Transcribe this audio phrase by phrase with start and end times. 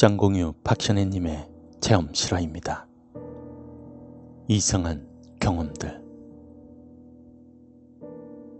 [0.00, 1.46] 짱공유 박션혜님의
[1.82, 2.88] 체험 실화입니다.
[4.48, 5.06] 이상한
[5.40, 6.02] 경험들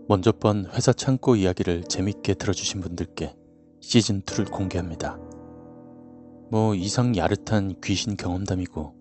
[0.07, 3.35] 먼저 번 회사 창고 이야기를 재밌게 들어주신 분들께
[3.81, 5.17] 시즌2를 공개합니다.
[6.51, 8.93] 뭐 이상 야릇한 귀신 경험담이고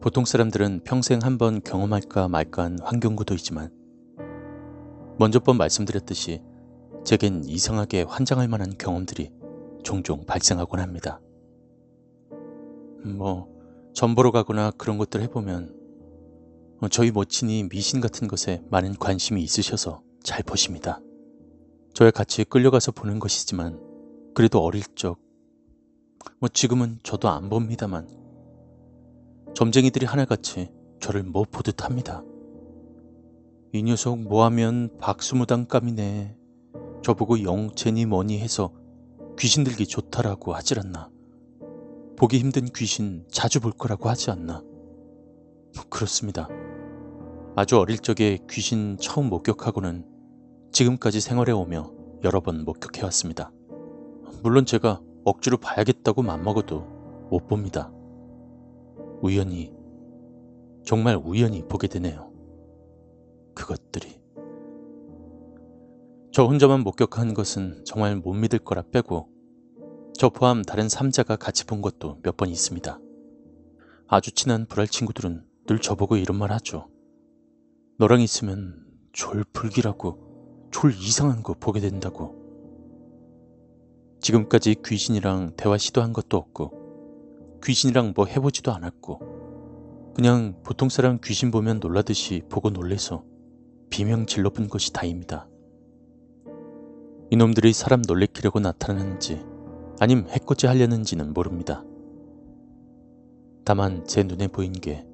[0.00, 3.70] 보통 사람들은 평생 한번 경험할까 말까한 환경구도이지만
[5.20, 6.42] 먼저 번 말씀드렸듯이
[7.04, 9.30] 제겐 이상하게 환장할 만한 경험들이
[9.84, 11.20] 종종 발생하곤 합니다.
[13.04, 13.48] 뭐
[13.94, 15.74] 전보러 가거나 그런 것들 해보면
[16.80, 21.00] 어, 저희 모친이 미신 같은 것에 많은 관심이 있으셔서 잘 보십니다.
[21.94, 23.80] 저와 같이 끌려가서 보는 것이지만
[24.34, 25.18] 그래도 어릴 적,
[26.40, 28.08] 뭐 지금은 저도 안 봅니다만
[29.54, 32.24] 점쟁이들이 하나같이 저를 못 보듯 합니다.
[33.72, 36.36] 이 녀석 뭐하면 박수무당 감이네.
[37.02, 38.72] 저보고 영체니 뭐니 해서
[39.38, 41.13] 귀신 들기 좋다라고 하질 않나.
[42.16, 44.62] 보기 힘든 귀신 자주 볼 거라고 하지 않나.
[45.90, 46.48] 그렇습니다.
[47.56, 50.04] 아주 어릴 적에 귀신 처음 목격하고는
[50.72, 53.52] 지금까지 생활해 오며 여러 번 목격해 왔습니다.
[54.42, 56.80] 물론 제가 억지로 봐야겠다고 맘먹어도
[57.30, 57.92] 못 봅니다.
[59.20, 59.72] 우연히,
[60.84, 62.30] 정말 우연히 보게 되네요.
[63.54, 64.20] 그것들이.
[66.30, 69.28] 저 혼자만 목격한 것은 정말 못 믿을 거라 빼고
[70.16, 73.00] 저 포함 다른 3자가 같이 본 것도 몇 번 있습니다.
[74.06, 76.88] 아주 친한 불알 친구들은 늘 저보고 이런 말 하죠.
[77.98, 82.42] 너랑 있으면 졸불기라고 졸 이상한 거 보게 된다고.
[84.20, 91.80] 지금까지 귀신이랑 대화 시도한 것도 없고 귀신이랑 뭐 해보지도 않았고 그냥 보통 사람 귀신 보면
[91.80, 93.24] 놀라듯이 보고 놀래서
[93.90, 95.48] 비명 질러본 것이 다입니다.
[97.30, 99.53] 이놈들이 사람 놀래키려고 나타나는지
[100.00, 101.84] 아님 해코지 하려는지는 모릅니다.
[103.64, 105.06] 다만 제 눈에 보인 게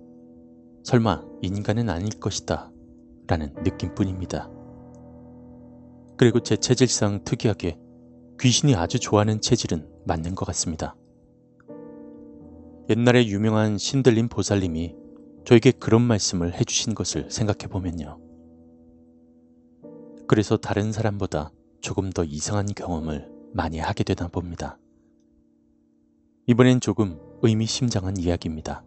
[0.82, 2.72] 설마 인간은 아닐 것이다
[3.26, 4.50] 라는 느낌뿐입니다.
[6.16, 7.78] 그리고 제 체질상 특이하게
[8.40, 10.96] 귀신이 아주 좋아하는 체질은 맞는 것 같습니다.
[12.88, 14.96] 옛날에 유명한 신들림 보살님이
[15.44, 18.18] 저에게 그런 말씀을 해주신 것을 생각해보면요.
[20.26, 24.78] 그래서 다른 사람보다 조금 더 이상한 경험을 많이 하게 되나 봅니다.
[26.46, 28.84] 이번엔 조금 의미심장한 이야기입니다.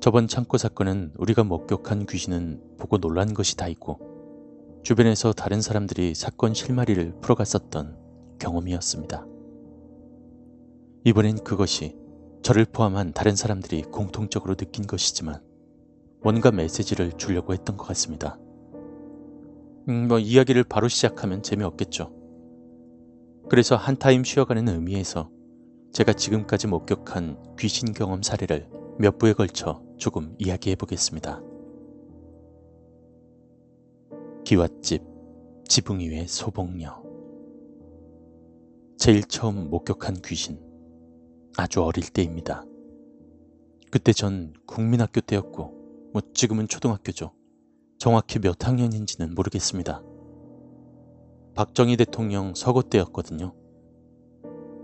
[0.00, 3.98] 저번 창고 사건은 우리가 목격한 귀신은 보고 놀란 것이 다 있고
[4.82, 7.98] 주변에서 다른 사람들이 사건 실마리를 풀어갔었던
[8.38, 9.26] 경험이었습니다.
[11.04, 11.96] 이번엔 그것이
[12.42, 15.42] 저를 포함한 다른 사람들이 공통적으로 느낀 것이지만
[16.22, 18.38] 뭔가 메시지를 주려고 했던 것 같습니다.
[19.88, 22.19] 음, 뭐 이야기를 바로 시작하면 재미없겠죠.
[23.50, 25.28] 그래서 한 타임 쉬어가는 의미에서
[25.92, 31.42] 제가 지금까지 목격한 귀신 경험 사례를 몇 부에 걸쳐 조금 이야기해 보겠습니다.
[34.44, 35.04] 기왓집
[35.66, 37.02] 지붕 위의 소복녀
[38.96, 40.60] 제일 처음 목격한 귀신
[41.56, 42.64] 아주 어릴 때입니다.
[43.90, 47.32] 그때 전 국민학교 때였고 뭐 지금은 초등학교죠.
[47.98, 50.04] 정확히 몇 학년인지는 모르겠습니다.
[51.54, 53.54] 박정희 대통령 서거 때였거든요.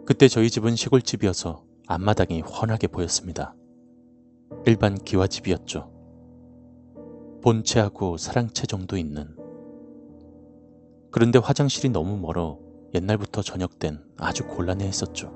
[0.04, 3.54] 그때 저희 집은 시골집이어서 앞마당이 훤하게 보였습니다.
[4.66, 5.93] 일반 기와집이었죠.
[7.43, 9.37] 본체하고 사랑채 정도 있는.
[11.10, 12.59] 그런데 화장실이 너무 멀어
[12.94, 13.43] 옛날부터
[13.78, 15.32] 땐 아주 곤란해 했었죠.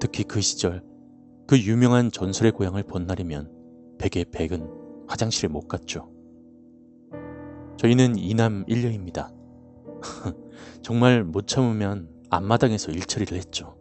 [0.00, 0.84] 특히 그 시절
[1.46, 6.10] 그 유명한 전설의 고향을 본 날이면 백의 백은 화장실에 못 갔죠.
[7.78, 9.32] 저희는 이남 일녀입니다.
[10.82, 13.76] 정말 못 참으면 앞마당에서 일처리를 했죠.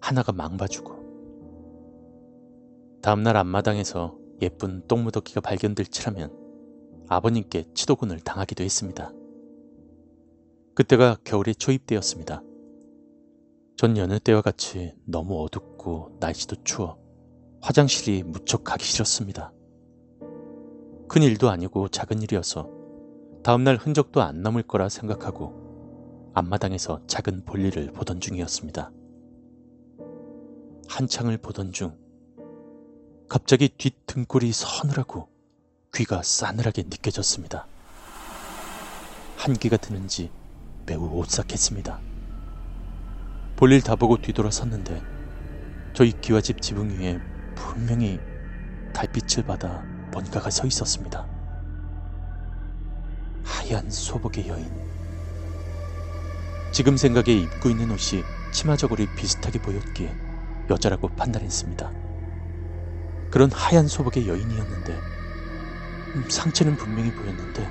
[0.00, 1.02] 하나가 망봐주고.
[3.02, 6.36] 다음날 앞마당에서 예쁜 똥무더기가 발견될 치라면
[7.08, 9.12] 아버님께 치도군을 당하기도 했습니다.
[10.74, 12.42] 그때가 겨울의 초입 때였습니다.
[13.76, 16.98] 전 여느 때와 같이 너무 어둡고 날씨도 추워
[17.60, 19.52] 화장실이 무척 가기 싫었습니다.
[21.08, 22.70] 큰 일도 아니고 작은 일이어서
[23.42, 28.92] 다음날 흔적도 안 남을 거라 생각하고 앞마당에서 작은 볼일을 보던 중이었습니다.
[30.88, 31.98] 한창을 보던 중
[33.28, 35.28] 갑자기 뒷등골이 서늘하고
[35.92, 37.66] 귀가 싸늘하게 느껴졌습니다.
[39.36, 40.30] 한기가 드는지
[40.86, 42.00] 매우 오싹했습니다.
[43.56, 45.02] 볼일 다 보고 뒤돌아섰는데
[45.94, 47.18] 저희 기와집 지붕 위에
[47.56, 48.20] 분명히
[48.94, 51.31] 달빛을 받아 뭔가가 서 있었습니다.
[53.44, 54.70] 하얀 소복의 여인.
[56.72, 58.22] 지금 생각에 입고 있는 옷이
[58.52, 60.14] 치마 저고리 비슷하게 보였기에
[60.70, 61.92] 여자라고 판단했습니다.
[63.30, 64.92] 그런 하얀 소복의 여인이었는데
[66.14, 67.66] 음, 상체는 분명히 보였는데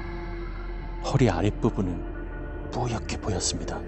[1.06, 3.80] 허리 아랫부분은 뿌옇게 보였습니다.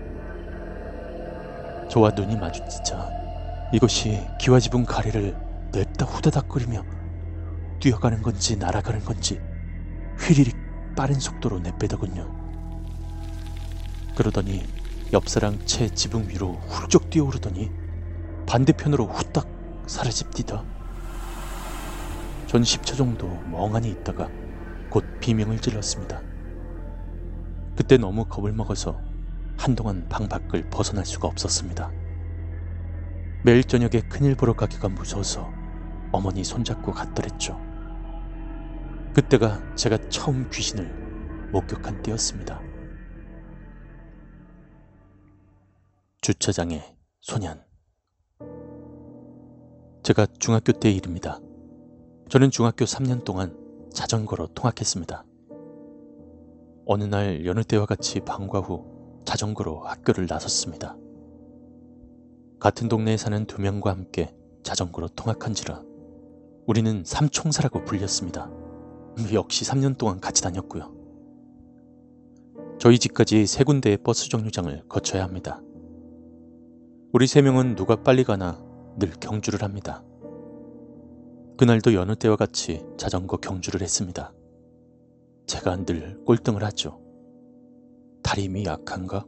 [1.90, 3.10] 저와 눈이 마주치자
[3.74, 5.36] 이것이 기와집은 가래를
[5.72, 6.84] 냅다 후다닥거리며
[7.80, 9.42] 뛰어가는 건지 날아가는 건지
[10.20, 10.63] 휘리릭
[10.96, 12.44] 빠른 속도로 내빼더군요.
[14.16, 14.64] 그러더니
[15.12, 17.72] 옆사랑 채 지붕 위로 훌쩍 뛰어오르더니
[18.46, 19.48] 반대편으로 후딱
[19.88, 20.64] 사라집디다.
[22.48, 24.30] 전 10초 정도 멍하니 있다가
[24.90, 26.22] 곧 비명을 질렀습니다.
[27.76, 29.02] 그때 너무 겁을 먹어서
[29.58, 31.92] 한동안 방 밖을 벗어날 수가 없었습니다.
[33.42, 35.52] 매일 저녁에 큰일 보러 가기가 무서워서
[36.12, 37.73] 어머니 손잡고 갔더랬죠.
[39.14, 42.60] 그때가 제가 처음 귀신을 목격한 때였습니다.
[46.22, 46.82] 주차장의
[47.22, 47.64] 소년.
[50.02, 51.40] 제가 중학교 때 일입니다.
[52.30, 53.56] 저는 중학교 3년 동안
[53.94, 55.24] 자전거로 통학했습니다.
[56.88, 60.98] 어느 날 여느 때와 같이 방과 후 자전거로 학교를 나섰습니다.
[62.60, 65.84] 같은 동네에 사는 두 명과 함께 자전거로 통학한지라
[66.66, 68.63] 우리는 삼총사라고 불렸습니다.
[69.34, 70.92] 역시 3년 동안 같이 다녔고요.
[72.80, 75.62] 저희 집까지 세 군데의 버스 정류장을 거쳐야 합니다.
[77.14, 78.60] 우리 세 명은 누가 빨리 가나
[78.98, 80.04] 늘 경주를 합니다.
[81.58, 84.34] 그날도 여느 때와 같이 자전거 경주를 했습니다.
[85.46, 87.00] 제가 늘 꼴등을 하죠.
[88.24, 89.26] 다리 힘이 약한가?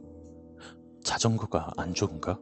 [1.04, 2.40] 자전거가 안 좋은가?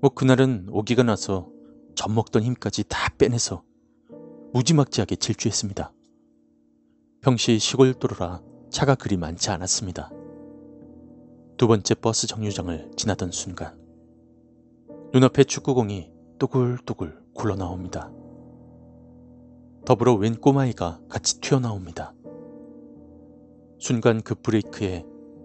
[0.00, 1.50] 뭐 그날은 오기가 나서
[1.94, 3.62] 젖 먹던 힘까지 다 빼내서
[4.54, 5.92] 무지막지하게 질주했습니다.
[7.22, 10.10] 평시 시골 도로라 차가 그리 많지 않았습니다.
[11.56, 13.78] 두 번째 버스 정류장을 지나던 순간
[15.12, 16.10] 눈앞에 축구공이
[16.40, 18.10] 또굴또굴 굴러나옵니다.
[19.86, 22.12] 더불어 웬 꼬마이가 같이 튀어나옵니다.
[23.78, 25.04] 순간 그 브레이크에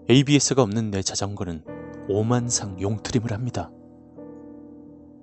[0.10, 1.64] ABS가 없는 내 자전거는
[2.10, 3.70] 오만상 용트림을 합니다.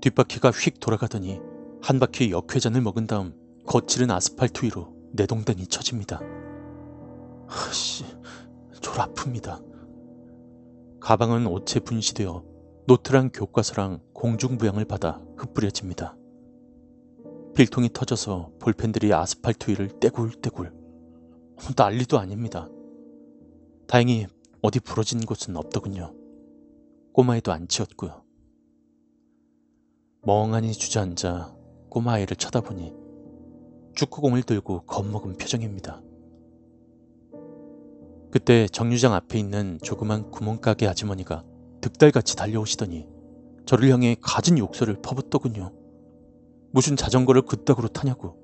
[0.02, 1.40] 뒷바퀴가 휙 돌아가더니
[1.82, 3.34] 한 바퀴 역회전을 먹은 다음
[3.66, 6.20] 거칠은 아스팔트 위로 내 동댕이 쳐집니다.
[7.46, 8.04] 하씨,
[8.80, 9.64] 졸 아픕니다.
[10.98, 12.42] 가방은 옷에 분시되어
[12.88, 16.16] 노트랑 교과서랑 공중부양을 받아 흩뿌려집니다.
[17.54, 20.74] 필통이 터져서 볼펜들이 아스팔트 위를 떼굴떼굴.
[21.76, 22.68] 난리도 아닙니다.
[23.86, 24.26] 다행히
[24.62, 26.12] 어디 부러진 곳은 없더군요.
[27.12, 28.24] 꼬마애도 안 치웠고요.
[30.22, 31.54] 멍하니 주저앉아
[31.90, 33.03] 꼬마아이를 쳐다보니
[33.94, 36.02] 축구공을 들고 겁먹은 표정입니다.
[38.30, 41.44] 그때 정류장 앞에 있는 조그만 구멍가게 아주머니가
[41.80, 43.06] 득달같이 달려오시더니
[43.66, 45.72] 저를 향해 가진 욕설을 퍼붓더군요.
[46.72, 48.36] 무슨 자전거를 그따구로 타냐고.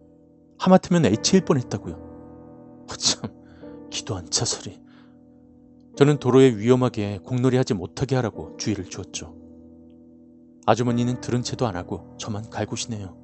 [0.58, 2.86] 하마터면 H일 뻔했다고요.
[2.98, 3.30] 참,
[3.90, 4.80] 기도 안 차 소리.
[5.96, 9.34] 저는 도로에 위험하게 공놀이 하지 못하게 하라고 주의를 주었죠.
[10.66, 13.19] 아주머니는 들은 채도 안 하고 저만 갈구시네요.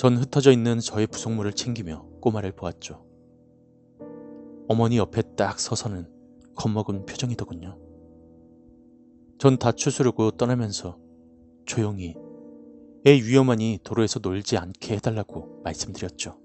[0.00, 3.04] 전 흩어져 있는 저의 부속물을 챙기며 꼬마를 보았죠.
[4.66, 6.08] 어머니 옆에 딱 서서는
[6.54, 7.78] 겁먹은 표정이더군요.
[9.38, 10.98] 전 다 추스르고 떠나면서
[11.66, 12.16] 조용히
[13.06, 16.40] 애 위험하니 도로에서 놀지 않게 해달라고 말씀드렸죠.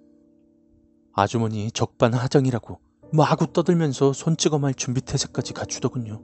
[1.13, 2.82] 아주머니 적반하장이라고
[3.13, 6.22] 마구 떠들면서 손 찍어 말 준비 태세까지 갖추더군요.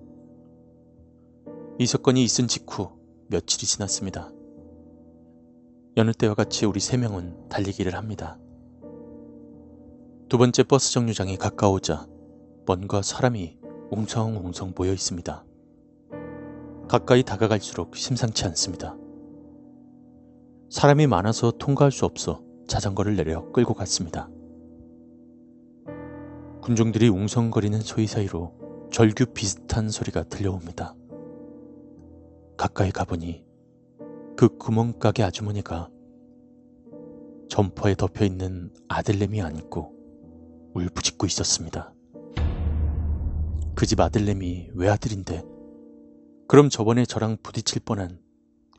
[1.79, 2.89] 이 사건이 있은 직후
[3.29, 4.33] 며칠이 지났습니다.
[5.97, 8.39] 여느 때와 같이 우리 세 명은 달리기를 합니다.
[10.29, 12.07] 두 번째 버스 정류장이 가까우자
[12.65, 13.57] 뭔가 사람이
[13.91, 15.43] 웅성웅성 모여 있습니다.
[16.87, 18.95] 가까이 다가갈수록 심상치 않습니다.
[20.69, 24.29] 사람이 많아서 통과할 수 없어 자전거를 내려 끌고 갔습니다.
[26.61, 28.53] 군중들이 웅성거리는 소리 사이로
[28.93, 30.95] 절규 비슷한 소리가 들려옵니다.
[32.55, 33.50] 가까이 가보니
[34.41, 35.91] 그 구멍가게 아주머니가
[37.47, 39.93] 점퍼에 덮여 있는 아들내미 안고
[40.73, 41.93] 울부짖고 있었습니다.
[43.75, 45.43] 그 집 아들내미 외아들인데
[46.47, 48.19] 그럼 저번에 저랑 부딪힐 뻔한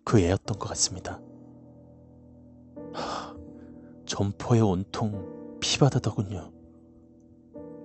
[0.03, 1.21] 그 애였던 것 같습니다.
[4.05, 6.51] 점퍼에 온통 피바다더군요.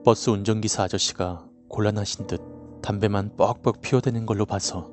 [0.03, 2.41] 버스 운전기사 아저씨가 곤란하신 듯
[2.81, 4.91] 담배만 뻑뻑 피워대는 걸로 봐서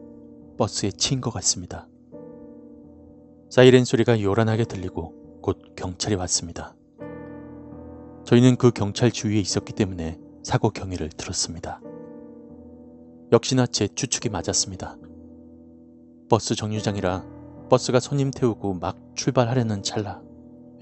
[0.58, 1.88] 버스에 치인 것 같습니다.
[3.54, 6.74] 사이렌 소리가 요란하게 들리고 곧 경찰이 왔습니다.
[8.24, 11.80] 저희는 그 경찰 주위에 있었기 때문에 사고 경위를 들었습니다.
[13.30, 14.96] 역시나 제 추측이 맞았습니다.
[16.28, 17.24] 버스 정류장이라
[17.70, 20.20] 버스가 손님 태우고 막 출발하려는 찰나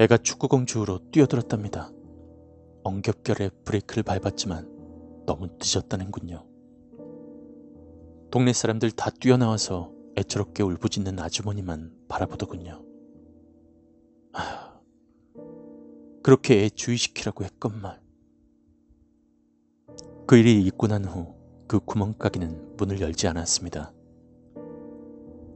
[0.01, 1.91] 애가 축구공 주우러 뛰어들었답니다.
[2.85, 6.47] 엉겹결에 브레이크를 밟았지만 너무 늦었다는군요.
[8.31, 12.85] 동네 사람들 다 뛰어나와서 애처롭게 울부짖는 아주머니만 바라보더군요.
[14.33, 14.81] 아,
[16.23, 18.01] 그렇게 애 주의시키라고 했건만.
[20.27, 21.43] 그 일이 있고 난 후
[21.73, 23.95] 그 구멍가게는 문을 열지 않았습니다.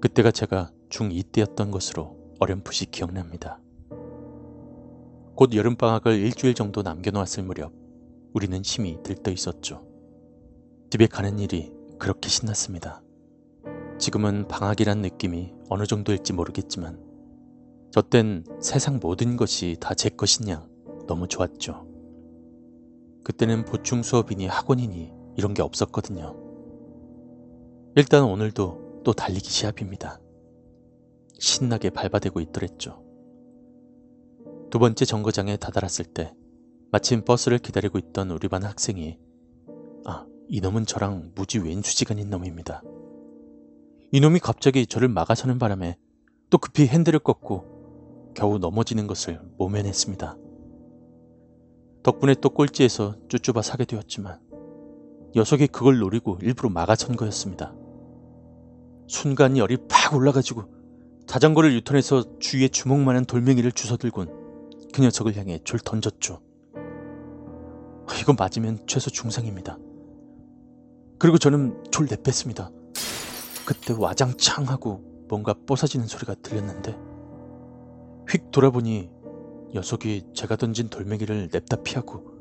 [0.00, 3.60] 그때가 제가 중2 때였던 것으로 어렴풋이 기억납니다.
[5.34, 7.70] 곧 여름방학을 일주일 정도 남겨놓았을 무렵
[8.32, 9.86] 우리는 힘이 들떠 있었죠.
[10.88, 13.02] 집에 가는 일이 그렇게 신났습니다.
[13.98, 17.00] 지금은 방학이란 느낌이 어느 정도일지 모르겠지만
[17.90, 20.68] 저땐 세상 모든 것이 다제양
[21.06, 21.86] 너무 좋았죠.
[23.24, 26.36] 그때는 보충 수업이니 학원이니 이런 게 없었거든요.
[27.96, 30.20] 일단 오늘도 또 달리기 시합입니다.
[31.38, 33.02] 신나게 밟아대고 있더랬죠.
[34.70, 36.34] 두 번째 정거장에 다다랐을 때
[36.92, 39.18] 마침 버스를 기다리고 있던 우리 반 학생이
[40.04, 42.82] 아, 이놈은 저랑 무지 왼수지간인 놈입니다.
[44.16, 45.99] 이놈이 갑자기 저를 막아서는 바람에
[46.49, 50.38] 또 급히 핸들을 꺾고 겨우 넘어지는 것을 모면했습니다.
[52.02, 54.40] 덕분에 또 꼴찌에서 쭈쭈바 사게 되었지만
[55.35, 57.75] 녀석이 그걸 노리고 일부러 막아선 거였습니다.
[59.06, 60.64] 순간 열이 팍 올라가지고
[61.26, 66.40] 자전거를 유턴해서 주위에 주먹만한 돌멩이를 주워들곤 그 녀석을 향해 줄 던졌죠.
[68.18, 69.76] 이거 맞으면 최소 중상입니다.
[71.18, 72.70] 그리고 저는 졸 내뺐습니다.
[73.66, 76.96] 그때 와장창 하고 뭔가 뽀사지는 소리가 들렸는데
[78.30, 79.11] 휙 돌아보니
[79.75, 82.37] 녀석이 제가 던진 돌멩이를 냅다 피하고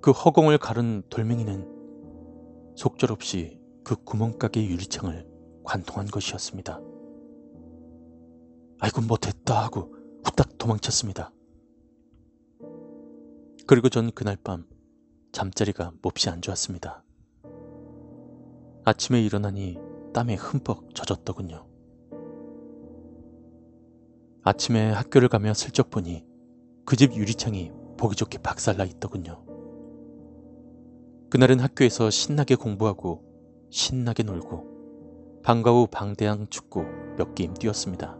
[0.00, 5.26] 그 허공을 가른 돌멩이는 속절없이 그 구멍가게 유리창을
[5.62, 6.80] 관통한 것이었습니다.
[8.80, 11.32] 아이고 못했다 하고 후딱 도망쳤습니다.
[13.66, 14.66] 그리고 전 그날 밤
[15.32, 17.04] 잠자리가 몹시 안 좋았습니다.
[18.84, 19.78] 아침에 일어나니
[20.14, 21.66] 땀에 흠뻑 젖었더군요.
[24.44, 26.24] 아침에 학교를 가며 슬쩍 보니
[26.86, 29.44] 그 집 유리창이 보기 좋게 박살나 있더군요.
[31.30, 33.22] 그날은 학교에서 신나게 공부하고
[33.70, 36.84] 신나게 놀고 방과 후 방대항 축구
[37.16, 38.16] 몇 게임 뛰었습니다.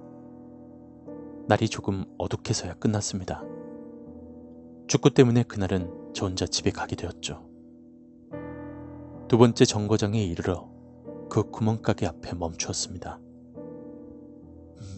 [1.46, 3.44] 날이 조금 어둑해서야 끝났습니다.
[4.88, 7.44] 축구 때문에 그날은 저 혼자 집에 가게 되었죠.
[9.28, 10.73] 두 번째 정거장에 이르러
[11.34, 13.18] 그 구멍가게 앞에 멈추었습니다.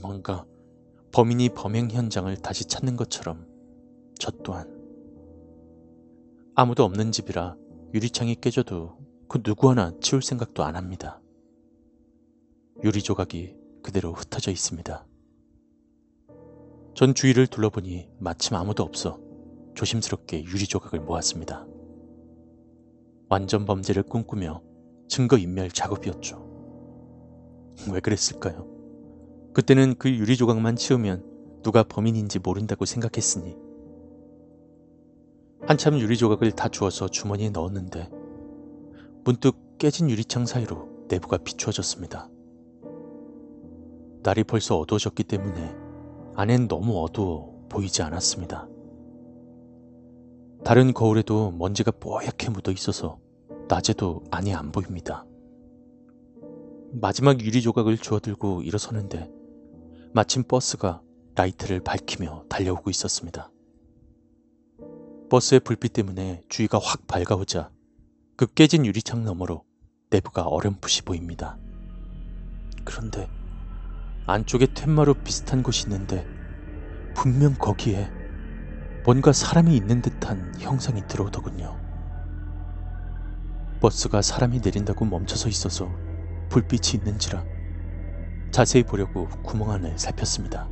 [0.03, 0.45] 뭔가
[1.11, 3.47] 범인이 범행 현장을 다시 찾는 것처럼
[4.19, 4.71] 저 또한
[6.55, 7.57] 아무도 없는 집이라
[7.95, 8.99] 유리창이 깨져도
[9.31, 11.23] 그 누구 하나 치울 생각도 안 합니다.
[12.85, 15.07] 유리 조각이 그대로 흩어져 있습니다.
[16.93, 19.19] 전 주위를 둘러보니 마침 아무도 없어
[19.75, 21.67] 조심스럽게 유리 조각을 모았습니다.
[23.31, 24.66] 완전 범죄를 꿈꾸며
[25.09, 26.45] 증거인멸 작업이었죠.
[27.93, 28.67] 왜 그랬을까요?
[29.53, 33.57] 그때는 그 유리 조각만 치우면 누가 범인인지 모른다고 생각했으니
[35.63, 38.09] 한참 유리 조각을 다 주워서 주머니에 넣었는데
[39.25, 42.29] 문득 깨진 유리창 사이로 내부가 비추어졌습니다.
[44.23, 45.75] 날이 벌써 어두워졌기 때문에
[46.35, 48.69] 안엔 너무 어두워 보이지 않았습니다.
[50.65, 53.19] 다른 거울에도 먼지가 뽀얗게 묻어 있어서
[53.69, 55.25] 낮에도 안이 안 보입니다.
[56.93, 59.31] 마지막 유리 조각을 주워들고 일어서는데
[60.13, 61.03] 마침 버스가
[61.35, 63.51] 라이트를 밝히며 달려오고 있었습니다.
[65.29, 67.71] 버스의 불빛 때문에 주위가 확 밝아오자
[68.37, 69.65] 그 깨진 유리창 너머로
[70.11, 71.59] 내부가 어렴풋이 보입니다.
[72.85, 73.29] 그런데
[74.27, 76.25] 안쪽에 텐마루 비슷한 곳이 있는데
[77.15, 78.11] 분명 거기에
[79.05, 81.86] 뭔가 사람이 있는 듯한 형상이 들어오더군요.
[83.81, 85.95] 버스가 사람이 내린다고 멈춰서 있어서
[86.49, 87.45] 불빛이 있는지라
[88.51, 90.71] 자세히 보려고 구멍 안을 살폈습니다.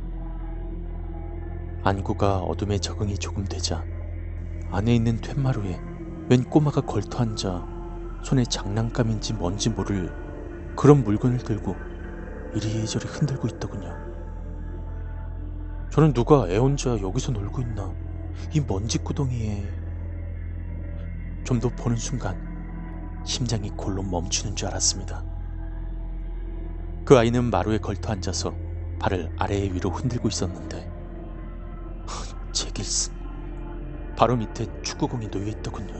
[1.83, 3.85] 안구가 어둠에 적응이 조금 되자
[4.71, 5.79] 안에 있는 퇴마루에
[6.29, 7.67] 웬 꼬마가 걸터 앉아
[8.23, 10.11] 손에 장난감인지 뭔지 모를
[10.75, 11.75] 그런 물건을 들고
[12.55, 13.95] 이리저리 흔들고 있더군요.
[15.91, 17.93] 저는 누가 애 혼자 여기서 놀고 있나
[18.53, 19.71] 이 먼지 구덩이에
[21.43, 22.44] 좀 더 보는 순간
[23.25, 25.25] 심장이 골로 멈추는 줄 알았습니다.
[27.05, 28.55] 그 아이는 마루에 걸터 앉아서
[28.99, 30.89] 발을 아래 위로 흔들고 있었는데
[32.53, 33.13] 제길슨
[34.15, 35.93] 바로 밑에 축구공이 놓여 있더군요.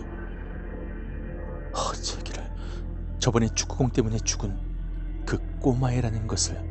[1.73, 2.49] 허 제기를
[3.19, 6.63] 저번에 축구공 때문에 죽은 그 꼬마애라는 것을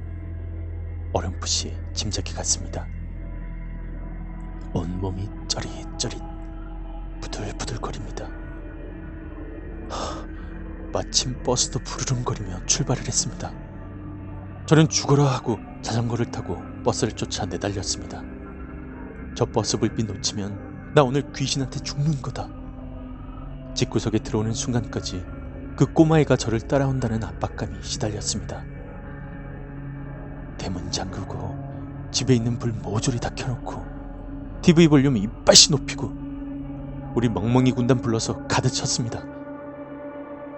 [1.13, 2.89] 어렴풋이 짐작해 갔습니다.
[4.73, 6.21] 온몸이 쩌릿쩌릿
[7.21, 8.29] 부들부들거립니다.
[9.91, 10.34] 하,
[10.95, 13.53] 마침 버스도 부르릉거리며 출발을 했습니다.
[14.67, 18.23] 저는 죽어라 하고 자전거를 타고 버스를 쫓아 내달렸습니다.
[19.35, 22.49] 저 버스 불빛 놓치면 나 오늘 귀신한테 죽는 거다.
[23.75, 25.27] 집구석에 들어오는 순간까지
[25.77, 28.65] 그 꼬마애가 저를 따라온다는 압박감이 시달렸습니다.
[30.57, 33.85] 대문 잠그고 집에 있는 불 모조리 다 켜놓고
[34.63, 36.13] TV 볼륨 이빨씨 높이고
[37.17, 39.34] 우리 멍멍이 군단 불러서 가득 쳤습니다.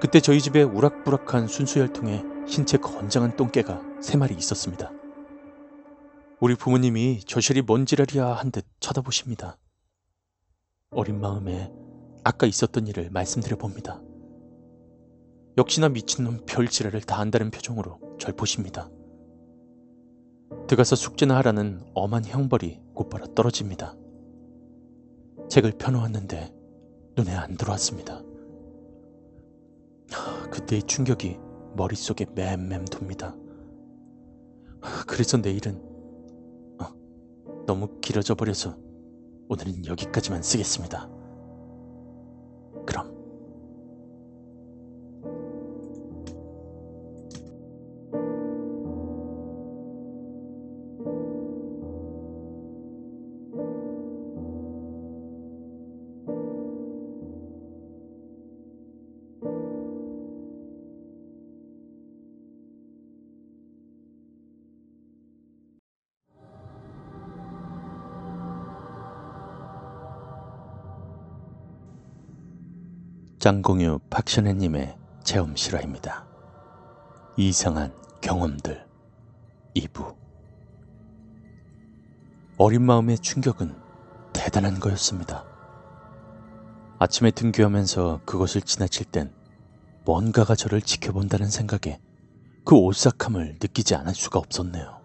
[0.06, 4.92] 그때 저희 집에 우락부락한 순수혈통에 흰채 건장한 똥개가 세 마리 있었습니다.
[6.38, 9.58] 우리 부모님이 저실이 뭔 지랄이야 한 듯 쳐다보십니다.
[10.92, 11.72] 어린 마음에
[12.22, 14.00] 아까 있었던 일을 말씀드려 봅니다.
[15.58, 18.88] 역시나 미친놈 별 지랄을 다 한다는 표정으로 절 보십니다.
[20.68, 23.96] 들어가서 숙제나 하라는 엄한 형벌이 곧바로 떨어집니다.
[25.50, 26.54] 책을 펴놓았는데
[27.16, 28.22] 눈에 안 들어왔습니다.
[30.50, 31.38] 그때의 충격이
[31.76, 33.34] 머릿속에 맴맴 돕니다.
[35.06, 35.80] 그래서 내일은
[36.80, 36.86] 어,
[37.66, 38.76] 너무 길어져 버려서
[39.48, 41.08] 오늘은 여기까지만 쓰겠습니다.
[42.86, 43.15] 그럼
[73.46, 76.26] 짱공유 박션혜님의 체험 실화입니다.
[77.36, 78.84] 이상한 경험들
[79.76, 80.16] 2부
[82.58, 83.72] 어린 마음의 충격은
[84.32, 85.44] 대단한 거였습니다.
[86.98, 89.32] 아침에 등교하면서 그것을 지나칠 땐
[90.04, 92.00] 뭔가가 저를 지켜본다는 생각에
[92.64, 95.00] 그 오싹함을 느끼지 않을 수가 없었네요.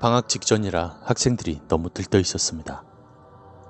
[0.00, 2.84] 방학 직전이라 학생들이 너무 들떠 있었습니다.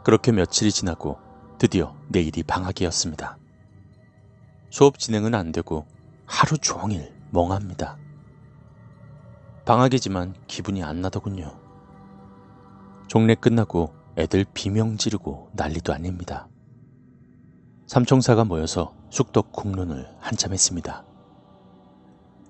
[0.04, 1.23] 그렇게 며칠이 지나고
[1.64, 3.38] 드디어 내일이 방학이었습니다.
[4.68, 5.86] 수업 진행은 안 되고
[6.26, 7.96] 하루 종일 멍합니다.
[9.64, 11.58] 방학이지만 기분이 안 나더군요.
[13.06, 16.48] 종례 끝나고 애들 비명 지르고 난리도 아닙니다.
[17.86, 21.06] 삼총사가 모여서 쑥덕 국론을 한참 했습니다.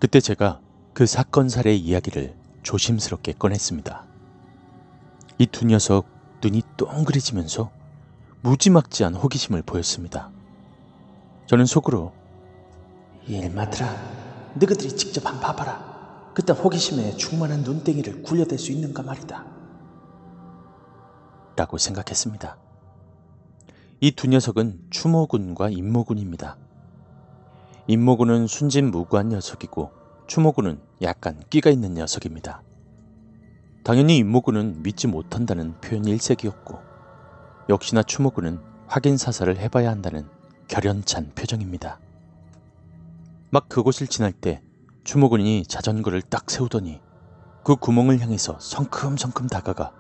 [0.00, 0.60] 그때 제가
[0.92, 4.06] 그 사건 사례 이야기를 조심스럽게 꺼냈습니다.
[5.38, 6.08] 이 두 녀석
[6.42, 7.83] 눈이 동그래지면서
[8.44, 10.30] 무지막지한 호기심을 보였습니다.
[11.46, 12.12] 저는 속으로
[13.26, 13.88] 일마들아
[14.56, 16.32] 너희들이 직접 한 봐봐라.
[16.34, 19.46] 그딴 호기심에 충만한 눈땡이를 굴려댈 수 있는가 말이다.
[21.56, 22.58] 라고 생각했습니다.
[24.00, 26.58] 이 두 녀석은 추모군과 임모군입니다.
[27.86, 29.90] 임모군은 순진무구한 녀석이고
[30.26, 32.62] 추모군은 약간 끼가 있는 녀석입니다.
[33.84, 36.93] 당연히 임모군은 믿지 못한다는 표현 일색이었고
[37.68, 40.28] 역시나 추모군은 확인 사살을 해봐야 한다는
[40.68, 41.98] 결연찬 표정입니다.
[43.50, 44.62] 막 그곳을 지날 때
[45.04, 47.00] 추모군이 자전거를 딱 세우더니
[47.62, 49.92] 그 구멍을 향해서 성큼성큼 다가가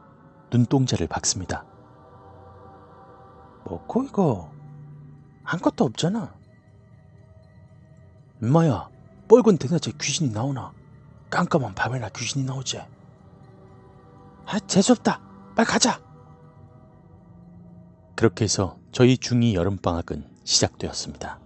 [0.50, 1.64] 눈동자를 박습니다.
[3.64, 4.52] 뭐고 이거?
[5.44, 6.34] 아무것도 없잖아.
[8.42, 8.88] 엄마야,
[9.28, 10.72] 뻘건 대낮에 귀신이 나오나?
[11.30, 12.82] 깜깜한 밤에나 귀신이 나오지?
[14.46, 15.20] 아, 재수없다.
[15.56, 16.03] 빨리 가자.
[18.16, 21.40] 그렇게 해서 저희 중2 여름방학은 시작되었습니다.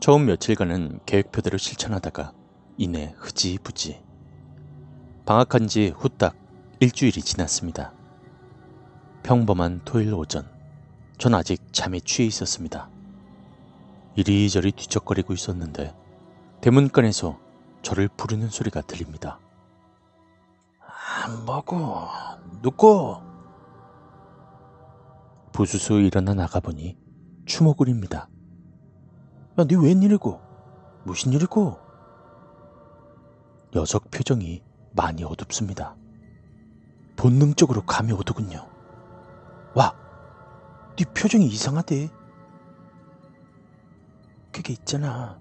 [0.00, 2.32] 처음 며칠간은 계획표대로 실천하다가
[2.76, 4.02] 이내 흐지부지.
[5.24, 6.36] 방학한 지 후딱
[6.80, 7.92] 일주일이 지났습니다.
[9.22, 10.46] 평범한 토요일 오전,
[11.16, 12.90] 전 아직 잠에 취해 있었습니다.
[14.16, 15.94] 이리저리 뒤척거리고 있었는데
[16.60, 17.38] 대문간에서
[17.82, 19.38] 저를 부르는 소리가 들립니다.
[21.24, 22.10] 안 먹어,
[22.62, 23.33] 누구?
[25.54, 26.98] 부수수 일어나 나가보니
[27.46, 28.28] 추모굴입니다.
[29.56, 30.40] 야, 네 웬일이고?
[31.04, 31.78] 무슨 일이고?
[33.72, 35.94] 녀석 표정이 많이 어둡습니다.
[37.14, 38.68] 본능적으로 감이 오더군요.
[39.76, 39.94] 와,
[40.96, 42.10] 네 표정이 이상하대.
[44.50, 45.40] 그게 있잖아.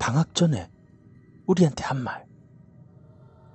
[0.00, 0.68] 방학 전에
[1.46, 2.26] 우리한테 한 말.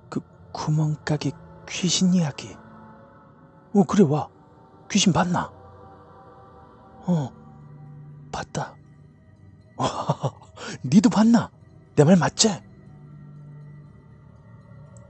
[0.08, 0.20] 그
[0.54, 1.32] 구멍가게
[1.68, 2.56] 귀신 이야기.
[3.74, 4.30] 어, 그래, 와.
[4.90, 5.61] 귀신 봤나?
[7.06, 7.30] 어,
[8.30, 8.76] 봤다.
[9.76, 9.88] 와,
[10.84, 11.50] 니도 봤나?
[11.96, 12.48] 내 말 맞지?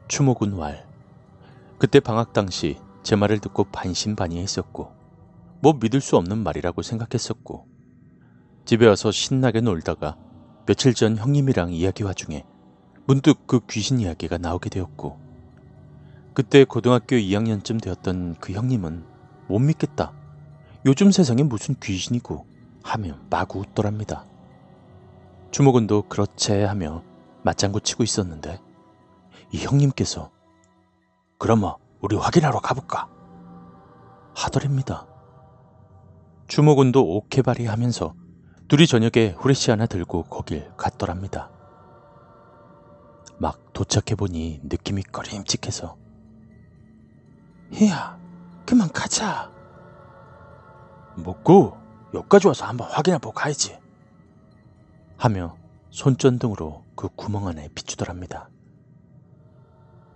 [0.08, 0.86] 추모군 왈.
[1.78, 4.92] 그때 방학 당시 제 말을 듣고 반신반의했었고
[5.60, 7.66] 뭐 믿을 수 없는 말이라고 생각했었고
[8.64, 10.16] 집에 와서 신나게 놀다가
[10.66, 12.44] 며칠 전 형님이랑 이야기 와중에
[13.06, 15.18] 문득 그 귀신 이야기가 나오게 되었고
[16.34, 19.04] 그때 고등학교 2학년쯤 되었던 그 형님은
[19.48, 20.12] 못 믿겠다.
[20.84, 22.44] 요즘 세상에 무슨 귀신이고
[22.82, 24.24] 하며 마구 웃더랍니다.
[25.52, 27.04] 주먹은도 그렇제 하며
[27.44, 28.60] 맞장구 치고 있었는데
[29.52, 30.32] 이 형님께서
[31.38, 33.08] 그러면 우리 확인하러 가볼까?
[34.34, 35.06] 하더랍니다.
[36.48, 38.14] 주먹은도 오케바리 하면서
[38.66, 41.50] 둘이 저녁에 후레쉬 하나 들고 거길 갔더랍니다.
[43.38, 45.96] 막 도착해보니 느낌이 꺼림칙해서
[47.72, 48.18] 희야
[48.66, 49.51] 그만 가자
[51.16, 51.76] 먹고
[52.14, 53.78] 여기까지 와서 한번 확인해보고 가야지
[55.16, 55.56] 하며
[55.90, 58.48] 손전등으로 그 구멍 안에 비추더랍니다.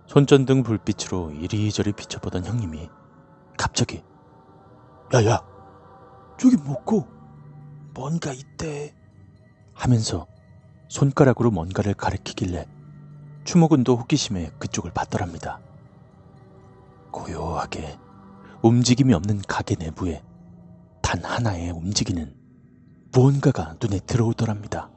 [0.07, 2.89] 손전등 불빛으로 이리저리 비춰보던 형님이
[3.57, 4.03] 갑자기
[5.13, 5.41] 야야
[6.39, 7.07] 저기 먹고
[7.93, 8.95] 뭔가 있대
[9.73, 10.27] 하면서
[10.87, 12.67] 손가락으로 뭔가를 가리키길래
[13.43, 15.59] 추모근도 호기심에 그쪽을 봤더랍니다.
[17.11, 17.97] 고요하게
[18.61, 20.23] 움직임이 없는 가게 내부에
[21.07, 22.35] 단 하나의 움직이는
[23.13, 24.89] 무언가가 눈에 들어오더랍니다.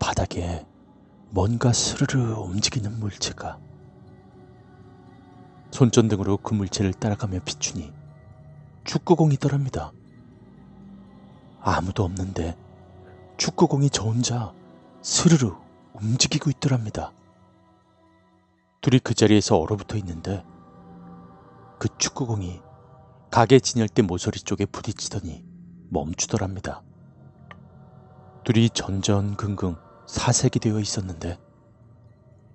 [0.00, 0.66] 바닥에
[1.30, 3.60] 뭔가 스르르 움직이는 물체가
[5.70, 7.92] 손전등으로 그 물체를 따라가며 비추니
[8.82, 9.92] 축구공이더랍니다.
[11.60, 12.58] 아무도 없는데
[13.36, 14.52] 축구공이 저 혼자
[15.02, 15.54] 스르르
[15.92, 17.12] 움직이고 있더랍니다.
[18.80, 20.44] 둘이 그 자리에서 얼어붙어 있는데
[21.78, 22.66] 그 축구공이
[23.30, 25.44] 가게 진열대 모서리 쪽에 부딪히더니
[25.90, 26.82] 멈추더랍니다.
[28.44, 31.38] 둘이 전전긍긍 사색이 되어 있었는데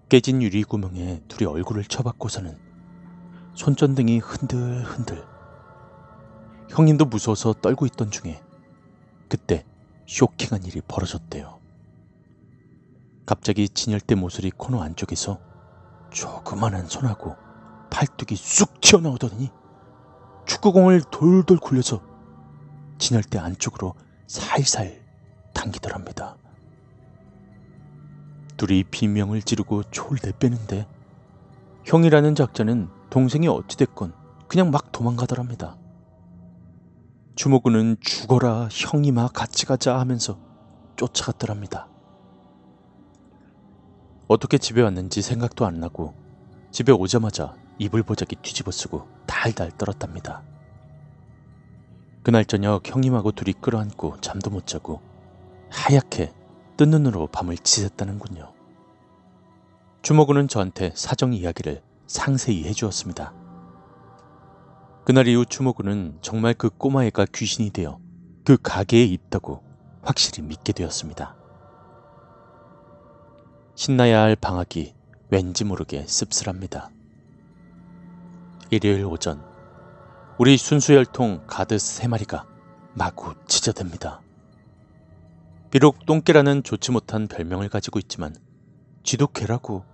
[0.09, 2.57] 깨진 유리 구멍에 둘이 얼굴을 쳐박고서는
[3.53, 5.23] 손전등이 흔들흔들
[6.69, 8.41] 형님도 무서워서 떨고 있던 중에
[9.29, 9.65] 그때
[10.07, 11.59] 쇼킹한 일이 벌어졌대요.
[13.25, 15.39] 갑자기 진열대 모서리 코너 안쪽에서
[16.09, 17.36] 조그만한 손하고
[17.91, 19.51] 팔뚝이 쑥 튀어나오더니
[20.45, 22.01] 축구공을 돌돌 굴려서
[22.97, 23.95] 진열대 안쪽으로
[24.27, 25.01] 살살
[25.53, 26.38] 당기더랍니다.
[28.58, 30.88] 둘이 비명을 지르고 초를 내빼는데
[31.86, 34.13] 형이라는 작자는 동생이 어찌됐건
[34.47, 35.77] 그냥 막 도망가더랍니다.
[37.36, 40.38] 주모구는 죽어라 형이마 같이 가자 하면서
[40.95, 41.88] 쫓아갔더랍니다.
[44.27, 46.13] 어떻게 집에 왔는지 생각도 안 나고
[46.71, 50.43] 집에 오자마자 이불 보자기 뒤집어 쓰고 달달 떨었답니다.
[52.23, 55.01] 그날 저녁 형님하고 둘이 끌어안고 잠도 못 자고
[55.69, 56.33] 하얗게
[56.77, 58.53] 뜬 눈으로 밤을 지샜다는군요.
[60.01, 63.33] 주먹구는 저한테 사정 이야기를 상세히 해주었습니다.
[65.05, 67.99] 그날 이후 추모구는 정말 그 꼬마애가 귀신이 되어
[68.45, 69.63] 그 가게에 있다고
[70.01, 71.36] 확실히 믿게 되었습니다.
[73.75, 74.93] 신나야 할 방학이
[75.29, 76.92] 왠지 모르게 씁쓸합니다.
[78.73, 79.39] 일요일 오전
[80.39, 82.47] 우리 순수혈통 가드 세 마리가
[82.95, 84.19] 마구 짖어댑니다.
[85.69, 88.36] 비록 똥개라는 좋지 못한 별명을 가지고 있지만
[89.03, 89.86] 쥐도 개라고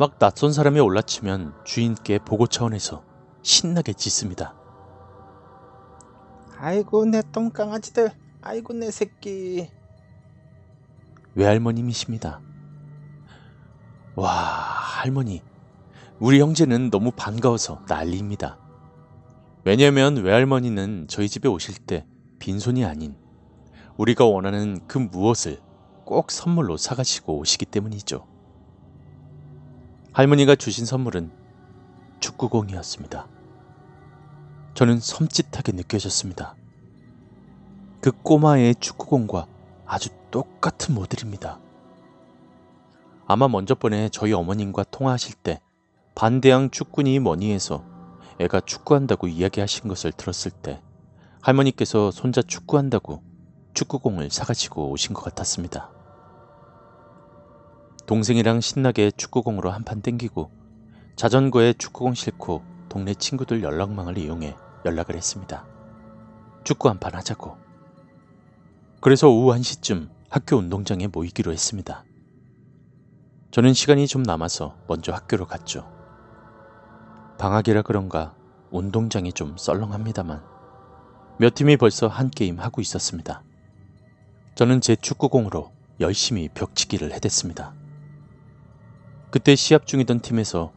[0.00, 3.04] 막 낯선 사람이 올라치면 주인께 보고 차원에서
[3.42, 4.56] 신나게 짖습니다.
[6.56, 8.10] 아이고 내 똥강아지들
[8.42, 9.70] 아이고 내 새끼
[11.36, 12.40] 외할머님이십니다.
[14.16, 15.40] 와 할머니
[16.20, 18.58] 우리 형제는 너무 반가워서 난리입니다.
[19.64, 22.06] 왜냐면 외할머니는 저희 집에 오실 때
[22.40, 23.14] 빈손이 아닌
[23.96, 25.60] 우리가 원하는 그 무엇을
[26.04, 28.26] 꼭 선물로 사가시고 오시기 때문이죠.
[30.12, 31.30] 할머니가 주신 선물은
[32.18, 33.28] 축구공이었습니다.
[34.74, 36.56] 저는 섬찟하게 느껴졌습니다.
[38.00, 39.46] 그 꼬마의 축구공과
[39.86, 41.60] 아주 똑같은 모델입니다.
[43.28, 45.60] 아마 먼저 번에 저희 어머님과 통화하실 때
[46.18, 47.84] 반대항 축구니 뭐니 해서
[48.40, 50.82] 애가 축구한다고 이야기하신 것을 들었을 때
[51.42, 53.22] 할머니께서 손자 축구한다고
[53.72, 55.92] 축구공을 사가지고 오신 것 같았습니다.
[58.06, 60.50] 동생이랑 신나게 축구공으로 한판 땡기고
[61.14, 65.66] 자전거에 축구공 싣고 동네 친구들 연락망을 이용해 연락을 했습니다.
[66.64, 67.56] 축구 한판 하자고.
[69.00, 72.02] 그래서 오후 1시쯤 학교 운동장에 모이기로 했습니다.
[73.52, 75.97] 저는 시간이 좀 남아서 먼저 학교로 갔죠.
[77.38, 78.34] 방학이라 그런가
[78.72, 80.42] 운동장이 좀 썰렁합니다만
[81.38, 83.44] 몇 팀이 벌써 한 게임 하고 있었습니다.
[84.56, 85.70] 저는 제 축구공으로
[86.00, 87.74] 열심히 벽치기를 해댔습니다.
[89.30, 90.72] 그때 시합 중이던 팀에서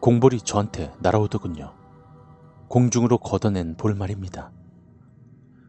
[0.00, 1.74] 공볼이 저한테 날아오더군요.
[2.68, 4.52] 공중으로 걷어낸 볼 말입니다.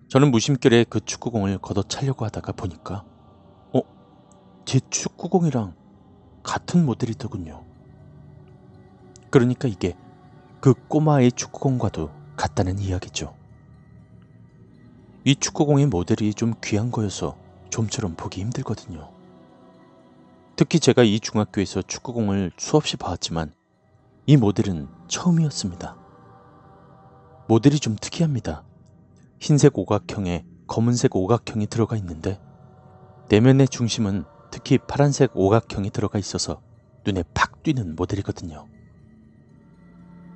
[0.08, 3.04] 저는 무심결에 그 축구공을 걷어차려고 하다가 보니까
[3.74, 3.82] 어?
[4.64, 5.76] 제 축구공이랑
[6.42, 7.66] 같은 모델이더군요.
[9.30, 9.98] 그러니까 이게
[10.66, 13.36] 그 꼬마의 축구공과도 같다는 이야기죠.
[15.24, 17.38] 이 축구공의 모델이 좀 귀한 거여서
[17.70, 19.12] 좀처럼 보기 힘들거든요.
[20.56, 23.54] 특히 제가 이 중학교에서 축구공을 수없이 봐왔지만
[24.26, 25.98] 이 모델은 처음이었습니다.
[27.48, 28.64] 모델이 좀 특이합니다.
[29.40, 32.42] 흰색 오각형에 검은색 오각형이 들어가 있는데
[33.30, 36.60] 내면의 중심은 특히 파란색 오각형이 들어가 있어서
[37.06, 38.66] 눈에 팍 띄는 모델이거든요.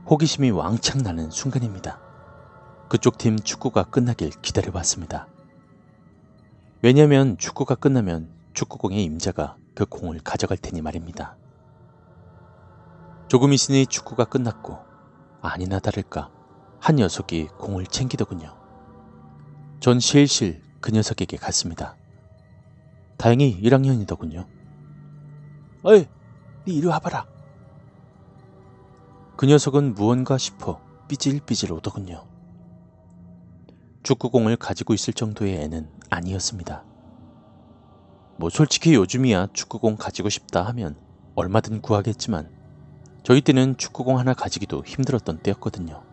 [0.09, 1.99] 호기심이 왕창 나는 순간입니다.
[2.89, 5.27] 그쪽 팀 축구가 끝나길 기다려봤습니다.
[6.81, 11.37] 왜냐면 축구가 끝나면 축구공의 임자가 그 공을 가져갈 테니 말입니다.
[13.27, 14.79] 조금 있으니 축구가 끝났고
[15.41, 16.31] 아니나 다를까
[16.79, 18.57] 한 녀석이 공을 챙기더군요.
[19.79, 21.95] 전 실실 그 녀석에게 갔습니다.
[23.17, 24.47] 다행히 1학년이더군요.
[25.83, 26.07] 어이,
[26.65, 27.38] 니 이리 와봐라.
[29.39, 32.25] 그 녀석은 무언가 싶어 삐질삐질 오더군요.
[34.03, 36.83] 축구공을 가지고 있을 정도의 애는 아니었습니다.
[38.35, 40.97] 뭐 솔직히 요즘이야 축구공 가지고 싶다 하면
[41.35, 42.51] 얼마든 구하겠지만
[43.23, 46.03] 저희 때는 축구공 하나 가지기도 힘들었던 때였거든요.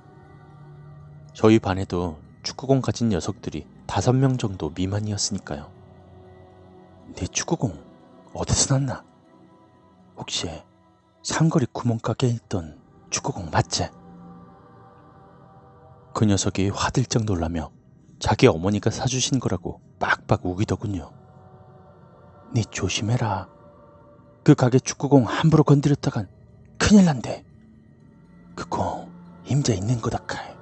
[1.33, 5.73] 저희 반에도 축구공 가진 녀석들이 다섯 명 정도 미만이었으니까요.
[7.17, 7.77] 내 축구공
[8.35, 9.05] 어디서 났나?
[10.17, 10.49] 혹시
[11.25, 13.89] 삼거리 구멍가게에 있던 축구공 맞지?
[16.15, 17.71] 그 녀석이 화들짝 놀라며
[18.19, 21.11] 자기 어머니가 사주신 거라고 빡빡 우기더군요.
[22.55, 23.49] 네 조심해라.
[24.45, 26.29] 그 가게 축구공 함부로 건드렸다간
[26.79, 27.45] 큰일 난대.
[28.55, 29.11] 그 공
[29.47, 30.57] 임자 있는 거다 칼.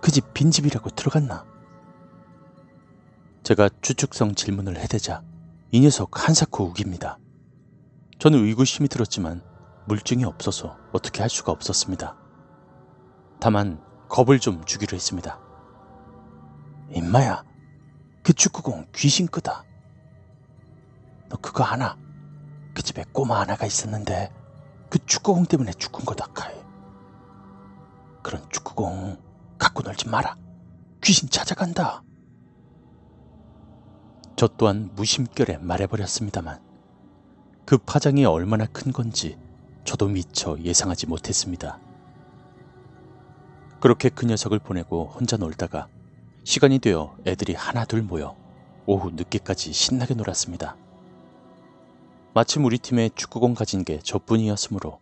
[0.00, 1.44] 그 집 빈집이라고 들어갔나?
[3.42, 5.22] 제가 추측성 질문을 해대자
[5.70, 7.18] 이 녀석 한사코 우깁니다.
[8.18, 9.42] 저는 의구심이 들었지만
[9.86, 12.16] 물증이 없어서 어떻게 할 수가 없었습니다.
[13.40, 15.38] 다만 겁을 좀 주기로 했습니다.
[16.90, 17.44] 임마야,
[18.24, 19.64] 그 축구공 귀신 끄다.
[21.28, 21.96] 너 그거 하나?
[22.74, 24.32] 그 집에 꼬마 하나가 있었는데
[24.90, 26.54] 그 축구공 때문에 죽은 거다 카이.
[28.22, 29.18] 그런 축구공
[29.58, 30.36] 갖고 놀지 마라.
[31.04, 32.02] 귀신 찾아간다.
[34.36, 36.60] 저 또한 무심결에 말해버렸습니다만
[37.64, 39.38] 그 파장이 얼마나 큰 건지
[39.88, 41.78] 저도 미처 예상하지 못했습니다.
[43.80, 45.88] 그렇게 그 녀석을 보내고 혼자 놀다가
[46.44, 48.36] 시간이 되어 애들이 하나둘 모여
[48.84, 50.76] 오후 늦게까지 신나게 놀았습니다.
[52.34, 55.00] 마침 우리 팀에 축구공 가진 게 저뿐이었으므로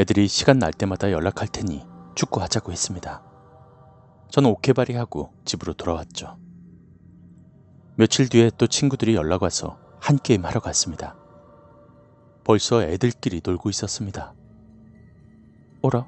[0.00, 1.86] 애들이 시간 날 때마다 연락할 테니
[2.16, 3.22] 축구하자고 했습니다.
[4.30, 6.36] 저는 오케바리 하고 집으로 돌아왔죠.
[7.94, 11.14] 며칠 뒤에 또 친구들이 연락 와서 한 게임 하러 갔습니다.
[12.46, 14.32] 벌써 애들끼리 놀고 있었습니다.
[15.82, 16.06] 어라?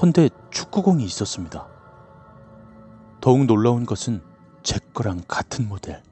[0.00, 1.68] 헌데 축구공이 있었습니다.
[3.20, 4.22] 더욱 놀라운 것은
[4.62, 6.02] 제 거랑 같은 모델.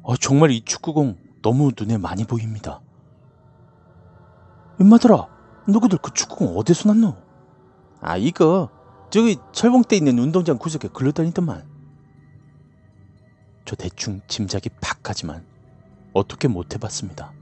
[0.00, 2.80] 어, 정말 이 축구공 너무 눈에 많이 보입니다.
[4.80, 5.28] 임마들아,
[5.68, 7.16] 너희들 그 축구공 어디서 났노?
[8.00, 8.70] 아, 이거
[9.10, 11.68] 저기 철봉대 있는 운동장 구석에 글러다니더만.
[13.66, 15.44] 저 대충 짐작이 팍 가지만
[16.14, 17.34] 어떻게 못 해봤습니다.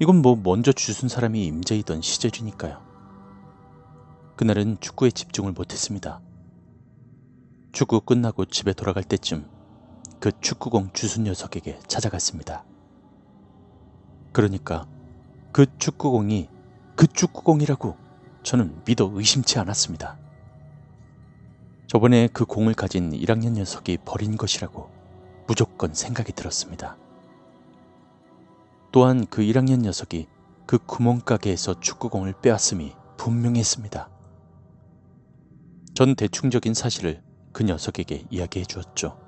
[0.00, 2.82] 이건 뭐 먼저 주순 사람이 임자이던 시절이니까요.
[4.36, 6.20] 그날은 축구에 집중을 못했습니다.
[7.70, 9.48] 축구 끝나고 집에 돌아갈 때쯤
[10.18, 12.64] 그 축구공 주순 녀석에게 찾아갔습니다.
[14.32, 14.86] 그러니까
[15.52, 16.48] 그 축구공이
[16.96, 17.96] 그 축구공이라고
[18.42, 20.18] 저는 믿어 의심치 않았습니다.
[21.86, 24.90] 저번에 그 공을 가진 1학년 녀석이 버린 것이라고
[25.46, 26.96] 무조건 생각이 들었습니다.
[28.94, 30.28] 또한 그 1학년 녀석이
[30.66, 34.08] 그 구멍가게에서 축구공을 빼앗음이 분명했습니다.
[35.94, 37.20] 전 대충적인 사실을
[37.52, 39.18] 그 녀석에게 이야기해 주었죠.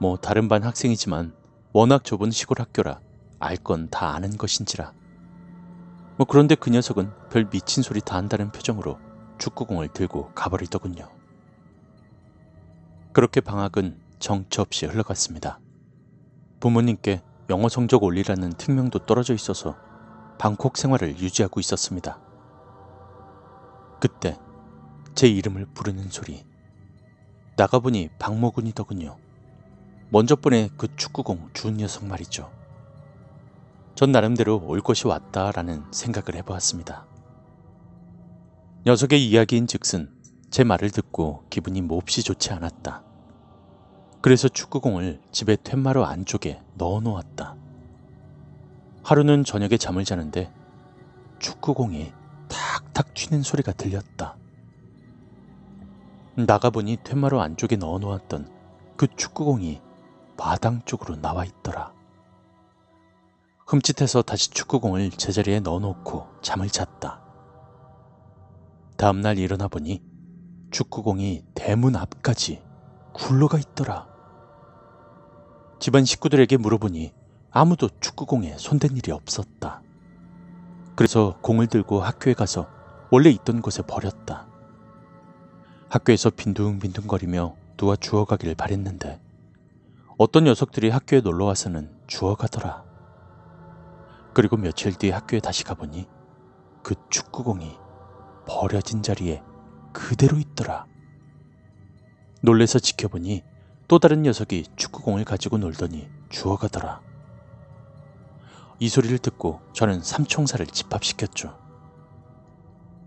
[0.00, 1.34] 뭐 다른 반 학생이지만
[1.74, 3.02] 워낙 좁은 시골 학교라
[3.40, 4.94] 알 건 다 아는 것인지라.
[6.16, 8.98] 뭐 그런데 그 녀석은 별 미친 소리 다 한다는 표정으로
[9.36, 11.10] 축구공을 들고 가버리더군요.
[13.12, 15.60] 그렇게 방학은 정처 없이 흘러갔습니다.
[16.60, 19.76] 부모님께 영어 성적 올리라는 특명도 떨어져 있어서
[20.38, 22.18] 방콕 생활을 유지하고 있었습니다.
[24.00, 24.38] 그때
[25.14, 26.44] 제 이름을 부르는 소리.
[27.56, 29.16] 나가보니 박모군이더군요.
[30.10, 32.50] 먼저 번에 그 축구공 준 녀석 말이죠.
[33.94, 37.06] 전 나름대로 올 것이 왔다라는 생각을 해보았습니다.
[38.86, 40.10] 녀석의 이야기인 즉슨
[40.50, 43.02] 제 말을 듣고 기분이 몹시 좋지 않았다.
[44.24, 47.56] 그래서 축구공을 집에 퇴마루 안쪽에 넣어 놓았다.
[49.02, 50.50] 하루는 저녁에 잠을 자는데
[51.40, 52.10] 축구공이
[52.48, 54.38] 탁탁 튀는 소리가 들렸다.
[56.36, 58.50] 나가보니 퇴마루 안쪽에 넣어 놓았던
[58.96, 59.82] 그 축구공이
[60.38, 61.92] 마당 쪽으로 나와 있더라.
[63.66, 67.22] 흠칫해서 다시 축구공을 제자리에 넣어 놓고 잠을 잤다.
[68.96, 70.02] 다음날 일어나 보니
[70.70, 72.62] 축구공이 대문 앞까지
[73.12, 74.13] 굴러가 있더라.
[75.78, 77.12] 집안 식구들에게 물어보니
[77.50, 79.82] 아무도 축구공에 손댄 일이 없었다.
[80.96, 82.68] 그래서 공을 들고 학교에 가서
[83.10, 84.46] 원래 있던 곳에 버렸다.
[85.88, 89.20] 학교에서 빈둥빈둥거리며 누가 주워가기를 바랬는데
[90.16, 92.84] 어떤 녀석들이 학교에 놀러 와서는 주워가더라.
[94.32, 96.08] 그리고 며칠 뒤에 학교에 다시 가보니
[96.82, 97.76] 그 축구공이
[98.46, 99.42] 버려진 자리에
[99.92, 100.86] 그대로 있더라.
[102.42, 103.42] 놀래서 지켜보니
[103.86, 107.02] 또 다른 녀석이 축구공을 가지고 놀더니 주워가더라.
[108.80, 111.58] 이 소리를 듣고 저는 삼총사를 집합시켰죠.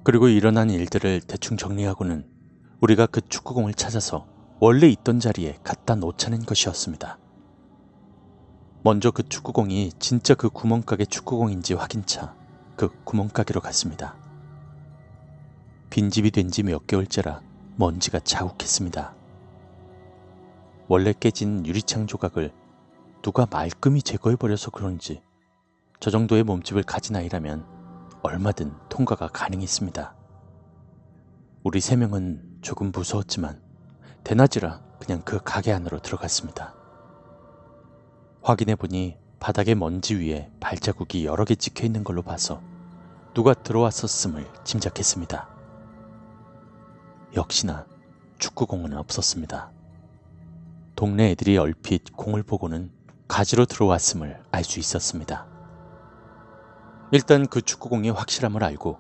[0.03, 2.25] 그리고 일어난 일들을 대충 정리하고는
[2.79, 4.27] 우리가 그 축구공을 찾아서
[4.59, 7.19] 원래 있던 자리에 갖다 놓자는 것이었습니다.
[8.83, 12.35] 먼저 그 축구공이 진짜 그 구멍가게 축구공인지 확인차
[12.77, 14.15] 그 구멍가게로 갔습니다.
[15.89, 17.41] 빈집이 된 지 몇 개월째라
[17.75, 19.15] 먼지가 자욱했습니다.
[20.89, 22.54] 원래 깨진 유리창 조각을
[23.21, 25.21] 누가 말끔히 제거해버려서 그런지
[26.00, 27.65] 저 정도의 몸집을 가진 아이라면
[28.23, 30.15] 얼마든 통과가 가능했습니다.
[31.63, 33.62] 우리 세 명은 조금 무서웠지만
[34.23, 36.73] 대낮이라 그냥 그 가게 안으로 들어갔습니다.
[38.41, 42.62] 확인해 보니 바닥에 먼지 위에 발자국이 여러 개 찍혀 있는 걸로 봐서
[43.34, 45.50] 누가 들어왔었음을 짐작했습니다.
[47.36, 47.86] 역시나
[48.39, 49.76] 축구공은 없었습니다.
[50.97, 52.89] 동네 애들이 얼핏 공을 보고는
[53.27, 55.45] 가지로 들어왔음을 알 수 있었습니다.
[57.12, 58.97] 일단 그 축구공이 확실함을 알고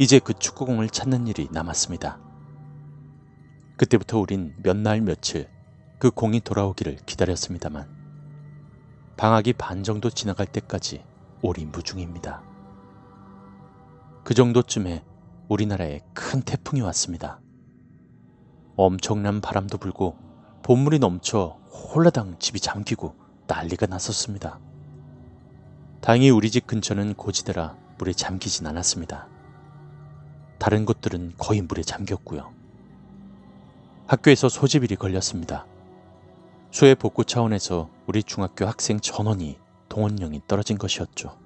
[0.00, 2.18] 이제 그 축구공을 찾는 일이 남았습니다.
[3.76, 5.48] 그때부터 우린 몇 날 며칠
[6.00, 7.86] 그 공이 돌아오기를 기다렸습니다만
[9.16, 11.04] 방학이 반 정도 지나갈 때까지
[11.42, 12.42] 오리무중입니다.
[14.24, 15.04] 그 정도쯤에
[15.48, 17.40] 우리나라에 큰 태풍이 왔습니다.
[18.74, 20.25] 엄청난 바람도 불고
[20.66, 23.14] 본물이 넘쳐 홀라당 집이 잠기고
[23.46, 24.58] 난리가 났었습니다.
[26.00, 29.28] 다행히 우리 집 근처는 고지대라 물에 잠기진 않았습니다.
[30.58, 32.52] 다른 곳들은 거의 물에 잠겼고요.
[34.08, 35.66] 학교에서 소집일이 걸렸습니다.
[36.72, 41.38] 수해 복구 차원에서 우리 중학교 학생 전원이 동원령이 떨어진 것이었죠.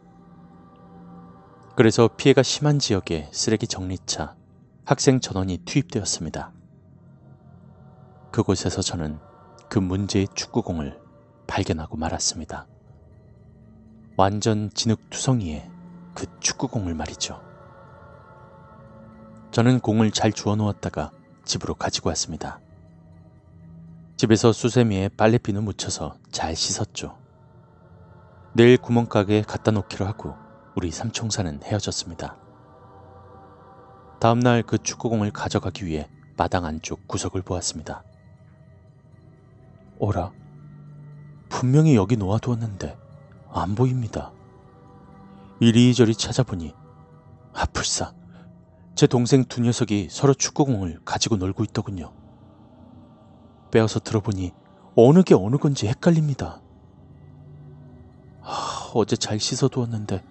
[1.77, 4.35] 그래서 피해가 심한 지역에 쓰레기 정리차
[4.87, 6.55] 학생 전원이 투입되었습니다.
[8.31, 9.19] 그곳에서 저는
[9.69, 11.01] 그 문제의 축구공을
[11.47, 12.67] 발견하고 말았습니다.
[14.17, 15.71] 완전 진흙투성이의
[16.15, 17.43] 그 축구공을 말이죠.
[19.51, 21.11] 저는 공을 잘 주워 놓았다가
[21.45, 22.61] 집으로 가지고 왔습니다.
[24.17, 27.19] 집에서 수세미에 빨래비누 묻혀서 잘 씻었죠.
[28.53, 30.35] 내일 구멍가게에 갖다 놓기로 하고
[30.77, 32.37] 우리 삼총사는 헤어졌습니다.
[34.21, 38.05] 다음날 그 축구공을 가져가기 위해 마당 안쪽 구석을 보았습니다.
[40.01, 40.33] 오라,
[41.51, 42.99] 분명히 여기 놓아두었는데
[43.51, 44.33] 안 보입니다.
[45.61, 46.75] 이리저리 찾아보니
[47.53, 48.15] 아플싸
[48.95, 52.15] 제 동생 두 녀석이 서로 축구공을 가지고 놀고 있더군요.
[53.71, 54.53] 빼어서 들어보니
[54.97, 56.63] 어느 게 어느 건지 헷갈립니다.
[58.41, 60.25] 하, 어제 잘 씻어두었는데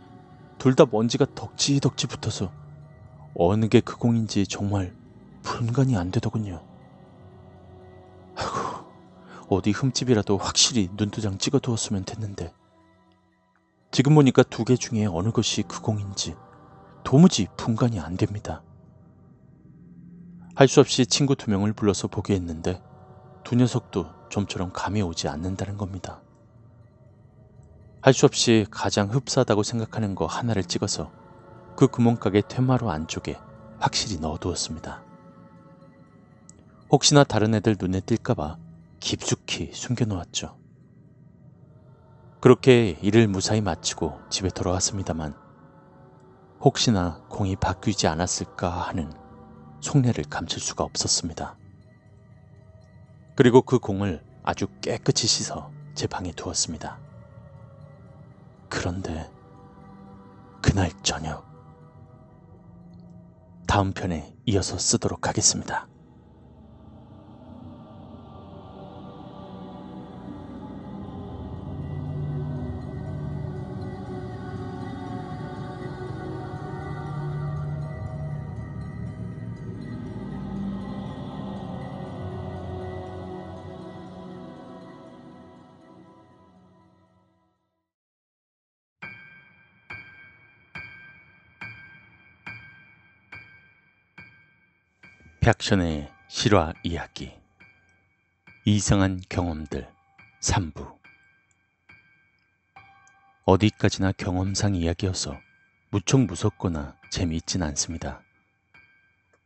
[0.58, 2.52] 둘 다 먼지가 덕지덕지 붙어서
[3.36, 4.96] 어느 게 그 공인지 정말
[5.44, 6.66] 분간이 안 되더군요.
[8.36, 8.89] 아이고,
[9.50, 12.54] 어디 흠집이라도 확실히 눈도장 찍어두었으면 됐는데
[13.92, 16.36] 지금 보니까 두 개 중에 어느 것이 그 공인지
[17.04, 18.62] 도무지 분간이 안 됩니다.
[20.56, 22.82] 할 수 없이 친구 두 명을 불러서 보게 했는데
[23.44, 26.22] 두 녀석도 좀처럼 감이 오지 않는다는 겁니다.
[28.02, 31.12] 할 수 없이 가장 흡사하다고 생각하는 거 하나를 찍어서
[31.76, 33.40] 그 구멍가게 퇴마루 안쪽에
[33.80, 35.02] 확실히 넣어두었습니다.
[36.92, 38.58] 혹시나 다른 애들 눈에 띌까봐
[39.00, 40.58] 깊숙이 숨겨놓았죠.
[42.42, 45.36] 그렇게 일을 무사히 마치고 집에 돌아왔습니다만
[46.62, 49.12] 혹시나 공이 바뀌지 않았을까 하는
[49.82, 51.58] 속내를 감출 수가 없었습니다.
[53.36, 57.00] 그리고 그 공을 아주 깨끗이 씻어 제 방에 두었습니다.
[58.70, 59.32] 그런데
[60.62, 61.48] 그날 저녁.
[63.68, 65.88] 다음 편에 이어서 쓰도록 하겠습니다.
[95.50, 97.32] 백션의 실화 이야기
[98.66, 99.88] 이상한 경험들
[100.42, 100.96] 3부
[103.46, 105.36] 어디까지나 경험상 이야기여서
[105.90, 108.22] 무척 무섭거나 재미있진 않습니다.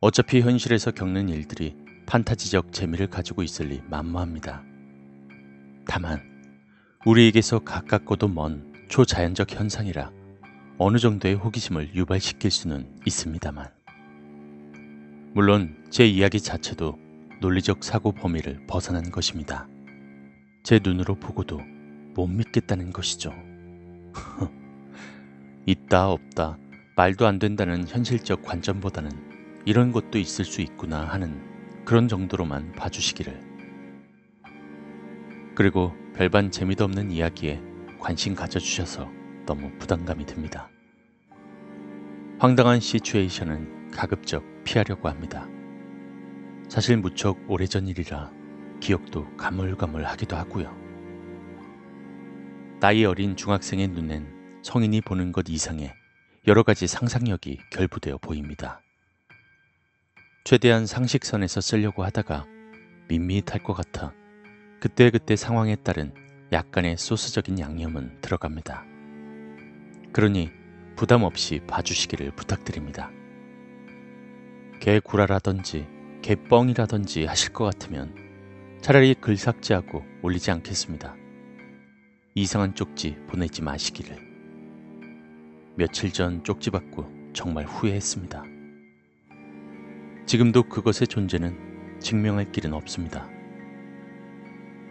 [0.00, 1.74] 어차피 현실에서 겪는 일들이
[2.04, 4.62] 판타지적 재미를 가지고 있을 리 만무합니다.
[5.86, 6.20] 다만
[7.06, 10.12] 우리에게서 가깝고도 먼 초자연적 현상이라
[10.76, 13.73] 어느 정도의 호기심을 유발시킬 수는 있습니다만
[15.34, 16.96] 물론 제 이야기 자체도
[17.40, 19.66] 논리적 사고 범위를 벗어난 것입니다.
[20.62, 21.60] 제 눈으로 보고도
[22.14, 23.32] 못 믿겠다는 것이죠.
[25.66, 26.56] 있다 없다
[26.96, 29.10] 말도 안 된다는 현실적 관점보다는
[29.64, 33.40] 이런 것도 있을 수 있구나 하는 그런 정도로만 봐주시기를.
[35.56, 37.60] 그리고 별반 재미도 없는 이야기에
[37.98, 39.10] 관심 가져주셔서
[39.46, 40.70] 너무 부담감이 듭니다.
[42.38, 45.48] 황당한 시츄에이션은 가급적 피하려고 합니다.
[46.68, 48.32] 사실 무척 오래전 일이라
[48.80, 50.76] 기억도 가물가물하기도 하고요.
[52.80, 55.94] 나이 어린 중학생의 눈엔 성인이 보는 것 이상의
[56.46, 58.80] 여러 가지 상상력이 결부되어 보입니다.
[60.44, 62.46] 최대한 상식선에서 쓰려고 하다가
[63.08, 64.12] 밋밋할 것 같아
[64.80, 66.12] 그때그때 상황에 따른
[66.52, 68.84] 약간의 소스적인 양념은 들어갑니다.
[70.12, 70.50] 그러니
[70.96, 73.10] 부담 없이 봐주시기를 부탁드립니다.
[74.84, 75.88] 개구라라든지
[76.20, 78.14] 개뻥이라든지 하실 것 같으면
[78.82, 81.16] 차라리 글 삭제하고 올리지 않겠습니다.
[82.34, 84.14] 이상한 쪽지 보내지 마시기를.
[85.76, 88.44] 며칠 전 쪽지 받고 정말 후회했습니다.
[90.26, 93.26] 지금도 그것의 존재는 증명할 길은 없습니다.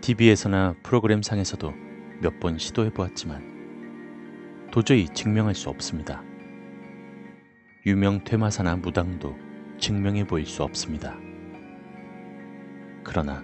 [0.02, 1.72] TV에서나 프로그램상에서도
[2.20, 6.24] 몇 번 시도해 보았지만 도저히 증명할 수 없습니다.
[7.86, 11.18] 유명 퇴마사나 무당도 증명해 보일 수 없습니다.
[13.04, 13.44] 그러나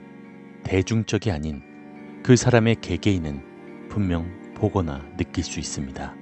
[0.63, 6.15] 대중적이 아닌 그 사람의 개개인은 분명 보거나 느낄 수 있습니다.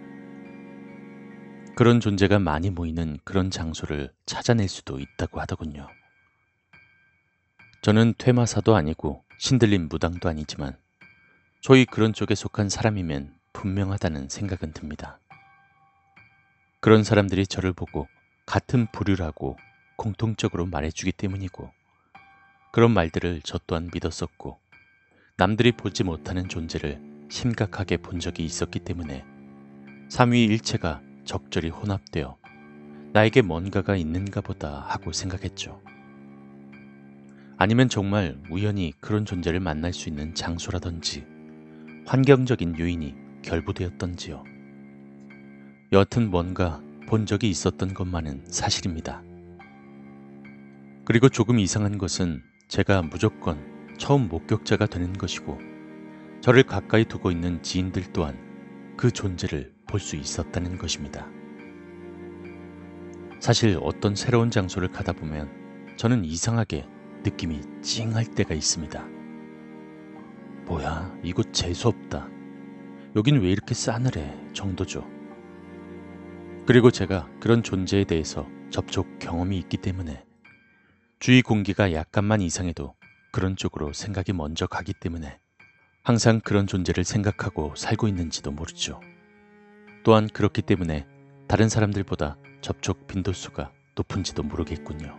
[1.75, 5.87] 그런 존재가 많이 모이는 그런 장소를 찾아낼 수도 있다고 하더군요.
[7.83, 10.75] 저는 퇴마사도 아니고 신들린 무당도 아니지만
[11.61, 15.19] 저희 그런 쪽에 속한 사람이면 분명하다는 생각은 듭니다.
[16.79, 18.07] 그런 사람들이 저를 보고
[18.45, 19.57] 같은 부류라고
[19.97, 21.69] 공통적으로 말해주기 때문이고
[22.71, 24.59] 그런 말들을 저 또한 믿었었고
[25.35, 29.25] 남들이 보지 못하는 존재를 심각하게 본 적이 있었기 때문에
[30.09, 32.37] 삼위 일체가 적절히 혼합되어
[33.11, 35.81] 나에게 뭔가가 있는가 보다 하고 생각했죠.
[37.57, 41.25] 아니면 정말 우연히 그런 존재를 만날 수 있는 장소라든지
[42.05, 44.43] 환경적인 요인이 결부되었던지요.
[45.91, 49.26] 여튼 뭔가 본 적이 있었던 것만은 사실입니다.
[51.07, 53.57] 그리고 조금 이상한 것은 제가 무조건
[53.97, 55.57] 처음 목격자가 되는 것이고
[56.41, 58.37] 저를 가까이 두고 있는 지인들 또한
[58.97, 61.25] 그 존재를 볼 수 있었다는 것입니다.
[63.39, 66.85] 사실 어떤 새로운 장소를 가다 보면 저는 이상하게
[67.23, 69.07] 느낌이 찡할 때가 있습니다.
[70.65, 72.27] 뭐야, 이곳 재수없다.
[73.15, 75.09] 여긴 왜 이렇게 싸늘해 정도죠.
[76.65, 80.26] 그리고 제가 그런 존재에 대해서 접촉 경험이 있기 때문에
[81.19, 82.93] 주위 공기가 약간만 이상해도
[83.31, 85.39] 그런 쪽으로 생각이 먼저 가기 때문에
[86.03, 89.01] 항상 그런 존재를 생각하고 살고 있는지도 모르죠.
[90.03, 91.07] 또한 그렇기 때문에
[91.47, 95.17] 다른 사람들보다 접촉 빈도수가 높은지도 모르겠군요.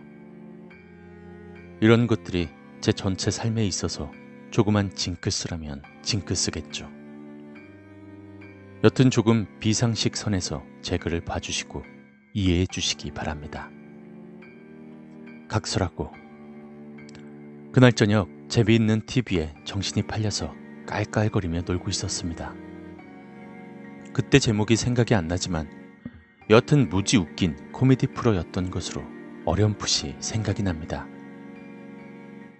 [1.81, 2.47] 이런 것들이
[2.79, 4.09] 제 전체 삶에 있어서
[4.51, 6.89] 조그만 징크스라면 징크스겠죠.
[8.85, 11.83] 여튼 조금 비상식 선에서 제 글을 봐주시고
[12.33, 13.69] 이해해 주시기 바랍니다.
[15.49, 16.11] 각설하고
[17.73, 20.55] 그날 저녁 재미있는 TV에 정신이 팔려서
[20.87, 22.53] 깔깔거리며 놀고 있었습니다.
[24.13, 25.69] 그때 제목이 생각이 안 나지만
[26.49, 29.03] 여튼 무지 웃긴 코미디 프로였던 것으로
[29.45, 31.07] 어렴풋이 생각이 납니다.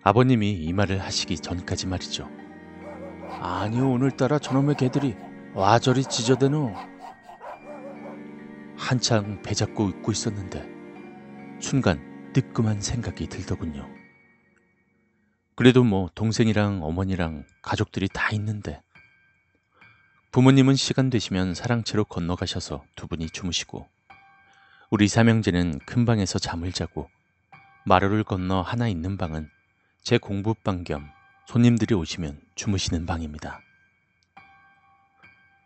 [0.04, 2.30] 아버님이 이 말을 하시기 전까지 말이죠.
[3.42, 5.16] 아니요 오늘따라 저놈의 개들이
[5.54, 6.74] 와저리 짖어대노.
[8.78, 10.68] 한창 배 잡고 웃고 있었는데
[11.60, 13.88] 순간 뜨끔한 생각이 들더군요.
[15.56, 18.82] 그래도 뭐 동생이랑 어머니랑 가족들이 다 있는데
[20.32, 23.88] 부모님은 시간 되시면 사랑채로 건너가셔서 두 분이 주무시고
[24.92, 27.10] 우리 삼형제는 큰 방에서 잠을 자고
[27.86, 29.50] 마루를 건너 하나 있는 방은
[30.04, 31.10] 제 공부방 겸
[31.48, 33.60] 손님들이 오시면 주무시는 방입니다.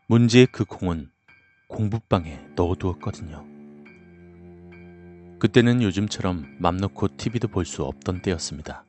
[0.07, 1.11] 문제의 그 공은
[1.67, 3.52] 공부방에 넣어두었거든요.
[5.43, 8.85] 그때는 요즘처럼 맘 놓고 TV도 볼 수 없던 때였습니다.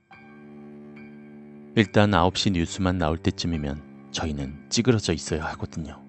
[1.75, 6.01] 일단 9시 뉴스만 나올 때쯤이면 저희는 찌그러져 있어야 하거든요.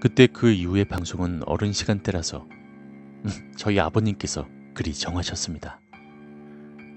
[0.00, 2.48] 그때 그 이후의 방송은 어른 시간대라서
[3.58, 5.78] 저희 아버님께서 그리 정하셨습니다.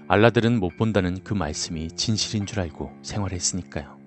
[0.08, 3.98] 알라들은 못 본다는 그 말씀이 진실인 줄 알고 생활했으니까요.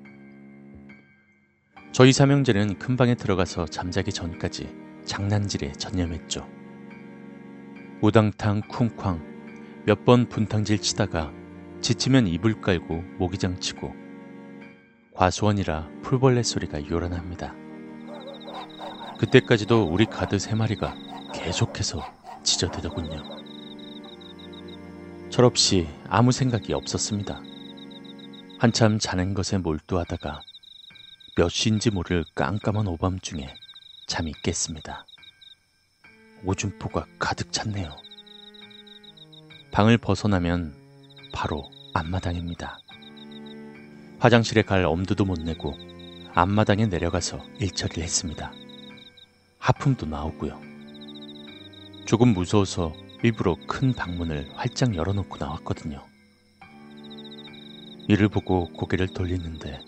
[1.92, 4.68] 저희 삼형제는 큰 방에 들어가서 잠자기 전까지
[5.06, 6.61] 장난질에 전념했죠.
[8.02, 11.32] 우당탕 쿵쾅 몇 번 분탕질 치다가
[11.82, 13.94] 지치면 이불 깔고 모기장 치고
[15.16, 17.54] 과수원이라 풀벌레 소리가 요란합니다.
[19.20, 20.96] 그때까지도 우리 가드 세 마리가
[21.34, 22.04] 계속해서
[22.44, 23.24] 짖어대더군요.
[25.30, 27.42] 철없이 아무 생각이 없었습니다.
[28.60, 30.42] 한참 자는 것에 몰두하다가
[31.36, 33.54] 몇 시인지 모를 깜깜한 오밤중에
[34.08, 35.06] 잠이 깼습니다.
[36.44, 37.96] 오줌포가 가득 찼네요.
[39.72, 40.74] 방을 벗어나면
[41.34, 42.80] 바로 앞마당입니다.
[44.20, 45.76] 화장실에 갈 엄두도 못 내고
[46.34, 48.52] 앞마당에 내려가서 일처리를 했습니다.
[49.60, 50.60] 하품도 나오고요.
[52.06, 56.04] 조금 무서워서 일부러 큰 방문을 활짝 열어놓고 나왔거든요.
[58.08, 59.80] 이를 보고 고개를 돌리는데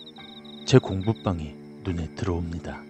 [0.66, 2.82] 제 공부방이 눈에 들어옵니다.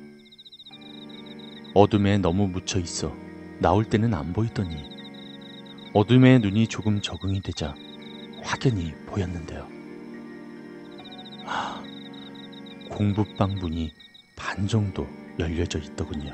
[1.74, 3.12] 어둠에 너무 묻혀 있어
[3.60, 4.94] 나올 때는 안 보이더니
[5.92, 7.74] 어둠에 눈이 조금 적응이 되자
[8.42, 9.68] 확연히 보였는데요.
[11.46, 11.82] 아,
[12.90, 13.92] 공부방 문이
[14.36, 15.06] 반 정도
[15.38, 16.32] 열려져 있더군요.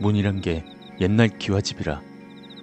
[0.00, 0.64] 문이란 게
[1.00, 2.02] 옛날 기와집이라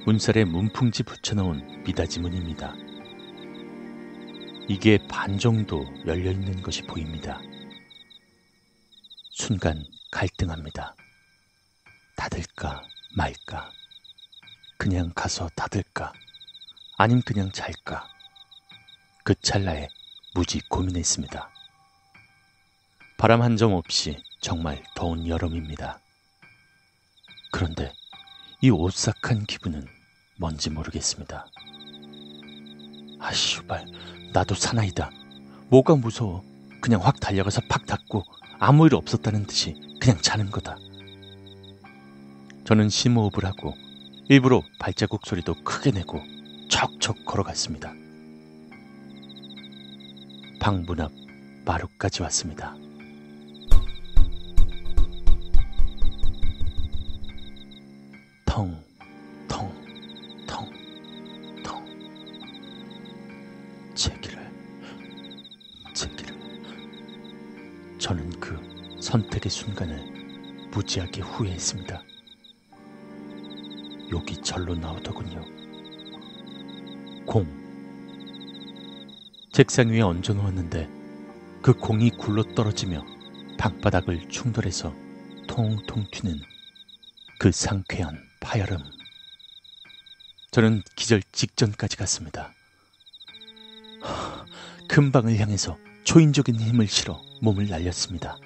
[0.05, 2.75] 문살에 문풍지 붙여놓은 미닫이 문입니다.
[4.67, 7.39] 이게 반 정도 열려 있는 것이 보입니다.
[9.31, 10.95] 순간 갈등합니다.
[12.15, 12.81] 닫을까
[13.15, 13.71] 말까.
[14.77, 16.11] 그냥 가서 닫을까.
[16.97, 18.07] 아님 그냥 잘까.
[19.23, 19.87] 그 찰나에
[20.33, 21.49] 무지 고민했습니다.
[23.17, 25.99] 바람 한 점 없이 정말 더운 여름입니다.
[27.51, 27.93] 그런데
[28.61, 29.87] 이 오싹한 기분은
[30.37, 31.47] 뭔지 모르겠습니다.
[33.21, 33.85] 아씨발,
[34.33, 35.09] 나도 사나이다.
[35.69, 36.43] 뭐가 무서워.
[36.81, 38.23] 그냥 확 달려가서 팍 닫고
[38.59, 40.77] 아무 일 없었다는 듯이 그냥 자는 거다.
[42.65, 43.75] 저는 심호흡을 하고
[44.27, 46.19] 일부러 발자국 소리도 크게 내고
[46.67, 47.93] 척척 걸어갔습니다.
[50.59, 51.11] 방문 앞
[51.63, 52.75] 마루까지 왔습니다.
[58.47, 58.83] 텅,
[59.47, 59.71] 텅,
[60.47, 60.67] 텅,
[61.63, 61.85] 텅.
[63.93, 64.39] 제 길을,
[65.93, 66.35] 제 길을.
[67.99, 68.57] 저는 그
[68.99, 72.01] 선택의 순간을 무지하게 후회했습니다.
[74.11, 75.43] 욕이 절로 나오더군요.
[77.25, 77.45] 공.
[79.51, 80.89] 책상 위에 얹어 놓았는데
[81.61, 83.03] 그 공이 굴러 떨어지며
[83.57, 84.93] 방바닥을 충돌해서
[85.47, 86.41] 통통 튀는
[87.39, 88.77] 그 상쾌한 파열음.
[90.51, 92.53] 저는 기절 직전까지 갔습니다.
[94.87, 98.37] 큰 방을 향해서 초인적인 힘을 실어 몸을 날렸습니다.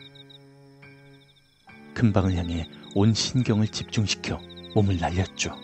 [1.93, 4.39] 큰 방을 향해 온 신경을 집중시켜
[4.76, 5.56] 몸을 날렸죠.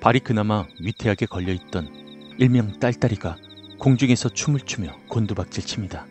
[0.00, 3.36] 발이 그나마 위태하게 걸려있던 일명 딸딸이가
[3.78, 6.06] 공중에서 춤을 추며 곤두박질 칩니다.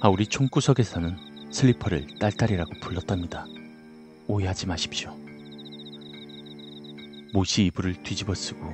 [0.00, 1.16] 아, 우리 총구석에서는
[1.50, 3.46] 슬리퍼를 딸딸이라고 불렀답니다.
[4.26, 5.16] 오해하지 마십시오.
[7.32, 8.72] 못이 이불을 뒤집어 쓰고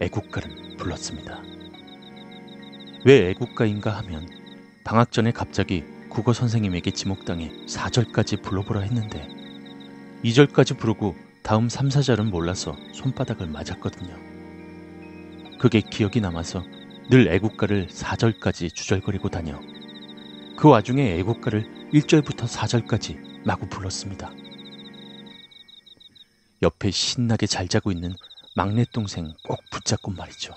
[0.00, 1.40] 애국가를 불렀습니다.
[3.04, 4.28] 왜 애국가인가 하면
[4.82, 9.43] 방학 전에 갑자기 국어 선생님에게 지목당해 4절까지 불러보라 했는데
[10.24, 14.16] 2절까지 부르고 다음 3, 4절은 몰라서 손바닥을 맞았거든요.
[15.58, 16.64] 그게 기억이 남아서
[17.10, 19.60] 늘 애국가를 4절까지 주절거리고 다녀
[20.56, 24.32] 그 와중에 애국가를 1절부터 4절까지 마구 불렀습니다.
[26.62, 28.14] 옆에 신나게 잘 자고 있는
[28.56, 30.56] 막내 동생 꼭 붙잡고 말이죠.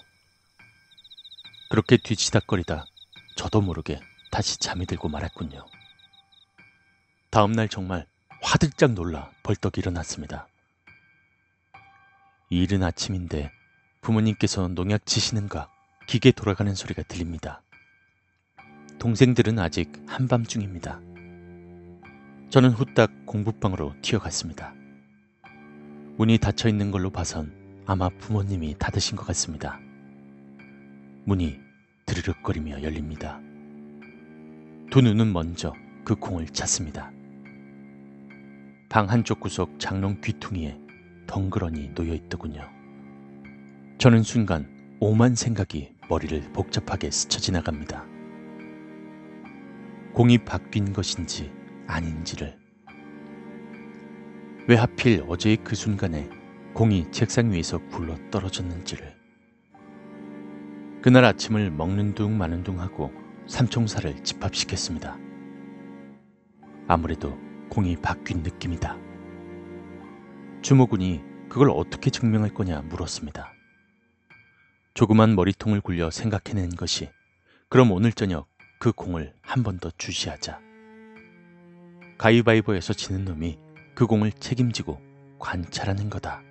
[1.70, 2.86] 그렇게 뒤치닥거리다
[3.36, 3.99] 저도 모르게
[4.32, 5.65] 다시 잠이 들고 말았군요.
[7.30, 8.07] 다음날 정말
[8.41, 10.47] 화들짝 놀라 벌떡 일어났습니다.
[12.49, 13.51] 이른 아침인데
[14.01, 15.69] 부모님께서 농약 치시는가
[16.07, 17.61] 기계 돌아가는 소리가 들립니다.
[18.99, 21.01] 동생들은 아직 한밤중입니다.
[22.49, 24.73] 저는 후딱 공부방으로 튀어갔습니다.
[26.17, 27.53] 문이 닫혀 있는 걸로 봐선
[27.85, 29.79] 아마 부모님이 닫으신 것 같습니다.
[31.25, 31.59] 문이
[32.05, 33.39] 드르륵거리며 열립니다.
[34.89, 35.73] 두 눈은 먼저
[36.05, 37.11] 그 공을 찾습니다.
[38.89, 40.79] 방 한쪽 구석 장롱 귀퉁이에
[41.27, 42.61] 덩그러니 놓여 있더군요.
[43.97, 44.65] 저는 순간
[45.01, 48.05] 오만 생각이 머리를 복잡하게 스쳐 지나갑니다.
[50.13, 51.51] 공이 바뀐 것인지
[51.85, 52.57] 아닌지를.
[54.69, 56.29] 왜 하필 어제의 그 순간에
[56.73, 59.15] 공이 책상 위에서 굴러 떨어졌는지를.
[61.01, 63.11] 그날 아침을 먹는 둥 마는 둥 하고
[63.47, 65.17] 삼총사를 집합시켰습니다.
[66.88, 68.97] 아무래도 공이 바뀐 느낌이다.
[70.61, 73.51] 주모군이 그걸 어떻게 증명할 거냐 물었습니다.
[74.93, 77.09] 조그만 머리통을 굴려 생각해낸 것이
[77.70, 78.47] 그럼 오늘 저녁
[78.80, 80.59] 그 공을 한 번 더 주시하자.
[82.18, 83.59] 가위바위보에서 지는 놈이
[83.95, 84.99] 그 공을 책임지고
[85.39, 86.41] 관찰하는 거다.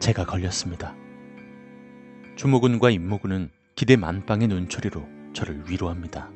[0.00, 0.94] 제가 걸렸습니다.
[2.36, 6.30] 주모군과 임모군은 기대 만빵의 눈초리로 저를 위로합니다.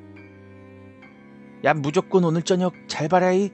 [1.65, 3.51] 야 무조건 오늘 저녁 잘 봐라이.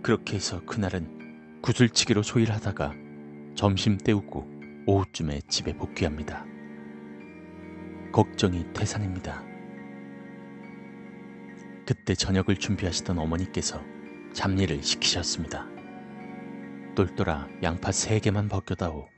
[0.00, 2.94] 그렇게 해서 그날은 구슬치기로 소일하다가
[3.56, 4.48] 점심 때우고
[4.86, 6.46] 오후쯤에 집에 복귀합니다.
[8.12, 9.42] 걱정이 태산입니다.
[11.84, 13.82] 그때 저녁을 준비하시던 어머니께서
[14.32, 15.66] 잡일을 시키셨습니다.
[16.94, 19.08] 똘똘아 양파 세 개만 벗겨다오.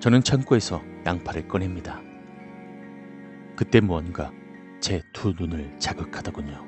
[0.00, 2.02] 저는 창고에서 양파를 꺼냅니다.
[3.56, 4.30] 그때 무언가
[4.86, 6.64] 제 두 눈을 자극하더군요.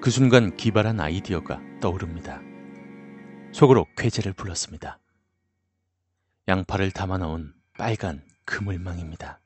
[0.00, 2.40] 그 순간 기발한 아이디어가 떠오릅니다.
[3.52, 4.98] 속으로 쾌재를 불렀습니다.
[6.48, 9.40] 양파를 담아 넣은 빨간 그물망입니다.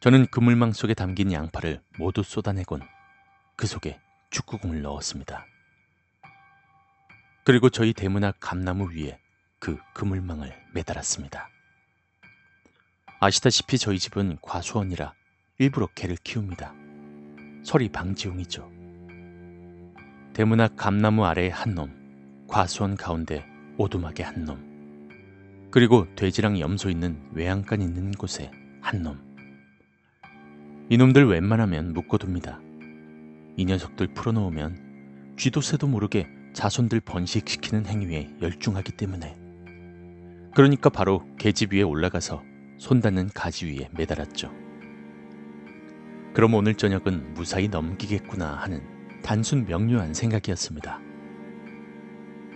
[0.00, 2.80] 저는 그물망 속에 담긴 양파를 모두 쏟아내곤
[3.54, 4.00] 그 속에
[4.30, 5.46] 축구공을 넣었습니다.
[7.44, 9.20] 그리고 저희 대문 앞 감나무 위에
[9.60, 11.48] 그 그물망을 매달았습니다.
[13.20, 15.19] 아시다시피 저희 집은 과수원이라
[15.60, 16.72] 일부러 개를 키웁니다.
[17.62, 18.66] 소리 방지용이죠.
[20.32, 23.44] 대문 앞 감나무 아래에 한 놈, 과수원 가운데
[23.76, 28.50] 오두막에 한 놈, 그리고 돼지랑 염소 있는 외양간 있는 곳에
[28.80, 29.20] 한 놈.
[30.88, 32.58] 이놈들 웬만하면 묶어둡니다.
[33.58, 39.36] 이 녀석들 풀어놓으면 쥐도 새도 모르게 자손들 번식시키는 행위에 열중하기 때문에
[40.54, 42.42] 그러니까 바로 계집 위에 올라가서
[42.78, 44.59] 손 닿는 가지 위에 매달았죠.
[46.32, 48.82] 그럼 오늘 저녁은 무사히 넘기겠구나 하는
[49.22, 51.00] 단순 명료한 생각이었습니다.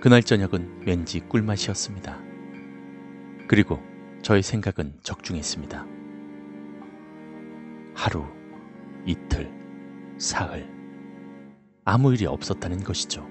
[0.01, 2.20] 그날 저녁은 왠지 꿀맛이었습니다.
[3.49, 3.83] 그리고
[4.22, 5.87] 저의 생각은 적중했습니다.
[7.95, 8.25] 하루,
[9.07, 9.51] 이틀,
[10.18, 10.68] 사흘.
[11.85, 13.29] 아무 일이 없었다는 것이죠.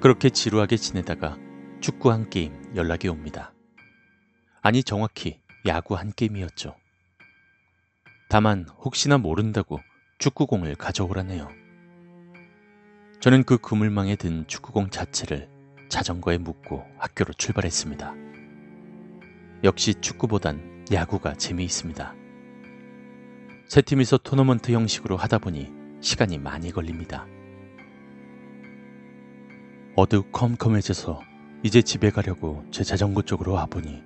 [0.00, 1.36] 그렇게 지루하게 지내다가
[1.80, 3.52] 축구 한 게임 연락이 옵니다.
[4.62, 6.74] 아니, 정확히 야구 한 게임이었죠.
[8.30, 9.80] 다만, 혹시나 모른다고
[10.18, 11.48] 축구공을 가져오라네요.
[13.18, 15.48] 저는 그 그물망에 든 축구공 자체를
[15.88, 18.14] 자전거에 묶고 학교로 출발했습니다.
[19.64, 22.14] 역시 축구보단 야구가 재미있습니다.
[23.66, 27.26] 세 팀이서 토너먼트 형식으로 하다 보니 시간이 많이 걸립니다.
[29.96, 31.20] 어두컴컴해져서
[31.64, 34.04] 이제 집에 가려고 제 자전거 쪽으로 와보니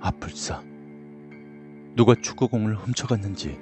[0.00, 0.75] 아플싸
[1.96, 3.58] 누가 축구공을 훔쳐갔는지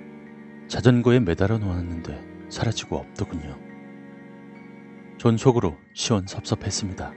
[0.66, 3.56] 자전거에 매달아 놓았는데 사라지고 없더군요.
[5.18, 7.12] 전 속으로 시원 섭섭했습니다.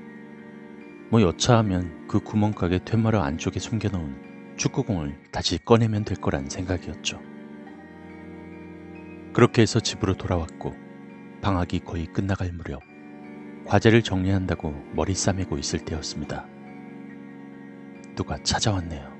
[1.09, 7.19] 뭐 여차하면 그 구멍가게 퇴마루 안쪽에 숨겨놓은 축구공을 다시 꺼내면 될 거란 생각이었죠.
[9.33, 10.75] 그렇게 해서 집으로 돌아왔고
[11.41, 12.83] 방학이 거의 끝나갈 무렵
[13.65, 16.45] 과제를 정리한다고 머리 싸매고 있을 때였습니다.
[18.15, 19.16] 누가 찾아왔네요.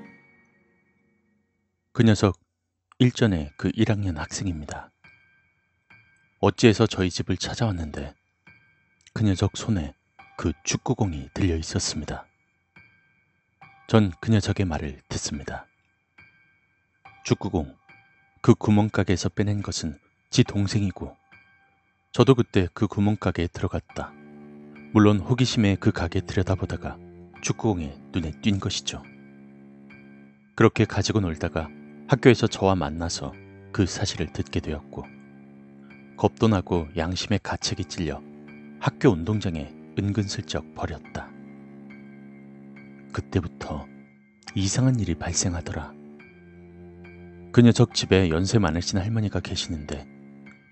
[1.98, 2.38] 그 녀석
[3.00, 4.92] 일전에 그 1학년 학생입니다.
[6.38, 8.14] 어찌해서 저희 집을 찾아왔는데
[9.12, 9.94] 그 녀석 손에
[10.36, 12.24] 그 축구공이 들려 있었습니다.
[13.88, 15.66] 전 그 녀석의 말을 듣습니다.
[17.24, 17.76] 축구공,
[18.42, 19.98] 그 구멍가게에서 빼낸 것은
[20.30, 21.16] 지 동생이고
[22.12, 24.12] 저도 그때 그 구멍가게에 들어갔다.
[24.92, 26.96] 물론 호기심에 그 가게 들여다보다가
[27.42, 29.02] 축구공에 눈에 띈 것이죠.
[30.54, 31.68] 그렇게 가지고 놀다가
[32.08, 33.34] 학교에서 저와 만나서
[33.70, 35.04] 그 사실을 듣게 되었고
[36.16, 38.22] 겁도 나고 양심의 가책이 찔려
[38.80, 41.28] 학교 운동장에 은근슬쩍 버렸다.
[43.12, 43.86] 그때부터
[44.54, 45.92] 이상한 일이 발생하더라.
[47.52, 50.06] 그 녀석 집에 연세 많으신 할머니가 계시는데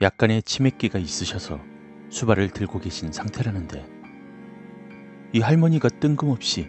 [0.01, 1.61] 약간의 치매기가 있으셔서
[2.09, 3.87] 수발을 들고 계신 상태라는데
[5.35, 6.69] 이 할머니가 뜬금없이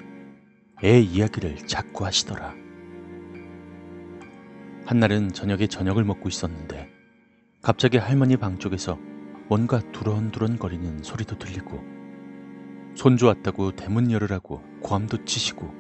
[0.84, 2.67] 애 이야기를 자꾸 하시더라.
[4.88, 6.90] 한날은 저녁에 저녁을 먹고 있었는데
[7.62, 8.98] 갑자기 할머니 방 쪽에서
[9.50, 11.84] 뭔가 두런두런 거리는 소리도 들리고
[12.96, 15.74] 손주 왔다고 대문 열으라고 고함도 치시고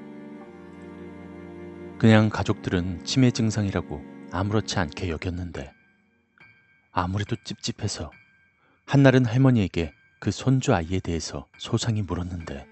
[1.97, 4.03] 그냥 가족들은 치매 증상이라고
[4.34, 5.72] 아무렇지 않게 여겼는데
[6.91, 8.12] 아무래도 찝찝해서
[8.86, 12.68] 한날은 할머니에게 그 손주 아이에 대해서 소상히 물었는데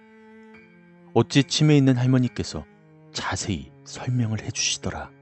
[1.14, 2.66] 어찌 치매 있는 할머니께서
[3.14, 5.15] 자세히 설명을 해주시더라.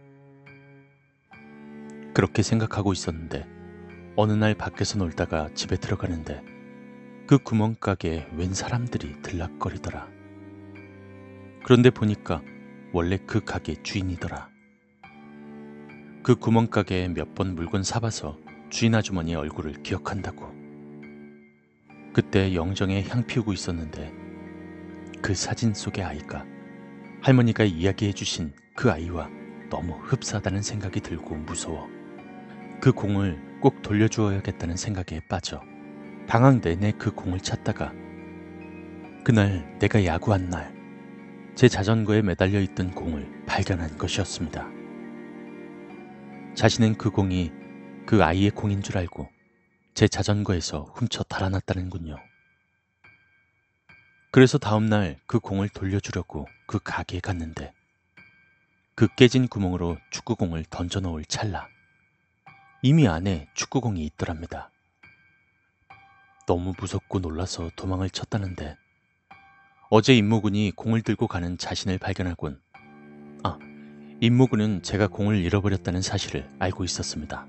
[2.14, 3.48] 그렇게 생각하고 있었는데
[4.16, 6.44] 어느 날 밖에서 놀다가 집에 들어가는데
[7.28, 10.08] 그 구멍가게에 웬 사람들이 들락거리더라.
[11.66, 12.42] 그런데 보니까
[12.92, 14.50] 원래 그 가게 주인이더라.
[16.24, 18.38] 그 구멍가게에 몇 번 물건 사봐서
[18.70, 20.52] 주인 아주머니의 얼굴을 기억한다고.
[22.14, 24.14] 그때 영정에 향 피우고 있었는데
[25.22, 26.46] 그 사진 속의 아이가
[27.22, 29.30] 할머니가 이야기해 주신 그 아이와
[29.70, 31.90] 너무 흡사하다는 생각이 들고 무서워
[32.84, 35.62] 그 공을 꼭 돌려주어야겠다는 생각에 빠져
[36.28, 37.94] 방학 내내 그 공을 찾다가
[39.24, 40.84] 그날 내가 야구한 날
[41.56, 44.68] 제 자전거에 매달려 있던 공을 발견한 것이었습니다.
[46.56, 47.52] 자신은 그 공이
[48.08, 49.30] 그 아이의 공인 줄 알고
[49.94, 52.18] 제 자전거에서 훔쳐 달아났다는군요.
[54.32, 57.72] 그래서 다음날 그 공을 돌려주려고 그 가게에 갔는데
[58.96, 61.68] 그 깨진 구멍으로 축구공을 던져 넣을 찰나
[62.86, 64.70] 이미 안에 축구공이 있더랍니다.
[66.46, 68.76] 너무 무섭고 놀라서 도망을 쳤다는데
[69.90, 72.60] 어제 임무군이 공을 들고 가는 자신을 발견하곤
[73.44, 73.58] 아,
[74.20, 77.48] 임무군은 제가 공을 잃어버렸다는 사실을 알고 있었습니다.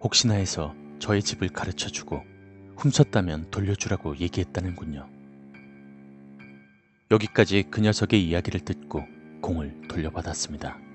[0.00, 2.24] 혹시나 해서 저의 집을 가르쳐 주고
[2.76, 5.08] 훔쳤다면 돌려주라고 얘기했다는군요.
[7.12, 9.04] 여기까지 그 녀석의 이야기를 듣고
[9.40, 10.91] 공을 돌려받았습니다.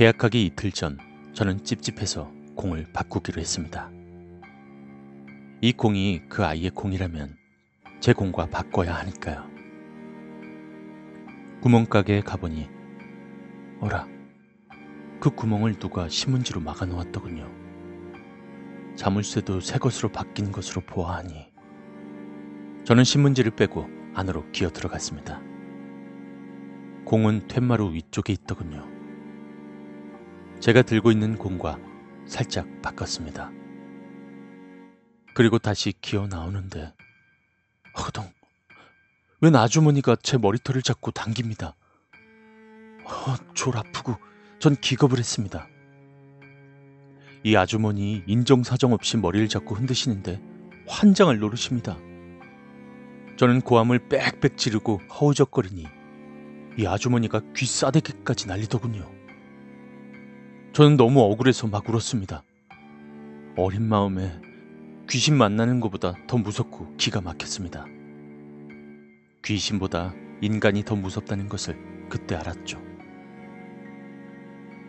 [0.00, 0.96] 계약하기 이틀 전
[1.34, 3.90] 저는 찝찝해서 공을 바꾸기로 했습니다.
[5.60, 7.36] 이 공이 그 아이의 공이라면
[8.00, 9.44] 제 공과 바꿔야 하니까요.
[11.60, 12.70] 구멍가게에 가보니
[13.80, 14.08] 어라
[15.20, 17.46] 그 구멍을 누가 신문지로 막아 놓았더군요.
[18.96, 21.52] 자물쇠도 새 것으로 바뀐 것으로 보아하니
[22.84, 25.42] 저는 신문지를 빼고 안으로 기어 들어갔습니다.
[27.04, 28.89] 공은 퇴마루 위쪽에 있더군요.
[30.60, 31.78] 제가 들고 있는 공과
[32.26, 33.50] 살짝 바꿨습니다.
[35.34, 36.92] 그리고 다시 기어 나오는데
[37.98, 38.30] 허동
[39.40, 41.76] 웬 아주머니가 제 머리털을 잡고 당깁니다.
[43.04, 44.16] 어, 졸 아프고
[44.58, 45.66] 전 기겁을 했습니다.
[47.42, 50.42] 이 아주머니 인정사정 없이 머리를 잡고 흔드시는데
[50.86, 51.96] 환장을 노르십니다.
[53.38, 55.86] 저는 고함을 빽빽 지르고 허우적거리니
[56.78, 59.19] 이 아주머니가 귀 싸대기까지 날리더군요.
[60.72, 62.44] 저는 너무 억울해서 막 울었습니다.
[63.56, 64.40] 어린 마음에
[65.08, 67.84] 귀신 만나는 것보다 더 무섭고 기가 막혔습니다.
[69.44, 71.76] 귀신보다 인간이 더 무섭다는 것을
[72.08, 72.80] 그때 알았죠.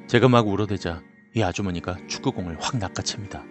[0.05, 1.01] 제가 막 울어대자
[1.35, 3.43] 이 아주머니가 축구공을 확 낚아챕니다.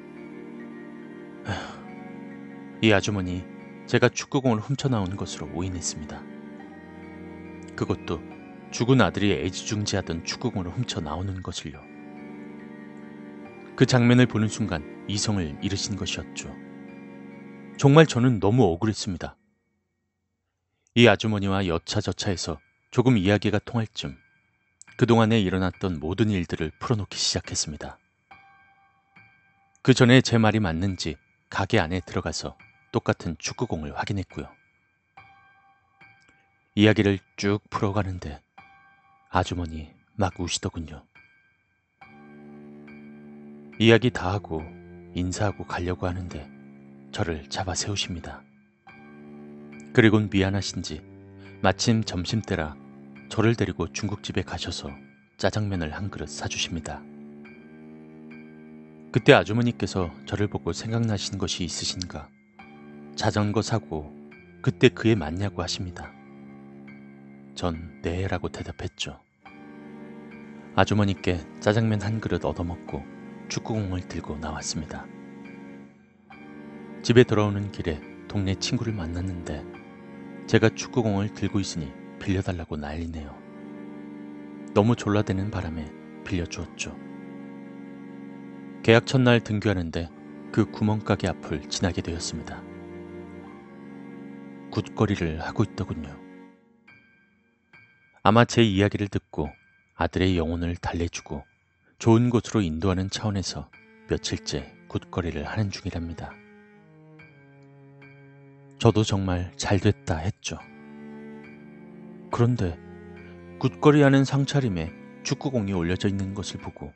[2.80, 3.44] 이 아주머니
[3.86, 6.22] 제가 축구공을 훔쳐나온 것으로 오인했습니다.
[7.74, 8.20] 그것도
[8.70, 11.89] 죽은 아들이 애지중지하던 축구공을 훔쳐 나오는 것을요.
[13.76, 16.54] 그 장면을 보는 순간 이성을 잃으신 것이었죠.
[17.78, 19.36] 정말 저는 너무 억울했습니다.
[20.96, 22.58] 이 아주머니와 여차저차해서
[22.90, 24.16] 조금 이야기가 통할 쯤
[24.98, 27.98] 그동안에 일어났던 모든 일들을 풀어놓기 시작했습니다.
[29.82, 31.16] 그 전에 제 말이 맞는지
[31.48, 32.58] 가게 안에 들어가서
[32.92, 34.46] 똑같은 축구공을 확인했고요.
[36.74, 38.42] 이야기를 쭉 풀어가는데
[39.30, 41.06] 아주머니 막 우시더군요.
[43.82, 44.62] 이야기 다 하고
[45.14, 46.46] 인사하고 가려고 하는데
[47.12, 48.42] 저를 잡아 세우십니다.
[49.94, 51.00] 그리곤 미안하신지
[51.62, 52.76] 마침 점심때라
[53.30, 54.90] 저를 데리고 중국집에 가셔서
[55.38, 57.00] 짜장면을 한 그릇 사주십니다.
[59.12, 62.28] 그때 아주머니께서 저를 보고 생각나신 것이 있으신가
[63.16, 64.14] 자전거 사고
[64.60, 66.12] 그때 그에 맞냐고 하십니다.
[67.54, 69.18] 전 네라고 대답했죠.
[70.76, 73.19] 아주머니께 짜장면 한 그릇 얻어먹고
[73.50, 75.06] 축구공을 들고 나왔습니다.
[77.02, 79.64] 집에 돌아오는 길에 동네 친구를 만났는데
[80.46, 83.36] 제가 축구공을 들고 있으니 빌려달라고 난리네요.
[84.72, 85.90] 너무 졸라대는 바람에
[86.24, 86.96] 빌려주었죠.
[88.84, 90.08] 계약 첫날 등교하는데
[90.52, 92.62] 그 구멍가게 앞을 지나게 되었습니다.
[94.70, 96.16] 굿거리를 하고 있더군요.
[98.22, 99.50] 아마 제 이야기를 듣고
[99.96, 101.49] 아들의 영혼을 달래주고
[102.00, 103.68] 좋은 곳으로 인도하는 차원에서
[104.08, 106.32] 며칠째 굿거리를 하는 중이랍니다.
[108.78, 110.58] 저도 정말 잘 됐다 했죠.
[112.32, 112.78] 그런데
[113.58, 114.90] 굿거리 하는 상차림에
[115.24, 116.90] 축구공이 올려져 있는 것을 보고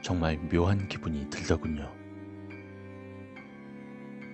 [0.00, 1.92] 정말 묘한 기분이 들더군요.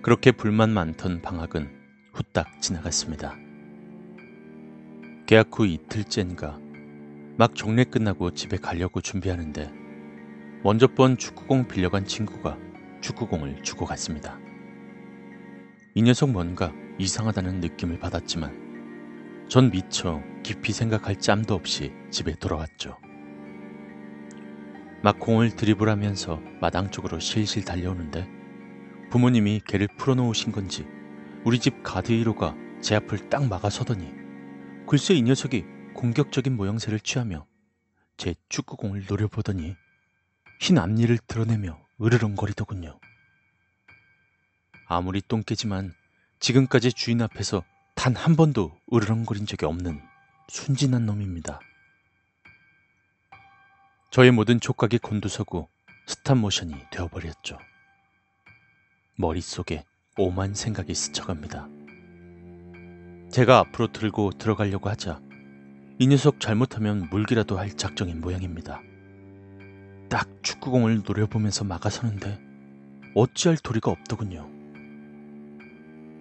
[0.01, 1.69] 그렇게 불만 많던 방학은
[2.13, 3.35] 후딱 지나갔습니다.
[5.25, 6.57] 계약 후 이틀째인가
[7.37, 9.84] 막 종례 끝나고 집에 가려고 준비하는데
[10.65, 12.57] 먼저 번 축구공 빌려간 친구가
[12.99, 14.39] 축구공을 주고 갔습니다.
[15.93, 22.97] 이 녀석 뭔가 이상하다는 느낌을 받았지만 전 미처 깊이 생각할 짬도 없이 집에 돌아왔죠.
[25.03, 28.27] 막 공을 드리블하면서 마당 쪽으로 실실 달려오는데
[29.11, 30.87] 부모님이 개를 풀어놓으신 건지
[31.43, 34.11] 우리 집 가드 1호가 제 앞을 딱 막아서더니
[34.87, 35.63] 글쎄 이 녀석이
[35.93, 37.45] 공격적인 모양새를 취하며
[38.17, 39.75] 제 축구공을 노려보더니
[40.59, 42.99] 흰 앞니를 드러내며 으르렁거리더군요.
[44.87, 45.93] 아무리 똥개지만
[46.39, 47.63] 지금까지 주인 앞에서
[47.95, 50.01] 단 한 번도 으르렁거린 적이 없는
[50.47, 51.59] 순진한 놈입니다.
[54.11, 55.69] 저의 모든 촉각이 곤두서고
[56.07, 57.57] 스탑 모션이 되어버렸죠.
[59.17, 59.85] 머릿속에
[60.17, 61.67] 오만 생각이 스쳐갑니다.
[63.31, 65.19] 제가 앞으로 들고 들어가려고 하자
[65.97, 68.81] 이 녀석 잘못하면 물기라도 할 작정인 모양입니다.
[70.09, 72.39] 딱 축구공을 노려보면서 막아서는데
[73.15, 74.49] 어찌할 도리가 없더군요.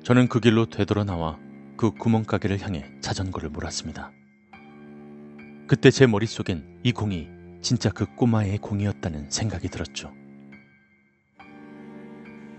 [0.05, 1.39] 저는 그 길로 되돌아 나와
[1.77, 4.13] 그 구멍가게를 향해 자전거를 몰았습니다.
[5.67, 7.29] 그때 제 머릿속엔 이 공이
[7.63, 10.13] 진짜 그 꼬마의 공이었다는 생각이 들었죠.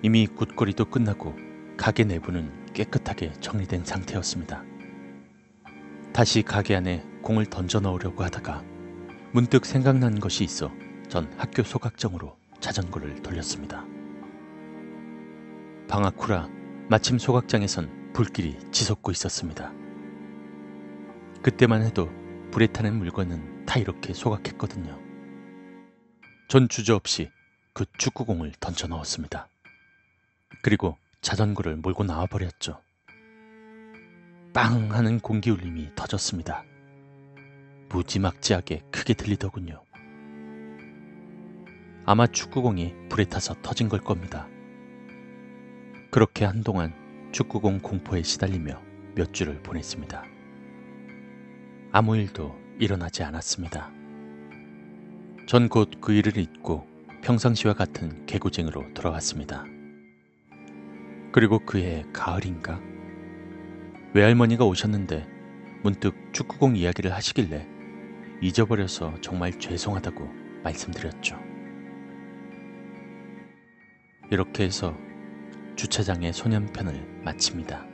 [0.02, 1.36] 이미 굿거리도 끝나고
[1.78, 4.64] 가게 내부는 깨끗하게 정리된 상태였습니다.
[6.14, 8.64] 다시 가게 안에 공을 던져 넣으려고 하다가
[9.32, 10.72] 문득 생각난 것이 있어
[11.10, 13.86] 전 학교 소각정으로 자전거를 돌렸습니다.
[15.88, 16.50] 방학 후라
[16.90, 19.72] 마침 소각장에선 불길이 치솟고 있었습니다.
[21.42, 22.10] 그때만 해도
[22.52, 25.00] 불에 타는 물건은 다 이렇게 소각했거든요.
[26.48, 27.30] 전 주저없이
[27.74, 29.48] 그 축구공을 던져 넣었습니다.
[30.64, 32.82] 그리고 자전거를 몰고 나와버렸죠.
[34.54, 36.64] 빵 하는 공기 울림이 터졌습니다.
[37.90, 39.85] 무지막지하게 크게 들리더군요.
[42.06, 44.48] 아마 축구공이 불에 타서 터진 걸 겁니다.
[46.12, 46.94] 그렇게 한동안
[47.32, 48.82] 축구공 공포에 시달리며
[49.16, 50.24] 몇 주를 보냈습니다.
[51.92, 53.92] 아무 일도 일어나지 않았습니다.
[55.48, 56.86] 전 곧 그 일을 잊고
[57.24, 59.66] 평상시와 같은 개구쟁이로 돌아왔습니다.
[61.32, 62.80] 그리고 그해 가을인가?
[64.14, 65.28] 외할머니가 오셨는데
[65.84, 67.68] 문득 축구공 이야기를 하시길래
[68.42, 70.30] 잊어버려서 정말 죄송하다고
[70.64, 71.55] 말씀드렸죠.
[74.36, 74.94] 이렇게 해서
[75.78, 77.86] 주차장의 소년편을 마칩니다.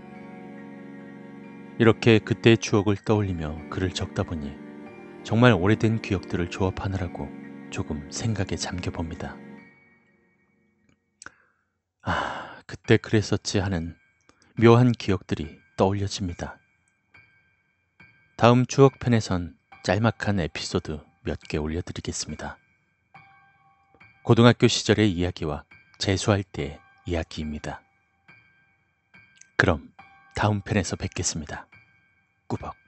[1.77, 4.51] 이렇게 그때의 추억을 떠올리며 글을 적다 보니
[5.23, 7.29] 정말 오래된 기억들을 조합하느라고
[7.69, 9.37] 조금 생각에 잠겨봅니다.
[12.01, 13.95] 아, 그때 그랬었지 하는
[14.59, 16.57] 묘한 기억들이 떠올려집니다.
[18.35, 22.57] 다음 추억편에선 짤막한 에피소드 몇 개 올려드리겠습니다.
[24.23, 25.65] 고등학교 시절의 이야기와
[26.02, 27.80] 재수할 때의 이야기입니다.
[29.56, 29.93] 그럼
[30.36, 31.68] 다음 편에서 뵙겠습니다.
[32.47, 32.80] 꾸벅.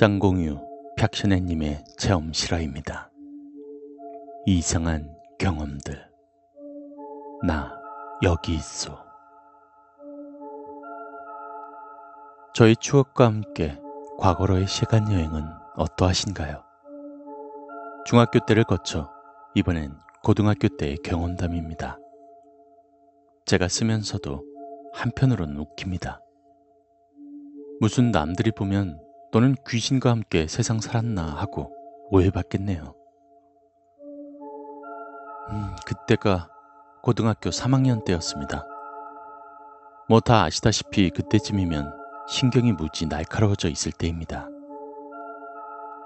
[0.00, 0.58] 짱공유
[0.96, 3.10] 벽션애님의 체험 실화입니다.
[4.46, 6.08] 이상한 경험들.
[7.46, 7.78] 나
[8.22, 9.04] 여기 있어.
[12.54, 13.78] 저희 추억과 함께
[14.16, 15.44] 과거로의 시간 여행은
[15.76, 16.64] 어떠하신가요?
[18.06, 19.10] 중학교 때를 거쳐
[19.54, 19.92] 이번엔
[20.22, 21.98] 고등학교 때의 경험담입니다.
[23.44, 24.42] 제가 쓰면서도
[24.94, 26.22] 한편으로는 웃깁니다.
[27.82, 31.72] 무슨 남들이 보면 너는 귀신과 함께 세상 살았나 하고
[32.10, 32.94] 오해받겠네요.
[35.50, 36.48] 음, 그때가
[37.02, 38.66] 고등학교 3학년 때였습니다.
[40.08, 41.92] 뭐 다 아시다시피 그때쯤이면
[42.28, 44.48] 신경이 무지 날카로워져 있을 때입니다.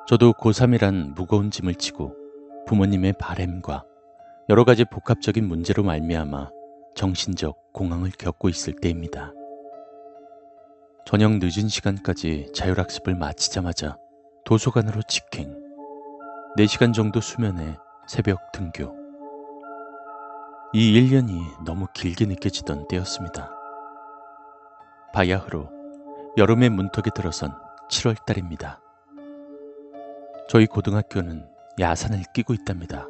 [0.06, 2.14] 저도 고3이란 무거운 짐을 지고
[2.66, 3.84] 부모님의 바램과
[4.50, 6.50] 여러 가지 복합적인 문제로 말미암아
[6.94, 9.32] 정신적 공황을 겪고 있을 때입니다.
[11.06, 13.98] 저녁 늦은 시간까지 자율학습을 마치자마자
[14.46, 15.54] 도서관으로 직행,
[16.56, 17.76] 4시간 정도 수면에
[18.08, 18.96] 새벽 등교.
[20.72, 23.50] 이 1년이 너무 길게 느껴지던 때였습니다.
[25.12, 25.68] 바야흐로
[26.38, 27.52] 여름의 문턱에 들어선
[27.90, 28.80] 7월 달입니다.
[30.48, 31.46] 저희 고등학교는
[31.78, 33.06] 야산을 끼고 있답니다.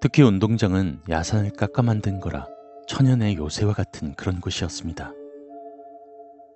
[0.00, 2.46] 특히 운동장은 야산을 깎아 만든 거라
[2.88, 5.12] 천연의 요새와 같은 그런 곳이었습니다.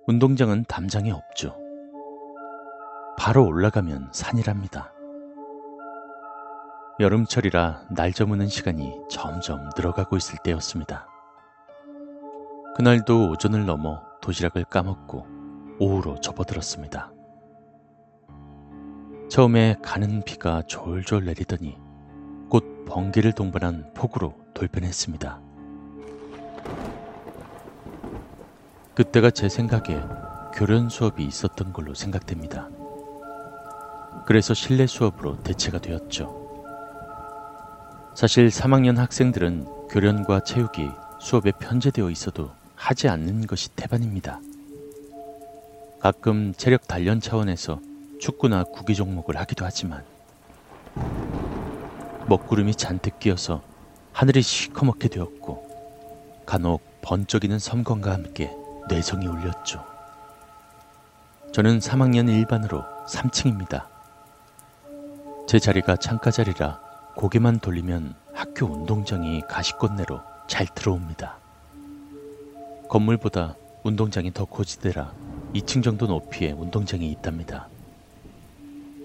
[0.07, 1.53] 운동장은 담장이 없죠.
[3.19, 4.93] 바로 올라가면 산이랍니다.
[7.01, 11.07] 여름철이라 날 저무는 시간이 점점 늘어가고 있을 때였습니다.
[12.77, 15.27] 그날도 오전을 넘어 도시락을 까먹고
[15.79, 17.11] 오후로 접어들었습니다.
[19.27, 21.77] 처음에 가는 비가 졸졸 내리더니
[22.49, 25.46] 곧 번개를 동반한 폭우로 돌변했습니다.
[28.97, 30.01] 그때가 제 생각에
[30.55, 32.67] 교련 수업이 있었던 걸로 생각됩니다.
[34.25, 36.33] 그래서 실내 수업으로 대체가 되었죠.
[38.15, 40.89] 사실 3학년 학생들은 교련과 체육이
[41.19, 44.39] 수업에 편제되어 있어도 하지 않는 것이 태반입니다.
[45.99, 47.79] 가끔 체력 단련 차원에서
[48.19, 50.03] 축구나 구기 종목을 하기도 하지만
[52.25, 53.61] 먹구름이 잔뜩 끼어서
[54.11, 58.51] 하늘이 시커멓게 되었고 간혹 번쩍이는 섬광과 함께
[58.87, 59.83] 뇌성이 울렸죠.
[61.53, 63.85] 저는 3학년 일반으로 3층입니다.
[65.47, 66.79] 제 자리가 창가 자리라
[67.15, 71.37] 고개만 돌리면 학교 운동장이 가시권 내로 잘 들어옵니다.
[72.89, 75.11] 건물보다 운동장이 더 고지대라
[75.55, 77.67] 2층 정도 높이의 운동장이 있답니다.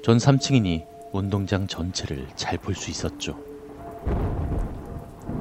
[0.05, 3.39] 전 3층이니 운동장 전체를 잘 볼 수 있었죠.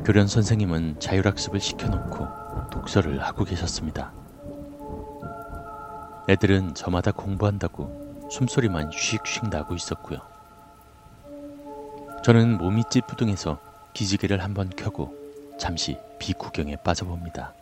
[0.06, 2.28] 교련 선생님은 자율학습을 시켜놓고
[2.72, 4.12] 독서를 하고 계셨습니다.
[6.32, 10.20] 애들은 저마다 공부한다고 숨소리만 휙휙 나고 있었고요.
[12.24, 13.60] 저는 몸이 찌뿌둥해서
[13.92, 15.14] 기지개를 한번 켜고
[15.60, 17.54] 잠시 비구경에 빠져봅니다.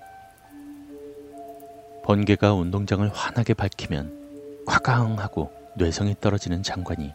[2.04, 7.12] 번개가 운동장을 환하게 밝히면 꽉강 하고 뇌성이 떨어지는 장관이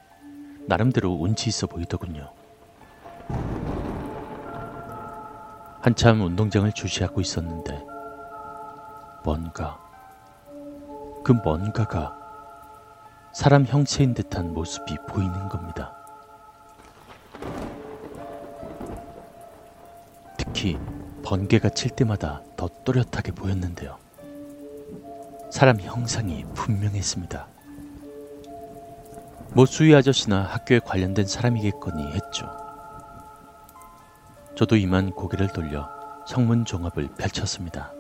[0.67, 2.33] 나름대로 운치 있어 보이더군요.
[5.83, 7.81] 한참 운동장을 주시하고 있었는데
[9.23, 9.84] 뭔가
[11.25, 12.15] 그 뭔가가
[13.33, 15.97] 사람 형체인 듯한 모습이 보이는 겁니다.
[20.37, 20.79] 특히
[21.25, 23.97] 번개가 칠 때마다 더 또렷하게 보였는데요.
[25.51, 27.49] 사람 형상이 분명했습니다.
[29.55, 32.55] 뭐 수희 아저씨나 학교에 관련된 사람이겠거니 했죠.
[34.57, 35.89] 저도 이만 고개를 돌려
[36.27, 37.93] 성문 종합을 펼쳤습니다.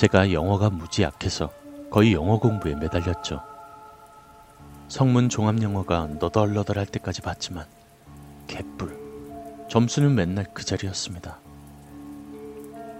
[0.00, 1.50] 제가 영어가 무지 약해서
[1.90, 3.42] 거의 영어 공부에 매달렸죠.
[4.88, 7.66] 성문 종합 영어가 너덜너덜할 때까지 봤지만
[8.46, 8.96] 개뿔
[9.68, 11.36] 점수는 맨날 그 자리였습니다.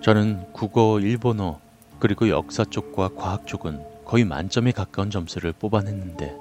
[0.02, 1.58] 저는 국어, 일본어,
[2.00, 6.36] 그리고 역사 쪽과 과학 쪽은 거의 만점에 가까운 점수를 뽑아냈는데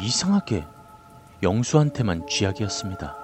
[0.00, 0.64] 이상하게
[1.40, 3.16] 영수한테만 쥐약이었습니다.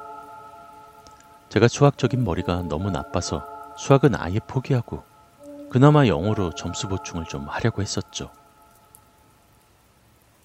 [1.49, 3.45] 제가 수학적인 머리가 너무 나빠서
[3.76, 5.03] 수학은 아예 포기하고
[5.70, 8.30] 그나마 영어로 점수 보충을 좀 하려고 했었죠.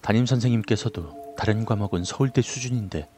[0.02, 3.08] 담임 선생님께서도 다른 과목은 서울대 수준인데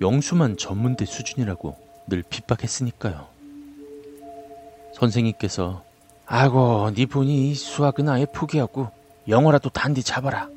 [0.00, 1.76] 영수만 전문대 수준이라고
[2.06, 3.26] 늘 핍박했으니까요.
[4.94, 5.84] 선생님께서
[6.26, 8.90] 아고 네 분이 수학은 아예 포기하고
[9.26, 10.48] 영어라도 단디 잡아라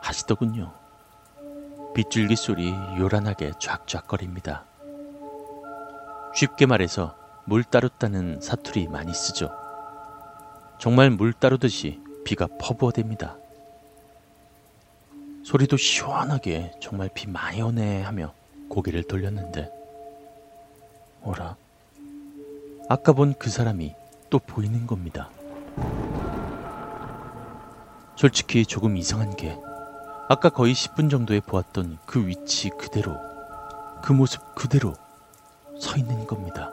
[0.00, 0.72] 하시더군요.
[1.94, 4.64] 빗줄기 소리 요란하게 쫙쫙거립니다.
[6.34, 7.19] 쉽게 말해서
[7.50, 9.50] 물 따르다는 사투리 많이 쓰죠.
[10.78, 13.36] 정말 물 따르듯이 비가 퍼부어댑니다.
[15.42, 18.32] 소리도 시원하게 정말 비 많이 오네 하며
[18.68, 19.68] 고개를 돌렸는데
[21.24, 21.56] 어라
[22.88, 23.96] 아까 본 그 사람이
[24.30, 25.28] 또 보이는 겁니다.
[28.14, 29.58] 솔직히 조금 이상한 게
[30.28, 33.18] 아까 거의 10분 정도에 보았던 그 위치 그대로
[34.04, 34.94] 그 모습 그대로
[35.80, 36.70] 서 있는 겁니다.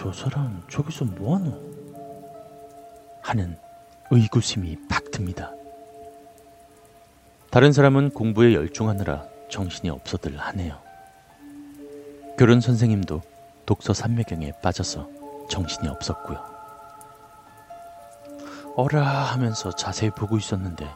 [0.00, 1.60] 저 사람 저기서 뭐하노?
[3.20, 3.58] 하는
[4.10, 5.52] 의구심이 팍 듭니다.
[7.50, 10.78] 다른 사람은 공부에 열중하느라 정신이 없어들 하네요.
[12.38, 13.20] 교련 선생님도
[13.66, 15.06] 독서 삼매경에 빠져서
[15.50, 16.42] 정신이 없었고요.
[18.76, 20.88] 어라 하면서 자세히 보고 있었는데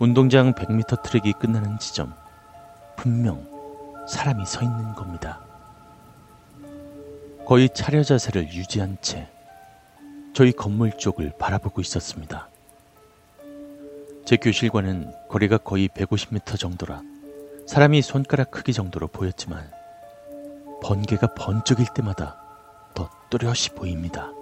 [0.00, 2.12] 운동장 100m 트랙이 끝나는 지점
[2.96, 3.46] 분명
[4.08, 5.51] 사람이 서 있는 겁니다.
[7.52, 9.28] 거의 차려 자세를 유지한 채
[10.32, 12.48] 저희 건물 쪽을 바라보고 있었습니다.
[14.24, 17.02] 제 교실과는 거리가 거의 150m 정도라
[17.66, 19.70] 사람이 손가락 크기 정도로 보였지만
[20.82, 22.42] 번개가 번쩍일 때마다
[22.94, 24.32] 더 뚜렷이 보입니다.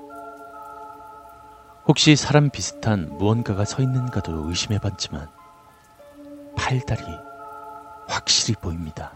[1.89, 5.27] 혹시 사람 비슷한 무언가가 서 있는가도 의심해 봤지만
[6.57, 7.03] 팔다리
[8.07, 9.13] 확실히 보입니다.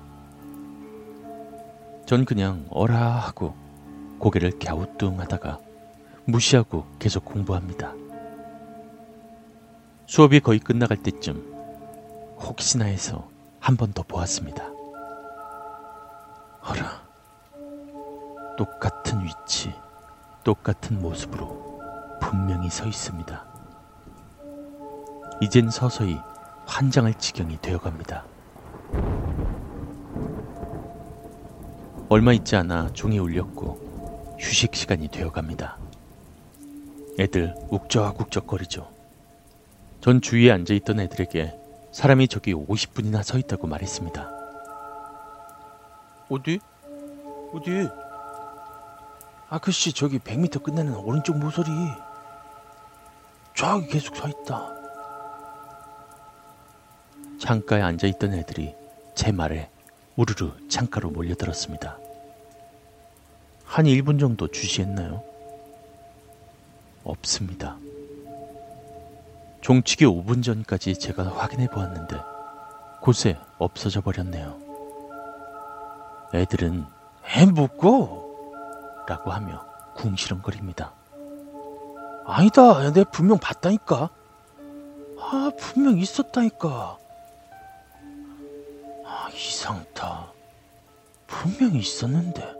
[2.06, 3.62] 전 그냥 어라 하고
[4.18, 5.58] 고개를 갸우뚱하다가
[6.26, 7.92] 무시하고 계속 공부합니다.
[10.06, 11.52] 수업이 거의 끝나갈 때쯤
[12.40, 13.28] 혹시나 해서
[13.60, 14.64] 한 번 더 보았습니다.
[16.62, 17.02] 어라,
[18.56, 19.72] 똑같은 위치,
[20.44, 21.80] 똑같은 모습으로
[22.20, 23.44] 분명히 서 있습니다.
[25.40, 26.18] 이젠 서서히
[26.66, 28.24] 환장할 지경이 되어갑니다.
[32.08, 33.83] 얼마 있지 않아 종이 울렸고
[34.38, 35.78] 휴식 시간이 되어갑니다.
[37.18, 38.92] 애들 욱적욱적거리죠.
[40.00, 41.54] 전 주위에 앉아있던 애들에게
[41.92, 44.30] 사람이 저기 50분이나 서 있다고 말했습니다.
[46.28, 46.58] 어디?
[47.52, 47.88] 어디?
[49.48, 51.68] 아저씨 저기 100m 끝나는 오른쪽 모서리
[53.54, 54.74] 저기 계속 서 있다.
[57.38, 58.74] 창가에 앉아있던 애들이
[59.14, 59.70] 제 말에
[60.16, 61.98] 우르르 창가로 몰려들었습니다.
[63.74, 65.24] 한 1분 정도 주시했나요?
[67.02, 67.76] 없습니다.
[69.62, 72.16] 종치기 5분 전까지 제가 확인해 보았는데
[73.00, 74.56] 곳에 없어져 버렸네요.
[76.32, 76.84] 애들은
[77.36, 79.66] 애 묻고 라고 하며
[79.96, 80.92] 궁시렁거립니다.
[82.26, 82.92] 아니다.
[82.92, 84.08] 내 분명 봤다니까.
[85.18, 86.96] 아 분명 있었다니까.
[89.04, 90.28] 아 이상하다.
[91.26, 92.53] 분명히 있었는데.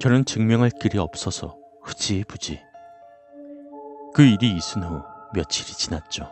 [0.00, 2.62] 저는 증명할 길이 없어서 흐지부지.
[4.14, 5.02] 그 일이 있은 후
[5.34, 6.30] 며칠이 지났죠.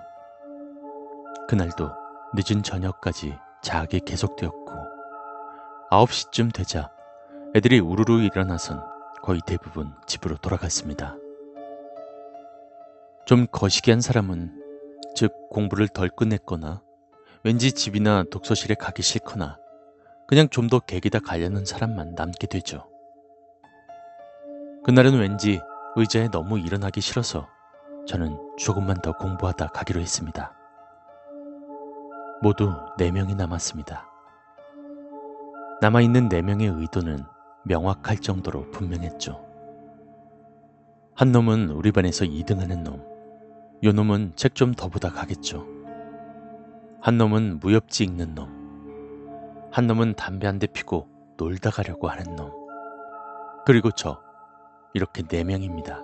[1.49, 1.91] 그날도
[2.37, 4.73] 늦은 저녁까지 자학이 계속되었고
[5.91, 6.93] 9시쯤 되자
[7.57, 8.81] 애들이 우르르 일어나선
[9.23, 11.17] 거의 대부분 집으로 돌아갔습니다.
[13.25, 14.63] 좀 거시기한 사람은
[15.17, 16.83] 즉 공부를 덜 끝냈거나
[17.43, 19.59] 왠지 집이나 독서실에 가기 싫거나
[20.29, 22.89] 그냥 좀더 개기다 가려는 사람만 남게 되죠.
[24.87, 25.61] 그날은 왠지
[25.97, 27.49] 의자에 너무 일어나기 싫어서
[28.07, 30.55] 저는 조금만 더 공부하다 가기로 했습니다.
[32.41, 34.09] 모두 4명이 남았습니다.
[35.81, 37.19] 남아있는 4명의 의도는
[37.65, 39.45] 명확할 정도로 분명했죠.
[41.17, 43.03] 한 놈은 우리 반에서 2등 하는 놈,
[43.83, 45.67] 요 놈은 책 좀 더 보다 가겠죠.
[47.01, 52.53] 한 놈은 무협지 읽는 놈, 한 놈은 담배 한 대 피고 놀다 가려고 하는 놈,
[53.67, 54.23] 그리고 저,
[54.97, 56.03] 이렇게 4명입니다.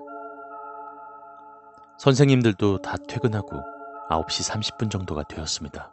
[1.98, 3.62] 선생님들도 다 퇴근하고
[4.10, 5.90] 9시 30분 정도가 되었습니다.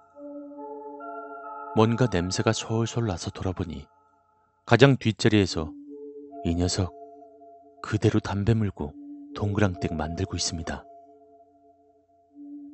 [1.77, 3.87] 뭔가 냄새가 솔솔 나서 돌아보니
[4.65, 5.71] 가장 뒷자리에서
[6.43, 6.93] 이 녀석
[7.81, 8.91] 그대로 담배 물고
[9.33, 10.83] 동그랑땡 만들고 있습니다.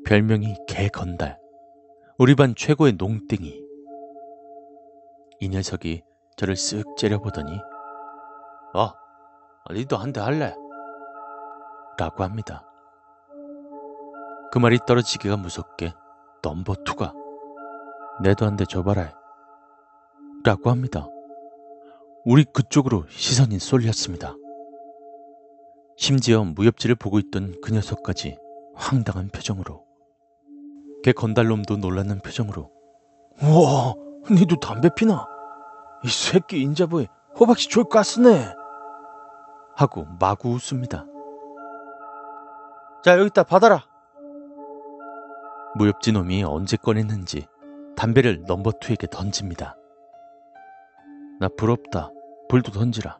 [0.08, 1.38] 별명이 개건달.
[2.18, 3.64] 우리 반 최고의 농땡이.
[5.42, 6.02] 이 녀석이
[6.36, 7.60] 저를 쓱 째려보더니
[8.74, 9.05] 어,
[9.74, 10.54] 니도 한 대 할래?
[11.98, 12.64] 라고 합니다.
[14.52, 15.94] 그 말이 떨어지기가 무섭게
[16.42, 17.14] 넘버 투가
[18.22, 19.14] 내도 한 대 줘봐라
[20.44, 21.08] 라고 합니다.
[22.26, 24.36] 우리 그쪽으로 시선이 쏠렸습니다.
[25.98, 28.38] 심지어 무협지를 보고 있던 그 녀석까지
[28.76, 29.84] 황당한 표정으로
[31.04, 32.72] 걔 건달놈도 놀라는 표정으로
[33.42, 33.96] 우와
[34.30, 35.28] 니도 담배 피나?
[36.04, 37.08] 이 새끼 인자 보이
[37.40, 38.54] 호박씨 졸 까스네.
[39.76, 41.06] 하고 마구 웃습니다.
[43.04, 43.86] 자 여기다 받아라.
[45.76, 47.48] 무협지 놈이 언제 꺼냈는지
[47.98, 49.76] 담배를 number two에게 던집니다.
[51.40, 52.12] 나 부럽다.
[52.48, 53.18] 불도 던지라.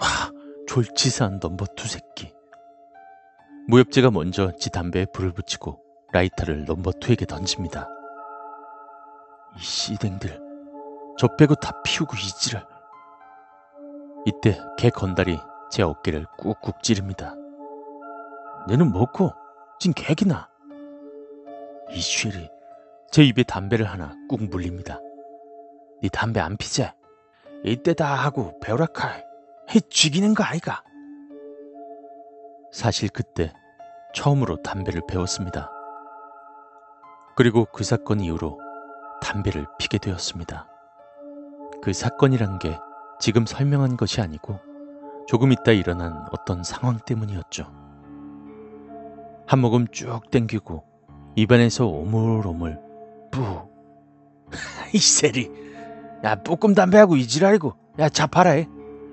[0.00, 0.06] 와,
[0.68, 2.32] 졸치사한 number two 새끼.
[3.68, 5.80] 무협지가 먼저 지 담배에 불을 붙이고
[6.12, 7.88] 라이터를 number two에게 던집니다.
[9.56, 10.40] 이 씨댕들
[11.18, 12.73] 저 빼고 다 피우고 이지랄.
[14.26, 15.38] 이때 개 건달이
[15.70, 17.34] 제 어깨를 꾹꾹 찌릅니다.
[18.68, 19.32] 너는 먹고
[19.78, 20.48] 진 개기나.
[21.90, 22.48] 이 쉐리
[23.10, 24.98] 제 입에 담배를 하나 꾹 물립니다.
[26.02, 26.92] 네 담배 안 피제?
[27.64, 29.24] 이때 다 하고 배우라칼
[29.74, 30.82] 해 죽이는 거 아이가?
[32.72, 33.52] 사실 그때
[34.14, 35.70] 처음으로 담배를 배웠습니다.
[37.36, 38.58] 그리고 그 사건 이후로
[39.22, 40.68] 담배를 피게 되었습니다.
[41.82, 42.78] 그 사건이란 게
[43.20, 44.58] 지금 설명한 것이 아니고
[45.26, 47.72] 조금 있다 일어난 어떤 상황 때문이었죠.
[49.46, 50.84] 한 모금 쭉 땡기고
[51.36, 52.78] 입안에서 오물오물
[53.30, 53.40] 뿌.
[54.92, 55.50] 이 세리.
[56.24, 58.68] 야 볶음 담배하고 이 지랄이고 야 자파라 해.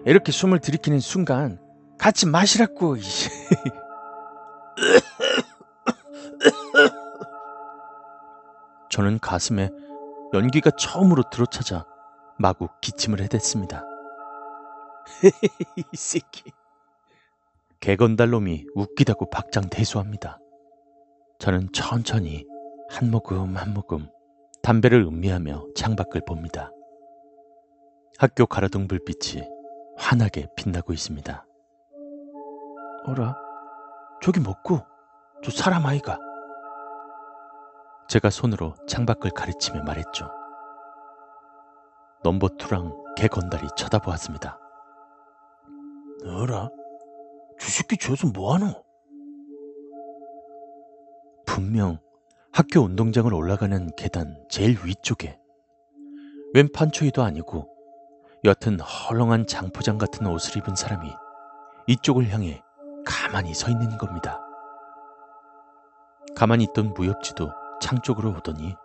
[0.06, 1.60] 이렇게 숨을 들이키는 순간
[1.98, 2.98] 같이 마시라고.
[8.90, 9.69] 저는 가슴에
[10.34, 11.86] 연기가 처음으로 들어차자
[12.38, 13.86] 마구 기침을 해댔습니다.
[15.78, 16.52] 이 새끼.
[17.80, 20.40] 개건달놈이 웃기다고 박장대소합니다.
[21.40, 22.46] 저는 천천히
[22.90, 24.08] 한 모금 한 모금
[24.62, 26.72] 담배를 음미하며 창밖을 봅니다.
[28.20, 29.44] 학교 가로등 불빛이
[29.98, 31.46] 환하게 빛나고 있습니다.
[33.06, 33.36] 어라?
[34.22, 34.82] 저기 먹고
[35.44, 36.20] 저 사람 아이가?
[38.08, 40.30] 제가 손으로 창밖을 가리치며 말했죠.
[42.24, 44.61] 넘버 투랑 개 건달이 쳐다보았습니다.
[46.26, 46.69] 어라?
[47.60, 48.84] 저 새끼 저기서 뭐하노?
[51.45, 51.99] 분명
[52.52, 55.38] 학교 운동장을 올라가는 계단 제일 위쪽에
[56.53, 57.68] 웬 판초이도 아니고
[58.43, 61.10] 여튼 헐렁한 장포장 같은 옷을 입은 사람이
[61.88, 62.61] 이쪽을 향해
[63.06, 64.39] 가만히 서 있는 겁니다.
[66.35, 68.76] 가만히 있던 무협지도 창 쪽으로 오더니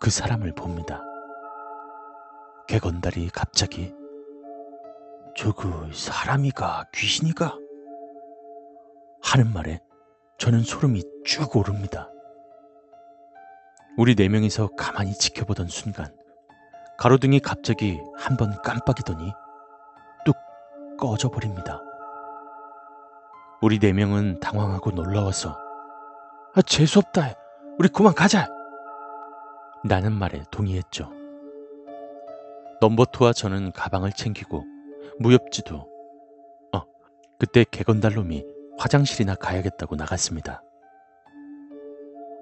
[0.00, 1.02] 그 사람을 봅니다.
[2.66, 3.94] 개건달이 갑자기
[5.36, 7.56] 저그 사람이가 귀신이가?
[9.22, 9.80] 하는 말에
[10.38, 12.08] 저는 소름이 쭉 오릅니다.
[13.96, 16.14] 우리 네 명이서 가만히 지켜보던 순간
[16.98, 19.32] 가로등이 갑자기 한 번 깜빡이더니
[20.24, 20.36] 뚝
[20.98, 21.80] 꺼져버립니다.
[23.60, 25.56] 우리 네 명은 당황하고 놀라워서
[26.54, 27.34] 아 재수없다.
[27.78, 28.48] 우리 그만 가자.
[29.84, 31.10] 라는 말에 동의했죠.
[32.80, 34.64] 넘버 투와 저는 가방을 챙기고
[35.18, 35.76] 무협지도
[36.74, 36.82] 어
[37.38, 38.44] 그때 개건달놈이
[38.78, 40.62] 화장실이나 가야겠다고 나갔습니다.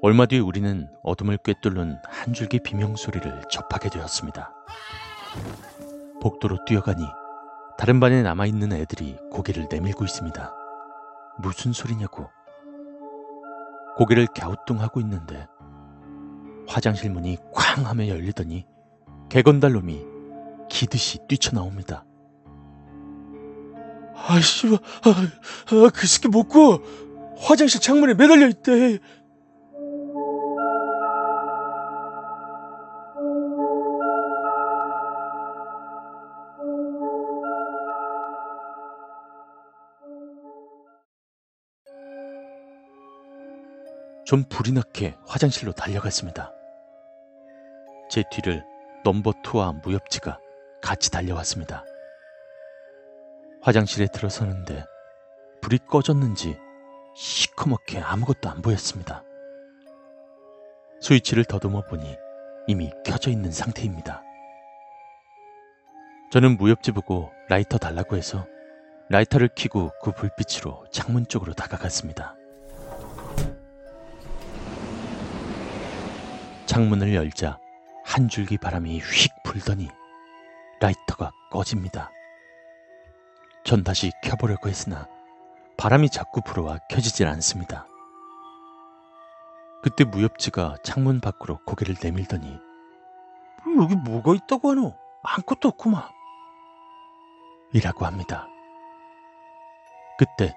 [0.02, 4.54] 얼마 뒤 우리는 어둠을 꿰뚫는 한 줄기 비명 소리를 접하게 되었습니다.
[6.22, 7.04] 복도로 뛰어가니
[7.76, 10.54] 다른 반에 남아있는 애들이 고개를 내밀고 있습니다.
[11.38, 12.30] 무슨 소리냐고.
[13.96, 15.46] 고개를 갸우뚱하고 있는데
[16.66, 18.66] 화장실 문이 쾅 하며 열리더니
[19.28, 20.04] 개건달놈이
[20.70, 22.04] 기듯이 뛰쳐나옵니다.
[24.28, 26.82] 아이씨, 아, 아, 그 새끼 먹고
[27.38, 28.98] 화장실 창문에 매달려 있대.
[44.26, 46.52] 좀 불이 나게 화장실로 달려갔습니다.
[48.08, 48.62] 제 뒤를
[49.04, 50.38] 넘버2와 무협지가
[50.80, 51.84] 같이 달려왔습니다.
[53.62, 54.84] 화장실에 들어서는데
[55.60, 56.58] 불이 꺼졌는지
[57.14, 59.22] 시커멓게 아무것도 안 보였습니다.
[61.00, 62.16] 스위치를 더듬어 보니
[62.66, 64.22] 이미 켜져 있는 상태입니다.
[66.30, 68.46] 저는 무협지 보고 라이터 달라고 해서
[69.08, 72.36] 라이터를 켜고 그 불빛으로 창문 쪽으로 다가갔습니다.
[76.66, 77.58] 창문을 열자
[78.04, 79.88] 한 줄기 바람이 휙 불더니
[80.80, 82.12] 라이터가 꺼집니다.
[83.64, 85.08] 전 다시 켜보려고 했으나
[85.76, 87.86] 바람이 자꾸 불어와 켜지질 않습니다.
[89.82, 92.58] 그때 무협지가 창문 밖으로 고개를 내밀더니
[93.80, 94.94] 여기 뭐가 있다고 하노?
[95.22, 96.02] 아무것도 없구만.
[97.72, 98.46] 이라고 합니다.
[100.18, 100.54] 그때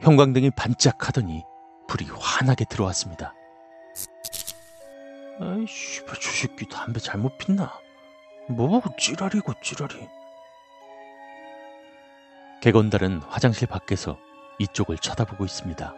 [0.00, 1.44] 형광등이 반짝하더니
[1.88, 3.34] 불이 환하게 들어왔습니다.
[5.40, 7.72] 아이씨, 저 새끼 담배 잘못 폈나?
[8.48, 10.08] 뭐 보고 찌라리고 찌라리.
[12.64, 14.16] 개건달은 화장실 밖에서
[14.58, 15.94] 이쪽을 쳐다보고 있습니다.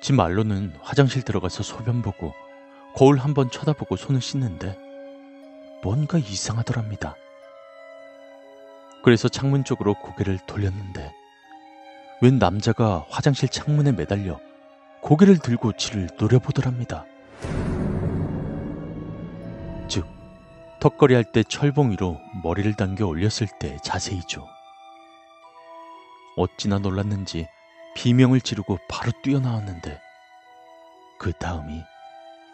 [0.00, 2.32] 지 말로는 화장실 들어가서 소변 보고
[2.94, 4.78] 거울 한번 쳐다보고 손을 씻는데
[5.82, 7.16] 뭔가 이상하더랍니다.
[9.02, 11.12] 그래서 창문 쪽으로 고개를 돌렸는데
[12.22, 14.38] 웬 남자가 화장실 창문에 매달려
[15.00, 17.04] 고개를 들고 지를 노려보더랍니다.
[19.88, 20.06] 즉,
[20.78, 24.55] 턱걸이 할 때 철봉 위로 머리를 당겨 올렸을 때 자세이죠.
[26.36, 27.48] 어찌나 놀랐는지
[27.94, 30.00] 비명을 지르고 바로 뛰어나왔는데
[31.18, 31.82] 그 다음이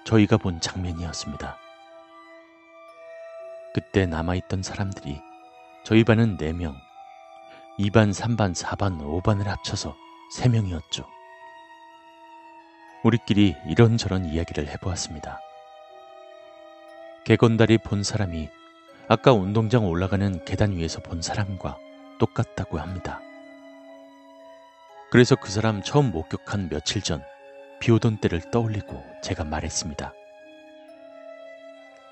[0.05, 1.59] 저희가 본 장면이었습니다.
[3.75, 5.21] 그때 남아있던 사람들이
[5.85, 6.75] 저희 반은 4명,
[7.79, 9.97] 2반, 3반, 4반, 5반을 합쳐서
[10.37, 11.07] 3명이었죠.
[13.03, 15.41] 우리끼리 이런저런 이야기를 해보았습니다.
[17.25, 18.49] 개건다리 본 사람이
[19.09, 21.79] 아까 운동장 올라가는 계단 위에서 본 사람과
[22.19, 23.21] 똑같다고 합니다.
[25.13, 27.23] 그래서 그 사람 처음 목격한 며칠 전
[27.83, 30.15] 비 오던 때를 떠올리고 제가 말했습니다.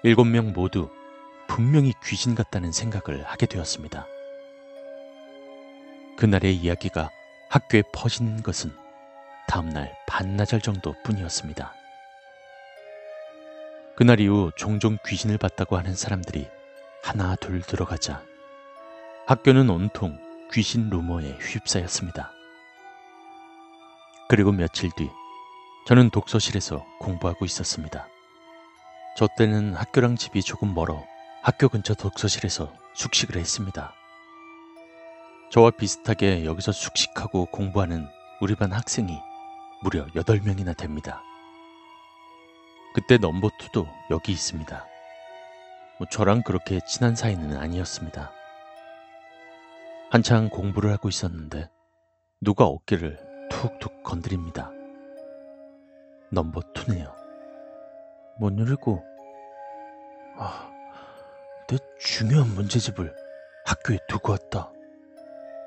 [0.03, 0.91] 일곱 명 모두
[1.47, 4.05] 분명히 귀신 같다는 생각을 하게 되었습니다.
[6.17, 7.09] 그날의 이야기가
[7.49, 8.73] 학교에 퍼진 것은
[9.47, 11.73] 다음날 반나절 정도 뿐이었습니다.
[13.95, 16.49] 그날 이후 종종 귀신을 봤다고 하는 사람들이
[17.05, 18.25] 하나 둘 들어가자
[19.29, 20.19] 학교는 온통
[20.53, 22.40] 귀신 루머에 휩싸였습니다.
[24.31, 25.11] 그리고 며칠 뒤
[25.89, 28.07] 저는 독서실에서 공부하고 있었습니다.
[29.17, 31.05] 저 때는 학교랑 집이 조금 멀어
[31.43, 33.93] 학교 근처 독서실에서 숙식을 했습니다.
[35.51, 38.07] 저와 비슷하게 여기서 숙식하고 공부하는
[38.41, 39.19] 우리 반 학생이
[39.83, 41.25] 무려 8명이나 됩니다.
[42.95, 44.87] 그때 넘버2도 여기 있습니다.
[45.99, 48.31] 뭐 저랑 그렇게 친한 사이는 아니었습니다.
[50.09, 51.69] 한창 공부를 하고 있었는데
[52.41, 54.71] 누가 어깨를 툭툭 건드립니다.
[56.31, 57.15] 넘버 투네요.
[58.39, 59.05] 못 열고
[60.39, 60.71] 아,
[61.69, 63.15] 내 중요한 문제집을
[63.67, 64.73] 학교에 두고 왔다.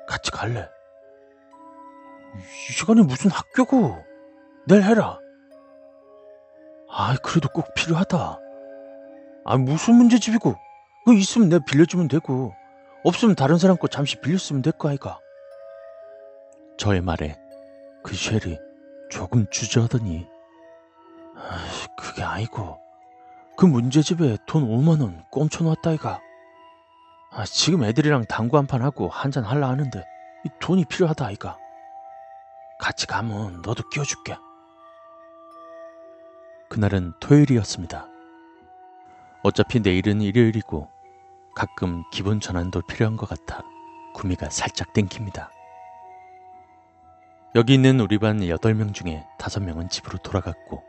[0.08, 0.68] 같이 갈래?
[2.36, 4.04] 이 시간에 무슨 학교고?
[4.66, 5.18] 내일 해라.
[6.90, 8.40] 아, 그래도 꼭 필요하다.
[9.44, 10.56] 아, 무슨 문제집이고?
[11.06, 12.54] 그 있으면 내가 빌려주면 되고,
[13.04, 15.20] 없으면 다른 사람 거 잠시 빌렸으면 될 거 아이가.
[16.78, 17.38] 저의 말에
[18.04, 18.58] 그 쉘이
[19.10, 20.28] 조금 주저하더니
[21.36, 22.78] 아이, 그게 아니고.
[23.56, 26.20] 그 문제집에 돈 5만원 꼼쳐놨다 이가.
[27.32, 30.04] 아, 지금 애들이랑 당구 한 판 하고 한잔 할라 하는데
[30.44, 31.58] 이 돈이 필요하다 아이가.
[32.78, 34.36] 같이 가면 너도 끼워줄게.
[36.68, 38.08] 그날은 토요일이었습니다.
[39.42, 40.88] 어차피 내일은 일요일이고
[41.54, 43.62] 가끔 기본 전환도 필요한 것 같아
[44.14, 45.50] 구미가 살짝 땡깁니다
[47.56, 50.82] 여기 있는 우리 반 8명 중에 5명은 집으로 돌아갔고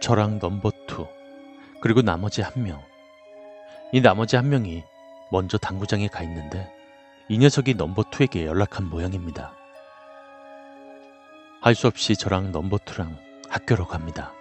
[0.00, 0.72] 저랑 넘버 2
[1.80, 2.82] 그리고 나머지 한 명.
[3.92, 4.82] 이 나머지 한 명이
[5.30, 6.68] 먼저 당구장에 가 있는데
[7.28, 9.54] 이 녀석이 넘버 2에게 연락한 모양입니다.
[11.60, 13.16] 할 수 없이 저랑 넘버 2랑
[13.48, 14.32] 학교로 갑니다.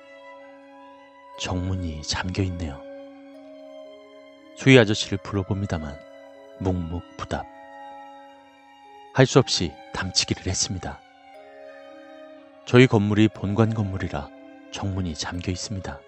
[1.39, 2.81] 정문이 잠겨 있네요.
[4.55, 5.95] 수희 아저씨를 불러봅니다만
[6.59, 7.45] 묵묵부답.
[9.13, 10.99] 할 수 없이 담치기를 했습니다.
[12.67, 14.27] 저희 건물이 본관 건물이라
[14.73, 16.01] 정문이 잠겨 있습니다.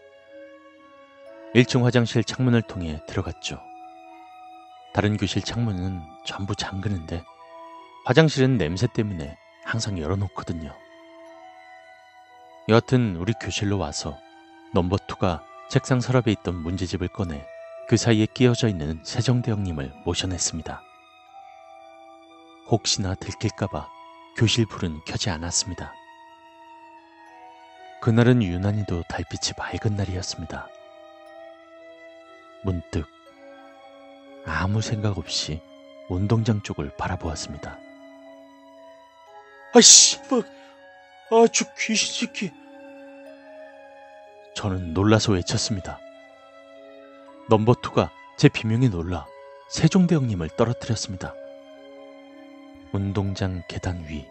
[1.56, 3.62] 1층 화장실 창문을 통해 들어갔죠.
[4.94, 7.24] 다른 교실 창문은 전부 잠그는데
[8.04, 10.76] 화장실은 냄새 때문에 항상 열어놓거든요.
[12.68, 14.18] 여하튼 우리 교실로 와서
[14.76, 17.46] 넘버2가 책상 서랍에 있던 문제집을 꺼내
[17.88, 20.82] 그 사이에 끼어져 있는 세정대왕님을 모셔냈습니다.
[22.70, 23.88] 혹시나 들킬까봐
[24.36, 25.94] 교실 불은 켜지 않았습니다.
[28.02, 30.70] 그날은 유난히도 달빛이 맑은 날이었습니다.
[32.64, 33.06] 문득
[34.46, 35.62] 아무 생각 없이
[36.08, 37.78] 운동장 쪽을 바라보았습니다.
[39.74, 40.40] 아씨, 뭐,
[41.30, 42.52] 아, 저 귀신 새끼.
[44.56, 46.00] 저는 놀라서 외쳤습니다.
[47.50, 49.28] 넘버2가 제 비명에 놀라
[49.70, 51.34] 세종대왕님을 떨어뜨렸습니다.
[52.92, 54.26] 운동장 계단 위,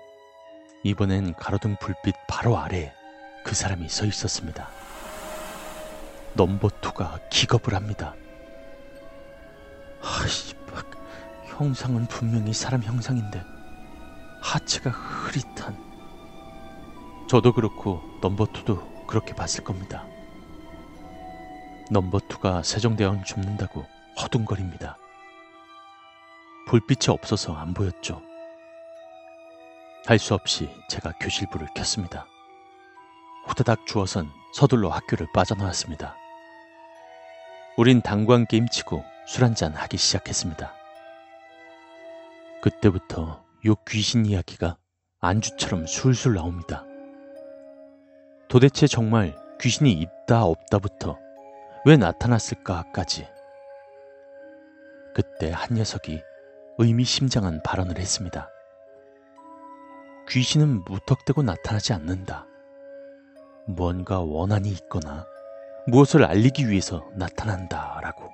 [0.82, 2.92] 이번엔 가로등 불빛 바로 아래에
[3.44, 4.69] 그 사람이 서 있었습니다.
[6.36, 8.15] 넘버2가 기겁을 합니다.
[10.02, 10.55] 아씨,
[11.59, 13.43] 형상은 분명히 사람 형상인데
[14.40, 15.77] 하체가 흐릿한.
[17.28, 20.06] 저도 그렇고 넘버2도 그렇게 봤을 겁니다.
[21.90, 23.85] 넘버2가 세종대왕 죽는다고
[24.20, 24.97] 허둥거립니다.
[26.69, 28.23] 불빛이 없어서 안 보였죠.
[30.06, 32.27] 할 수 없이 제가 교실불을 켰습니다.
[33.48, 36.14] 후다닥 주어선 서둘러 학교를 빠져나왔습니다.
[37.76, 40.74] 우린 당구한 게임 치고 술 한잔 하기 시작했습니다.
[42.60, 44.76] 그때부터 요 귀신 이야기가
[45.20, 46.84] 안주처럼 술술 나옵니다.
[48.48, 51.18] 도대체 정말 귀신이 있다 없다부터
[51.84, 53.26] 왜 나타났을까까지.
[55.14, 56.20] 그때 한 녀석이
[56.78, 58.50] 의미심장한 발언을 했습니다.
[60.28, 62.46] 귀신은 무턱대고 나타나지 않는다.
[63.68, 65.26] 뭔가 원한이 있거나
[65.86, 68.00] 무엇을 알리기 위해서 나타난다.
[68.02, 68.32] 라고.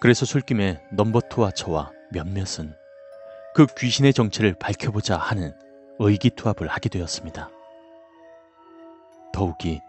[0.00, 2.74] 그래서 술김에 넘버투와 저와 몇몇은
[3.54, 5.54] 그 귀신의 정체를 밝혀보자 하는
[5.98, 7.50] 의기투합을 하게 되었습니다.
[9.32, 9.80] 더욱이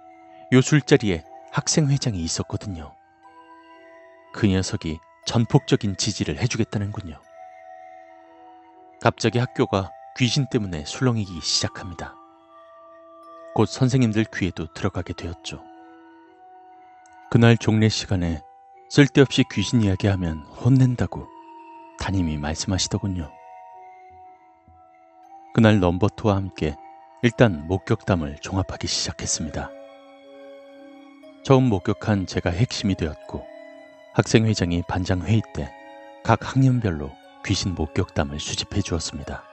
[0.52, 2.94] 요 술자리에 학생회장이 있었거든요.
[4.34, 7.20] 그 녀석이 전폭적인 지지를 해주겠다는군요.
[9.02, 12.16] 갑자기 학교가 귀신 때문에 술렁이기 시작합니다.
[13.56, 15.64] 곧 선생님들 귀에도 들어가게 되었죠.
[17.32, 18.42] 그날 종례 시간에
[18.90, 21.26] 쓸데없이 귀신 이야기하면 혼낸다고
[22.00, 23.32] 담임이 말씀하시더군요.
[25.56, 26.76] 그날 넘버투와 함께
[27.24, 29.72] 일단 목격담을 종합하기 시작했습니다.
[31.44, 33.44] 처음 목격한 제가 핵심이 되었고
[34.14, 35.72] 학생회장이 반장회의 때
[36.26, 37.12] 각 학년별로
[37.46, 39.44] 귀신 목격담을 수집해 주었습니다.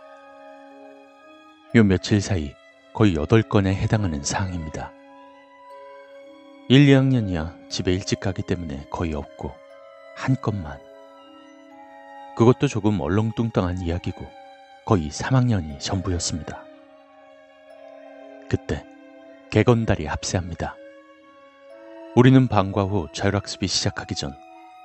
[1.75, 2.55] 요 며칠 사이
[2.95, 4.93] 거의 8건에 해당하는 사항입니다.
[6.69, 9.55] 1, 2학년이야 집에 일찍 가기 때문에 거의 없고
[10.15, 10.79] 한 건만.
[12.37, 14.27] 그것도 조금 얼렁뚱땅한 이야기고
[14.85, 16.65] 거의 3학년이 전부였습니다.
[18.51, 18.85] 그때
[19.51, 20.77] 개건달이 합세합니다.
[22.15, 24.35] 우리는 방과 후 자율학습이 시작하기 전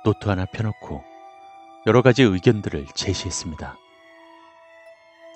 [0.02, 1.04] 노트 하나 펴놓고
[1.86, 3.76] 여러 가지 의견들을 제시했습니다.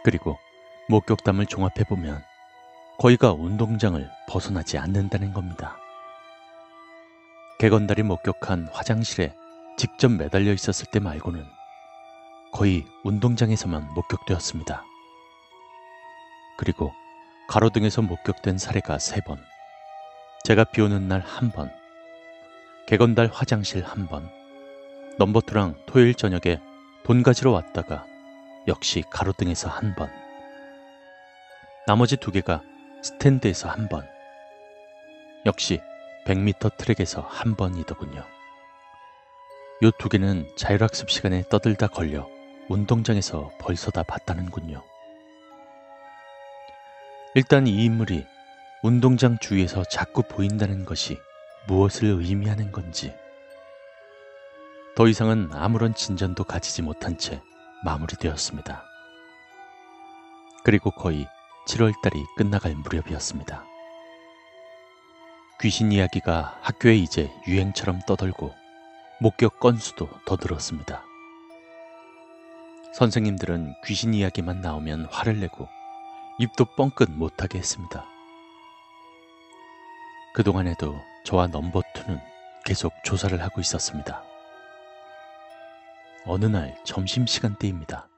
[0.04, 0.38] 그리고
[0.88, 2.31] 목격담을 종합해보면
[3.02, 5.76] 거의가 운동장을 벗어나지 않는다는 겁니다.
[7.58, 9.34] 개건달이 목격한 화장실에
[9.76, 11.44] 직접 매달려 있었을 때 말고는
[12.52, 14.84] 거의 운동장에서만 목격되었습니다.
[16.56, 16.92] 그리고
[17.48, 19.36] 가로등에서 목격된 사례가 세 번
[20.44, 21.72] 제가 비 오는 날 한 번,
[22.86, 24.30] 개건달 화장실 한 번,
[25.18, 26.60] 넘버투랑 토요일 저녁에
[27.02, 28.06] 돈 가지러 왔다가
[28.68, 30.08] 역시 가로등에서 한 번,
[31.88, 32.62] 나머지 두 개가
[33.02, 34.08] 스탠드에서 한 번,
[35.46, 35.80] 역시
[36.26, 38.24] 100m 트랙에서 한 번이더군요.
[39.82, 42.28] 요 두 개는 자율학습 시간에 떠들다 걸려
[42.68, 44.82] 운동장에서 벌써 다 봤다는군요.
[47.34, 48.24] 일단 이 인물이
[48.82, 51.18] 운동장 주위에서 자꾸 보인다는 것이
[51.66, 53.14] 무엇을 의미하는 건지
[54.94, 57.40] 더 이상은 아무런 진전도 가지지 못한 채
[57.84, 58.84] 마무리되었습니다.
[60.64, 61.26] 그리고 거의
[61.66, 63.64] 7월달이 끝나갈 무렵이었습니다.
[65.60, 68.52] 귀신 이야기가 학교에 이제 유행처럼 떠돌고
[69.20, 71.04] 목격 건수도 더 늘었습니다.
[72.94, 75.68] 선생님들은 귀신 이야기만 나오면 화를 내고
[76.38, 78.04] 입도 뻥끗 못하게 했습니다.
[80.34, 82.20] 그동안에도 저와 넘버2는
[82.64, 84.24] 계속 조사를 하고 있었습니다.
[86.24, 88.08] 어느 날 점심시간대입니다.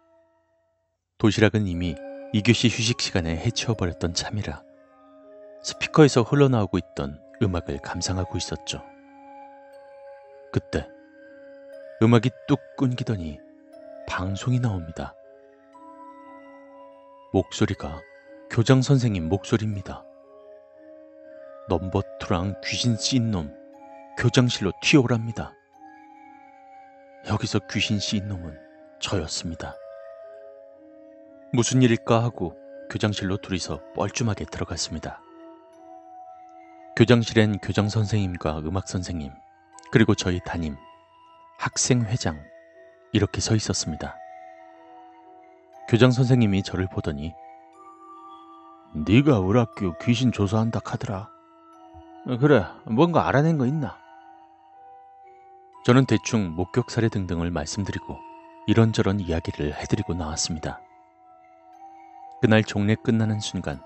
[1.19, 1.95] 도시락은 이미
[2.35, 4.65] 2교시 휴식 시간에 해치워버렸던 참이라
[5.63, 8.83] 스피커에서 흘러나오고 있던 음악을 감상하고 있었죠.
[10.53, 10.89] 그때
[12.03, 13.39] 음악이 뚝 끊기더니
[14.09, 15.15] 방송이 나옵니다.
[17.33, 18.01] 목소리가
[18.51, 20.05] 교장 선생님 목소리입니다.
[21.71, 23.55] 넘버2랑 귀신 씌인 놈
[24.19, 25.53] 교장실로 튀어오랍니다.
[27.29, 28.59] 여기서 귀신 씌인 놈은
[28.99, 29.77] 저였습니다.
[31.55, 32.59] 무슨 일일까 하고
[32.91, 35.21] 교장실로 둘이서 뻘쭘하게 들어갔습니다.
[36.97, 39.31] 교장실엔 교장 선생님과 음악 선생님,
[39.93, 40.77] 그리고 저희 담임,
[41.57, 42.43] 학생 회장,
[43.13, 44.17] 이렇게 서 있었습니다.
[45.89, 47.33] 교장 선생님이 저를 보더니
[49.07, 51.31] 네가 우리 학교 귀신 조사한다 카더라.
[52.41, 53.97] 그래, 뭔가 알아낸 거 있나?
[55.85, 58.19] 저는 대충 목격 사례 등등을 말씀드리고
[58.67, 60.81] 이런저런 이야기를 해드리고 나왔습니다.
[62.45, 63.81] 그날 종례 끝나는 순간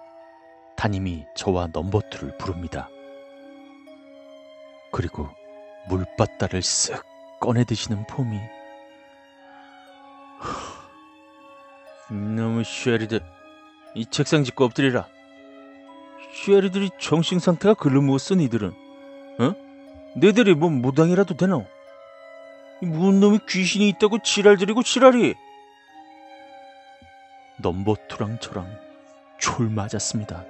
[0.74, 2.88] 담임이 저와 넘버투를 부릅니다.
[4.90, 5.28] 그리고
[5.88, 7.00] 물바다를 쓱
[7.38, 8.40] 꺼내 드시는 폼이
[12.10, 13.20] 너무 쉐리들
[13.94, 15.06] 이 책상 짚고 엎드리라
[16.44, 18.72] 쉐리들이 정신 상태가 글로 못써 니들은
[19.38, 19.54] 어?
[20.16, 21.64] 너들이 뭐 무당이라도 되노?
[22.82, 25.36] 이뭔 놈이 귀신이 있다고 지랄들이고 지랄이
[27.60, 28.68] 넘버투랑 저랑
[29.38, 30.44] 졸 맞았습니다.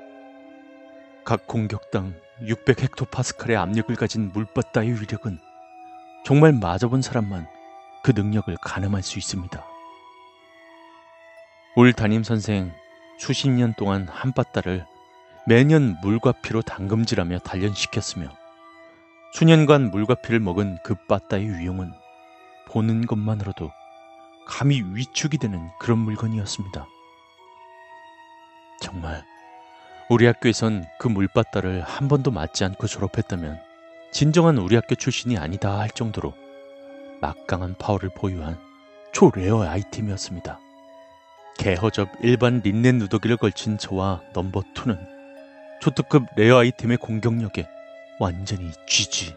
[1.24, 5.39] 각 공격당 600헥토파스칼의 압력을 가진 물바다의 위력은
[6.24, 7.47] 정말 맞아본 사람만
[8.02, 9.64] 그 능력을 가늠할 수 있습니다.
[11.76, 12.72] 올 담임 선생
[13.18, 14.86] 수십 년 동안 한 빠따를
[15.47, 18.28] 매년 물과 피로 담금질하며 단련시켰으며
[19.32, 21.93] 수년간 물과 피를 먹은 그 빠따의 위용은
[22.66, 23.70] 보는 것만으로도
[24.47, 26.86] 감히 위축이 되는 그런 물건이었습니다.
[28.80, 29.24] 정말
[30.09, 33.60] 우리 학교에선 그 물바다를 한 번도 맞지 않고 졸업했다면
[34.10, 36.34] 진정한 우리 학교 출신이 아니다 할 정도로
[37.20, 38.59] 막강한 파워를 보유한
[39.12, 40.60] 초rare 아이템이었습니다.
[41.59, 44.98] 개허접 일반 린넨 누더기를 걸친 저와 넘버 2는
[45.80, 47.66] 초특급 rare 아이템의 공격력에
[48.20, 49.35] 완전히 GG.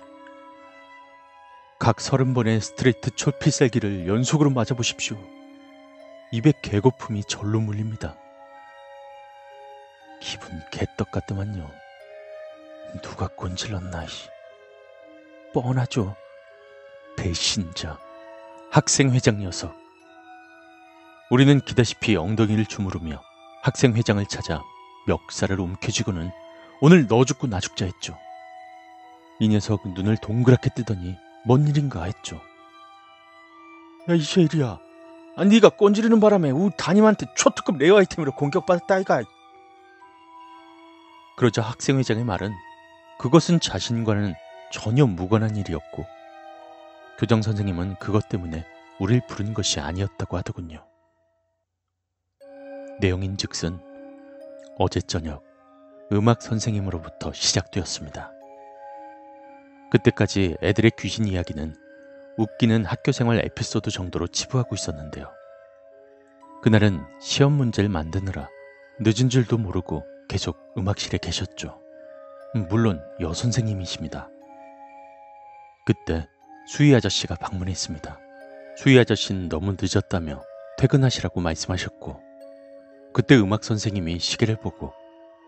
[1.79, 5.17] 각 서른 번의 스트레이트 초필살기를 연속으로 맞아보십시오.
[6.31, 8.15] 입에 개거품이 절로 물립니다.
[10.21, 11.69] 기분 개떡 같더만요.
[13.01, 14.07] 누가 꼰질렀나, 이.
[15.53, 16.15] 뻔하죠.
[17.17, 17.97] 배신자.
[18.69, 19.75] 학생회장 녀석.
[21.29, 23.21] 우리는 기다시피 엉덩이를 주무르며
[23.63, 24.61] 학생회장을 찾아
[25.07, 26.29] 멱살을 움켜쥐고는
[26.81, 28.17] 오늘 너 죽고 나 죽자 했죠.
[29.39, 32.39] 이 녀석 눈을 동그랗게 뜨더니 뭔 일인가 했죠.
[34.09, 34.79] 야, 이쉐일이야.
[35.37, 39.23] 아, 네가 꼰지르는 바람에 우리 담임한테 초특급 레어 아이템으로 공격받았다 이가.
[41.41, 42.53] 그러자 학생회장의 말은
[43.17, 44.35] 그것은 자신과는
[44.71, 46.05] 전혀 무관한 일이었고
[47.17, 48.63] 교장 선생님은 그것 때문에
[48.99, 50.85] 우릴 부른 것이 아니었다고 하더군요.
[52.99, 53.79] 내용인 즉슨
[54.77, 55.43] 어제 저녁
[56.11, 58.31] 음악 선생님으로부터 시작되었습니다.
[59.89, 61.75] 그때까지 애들의 귀신 이야기는
[62.37, 65.25] 웃기는 학교 생활 에피소드 정도로 치부하고 있었는데요.
[66.61, 68.47] 그날은 시험 문제를 만드느라
[68.99, 71.77] 늦은 줄도 모르고 계속 음악실에 계셨죠.
[72.69, 74.29] 물론 여선생님이십니다.
[75.85, 76.25] 그때
[76.67, 78.17] 수희 아저씨가 방문했습니다.
[78.77, 80.41] 수희 아저씨는 너무 늦었다며
[80.77, 82.21] 퇴근하시라고 말씀하셨고
[83.13, 84.93] 그때 음악 선생님이 시계를 보고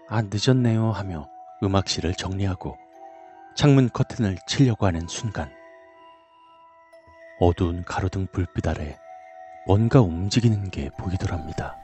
[0.10, 1.30] 아 늦었네요 하며
[1.64, 2.78] 음악실을 정리하고
[3.56, 5.50] 창문 커튼을 치려고 하는 순간
[7.40, 9.00] 어두운 가로등 불빛 아래
[9.66, 11.78] 뭔가 움직이는 게 보이더랍니다.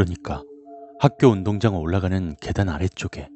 [0.00, 0.42] 그러니까
[0.98, 3.28] 학교 운동장 올라가는 계단 아래쪽에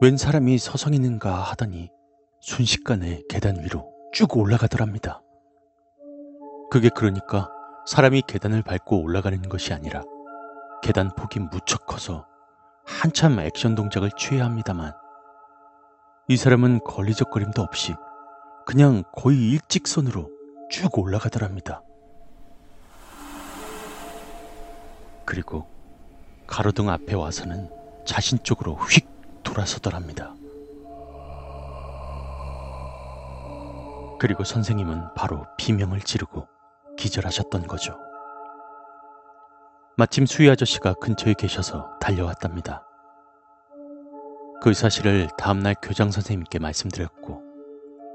[0.00, 1.90] 웬 사람이 서성이는가 하더니
[2.38, 5.20] 순식간에 계단 위로 쭉 올라가더랍니다.
[6.70, 7.50] 그게 그러니까
[7.86, 10.04] 사람이 계단을 밟고 올라가는 것이 아니라
[10.80, 12.24] 계단 폭이 무척 커서
[12.86, 14.92] 한참 액션 동작을 취해야 합니다만
[16.28, 17.96] 이 사람은 걸리적거림도 없이
[18.64, 20.30] 그냥 거의 일직선으로
[20.70, 21.82] 쭉 올라가더랍니다.
[25.24, 25.79] 그리고
[26.50, 27.70] 가로등 앞에 와서는
[28.04, 29.08] 자신 쪽으로 휙
[29.44, 30.34] 돌아서더랍니다.
[34.18, 36.46] 그리고 선생님은 바로 비명을 지르고
[36.98, 37.96] 기절하셨던 거죠.
[39.96, 42.84] 마침 수희 아저씨가 근처에 계셔서 달려왔답니다.
[44.60, 47.42] 그 사실을 다음날 교장 선생님께 말씀드렸고,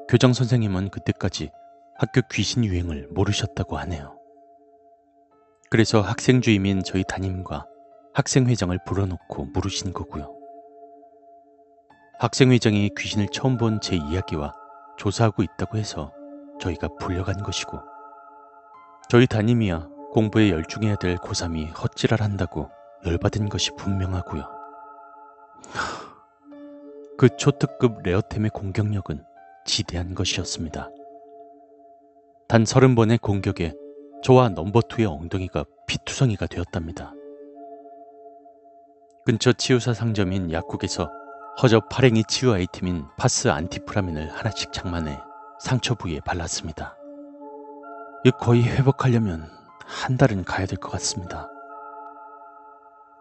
[0.10, 1.52] 교장 선생님은 그때까지
[1.98, 4.20] 학교 귀신 유행을 모르셨다고 하네요.
[5.72, 7.66] 그래서 학생 주임인 저희 담임과
[8.16, 10.34] 학생회장을 불러놓고 물으신 거고요.
[12.20, 14.54] 학생회장이 귀신을 처음 본 제 이야기와
[14.98, 16.14] 조사하고 있다고 해서
[16.62, 17.78] 저희가 불려간 것이고
[19.10, 22.70] 저희 담임이야 공부에 열중해야 될 고3이 헛질을 한다고
[23.06, 24.50] 열받은 것이 분명하고요.
[27.18, 29.26] 그 초특급 레어템의 공격력은
[29.66, 30.90] 지대한 것이었습니다.
[32.48, 33.74] 단 서른 번의 공격에
[34.24, 37.14] 저와 넘버2의 엉덩이가 피투성이가 되었답니다.
[39.26, 41.12] 근처 치유사 상점인 약국에서
[41.60, 45.20] 허접 파랭이 치유 아이템인 파스 안티프라민을 하나씩 장만해
[45.60, 46.96] 상처 부위에 발랐습니다.
[48.24, 49.50] 이 거의 회복하려면
[49.84, 51.50] 한 달은 가야 될 것 같습니다.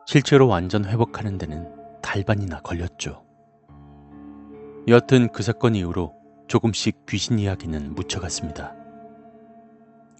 [0.07, 3.25] 실제로 완전 회복하는 데는 달반이나 걸렸죠.
[4.89, 6.15] 여하튼 그 사건 이후로
[6.49, 8.75] 조금씩 귀신 이야기는 묻혀갔습니다.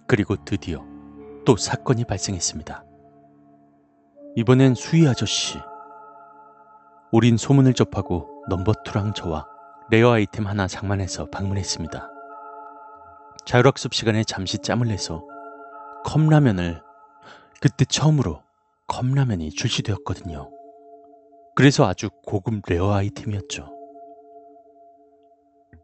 [0.07, 0.83] 그리고 드디어
[1.45, 2.83] 또 사건이 발생했습니다.
[4.35, 5.59] 이번엔 수희 아저씨.
[7.11, 9.47] 우린 소문을 접하고 넘버2랑 저와
[9.89, 12.09] rare 아이템 하나 장만해서 방문했습니다.
[13.45, 15.23] 자율학습 시간에 잠시 짬을 내서
[16.03, 16.81] 컵라면을
[17.61, 18.41] 그때 처음으로
[18.87, 20.49] 컵라면이 출시되었거든요.
[21.55, 23.71] 그래서 아주 고급 레어 아이템이었죠.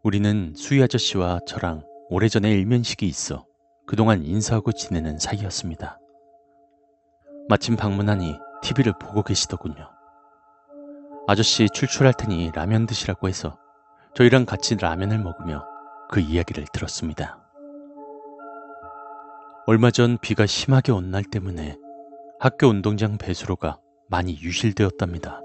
[0.02, 3.46] 우리는 수희 아저씨와 저랑 오래전에 일면식이 있어
[3.86, 5.98] 그동안 인사하고 지내는 사이였습니다.
[7.48, 10.01] 마침 방문하니 TV를 보고 계시더군요.
[11.26, 13.56] 아저씨 출출할 테니 라면 드시라고 해서
[14.14, 15.64] 저희랑 같이 라면을 먹으며
[16.10, 17.38] 그 이야기를 들었습니다.
[19.66, 21.76] 얼마 전 비가 심하게 온 날 때문에
[22.40, 23.78] 학교 운동장 배수로가
[24.08, 25.40] 많이 유실되었답니다.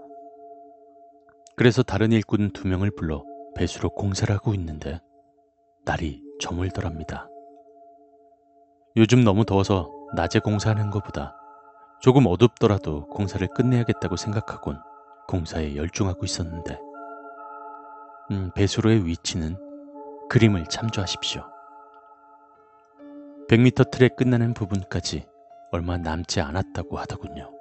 [1.56, 3.24] 그래서 다른 일꾼 두 명을 불러
[3.56, 5.00] 배수로 공사를 하고 있는데
[5.86, 7.30] 날이 저물더랍니다.
[8.96, 11.36] 요즘 너무 더워서 낮에 공사하는 것보다
[12.02, 14.80] 조금 어둡더라도 공사를 끝내야겠다고 생각하곤
[15.28, 16.80] 공사에 열중하고 있었는데
[18.32, 19.58] 음, 배수로의 위치는
[20.30, 21.44] 그림을 참조하십시오.
[23.50, 25.26] 100m 틀에 끝나는 부분까지
[25.72, 27.54] 얼마 남지 않았다고 하더군요.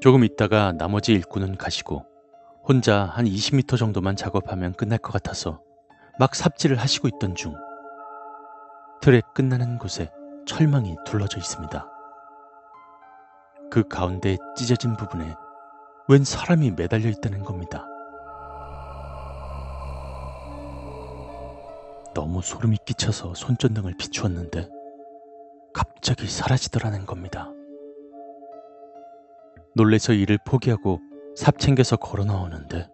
[0.00, 2.06] 조금 있다가 나머지 일꾼은 가시고
[2.62, 5.60] 혼자 한 20m 정도만 작업하면 끝날 것 같아서
[6.18, 7.54] 막 삽질을 하시고 있던 중
[9.02, 10.10] 틀에 끝나는 곳에
[10.46, 11.99] 철망이 둘러져 있습니다.
[13.70, 15.34] 그 가운데 찢어진 부분에
[16.08, 17.86] 웬 사람이 매달려 있다는 겁니다.
[22.12, 24.68] 너무 소름이 끼쳐서 손전등을 비추었는데
[25.72, 27.48] 갑자기 사라지더라는 겁니다.
[29.76, 30.98] 놀래서 일을 포기하고
[31.36, 32.90] 삽 챙겨서 걸어 나오는데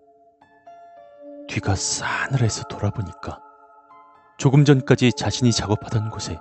[1.49, 3.41] 뒤가 싸늘해서 돌아보니까
[4.37, 6.39] 조금 전까지 자신이 작업하던 곳에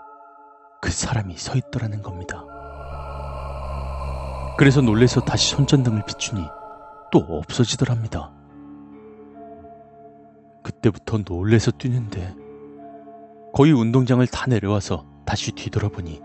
[0.81, 2.43] 그 사람이 서 있더라는 겁니다.
[4.57, 6.41] 그래서 놀래서 다시 손전등을 비추니
[7.11, 8.31] 또 없어지더랍니다.
[10.63, 12.33] 그때부터 놀래서 뛰는데
[13.53, 16.21] 거의 운동장을 다 내려와서 다시 뒤돌아보니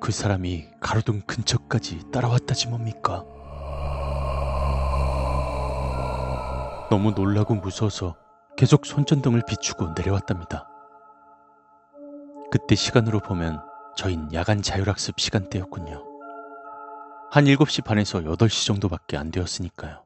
[0.00, 3.24] 그 사람이 가로등 근처까지 따라왔다지 뭡니까?
[6.90, 8.16] 너무 놀라고 무서워서
[8.56, 10.68] 계속 손전등을 비추고 내려왔답니다.
[12.52, 13.60] 그때 시간으로 보면
[13.96, 16.11] 저흰 야간 자율학습 시간대였군요.
[17.34, 20.04] 한 7시 반에서 8시 정도밖에 안 되었으니까요.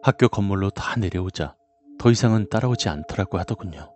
[0.00, 1.56] 학교 건물로 다 내려오자
[1.98, 3.92] 더 이상은 따라오지 않더라고 하더군요.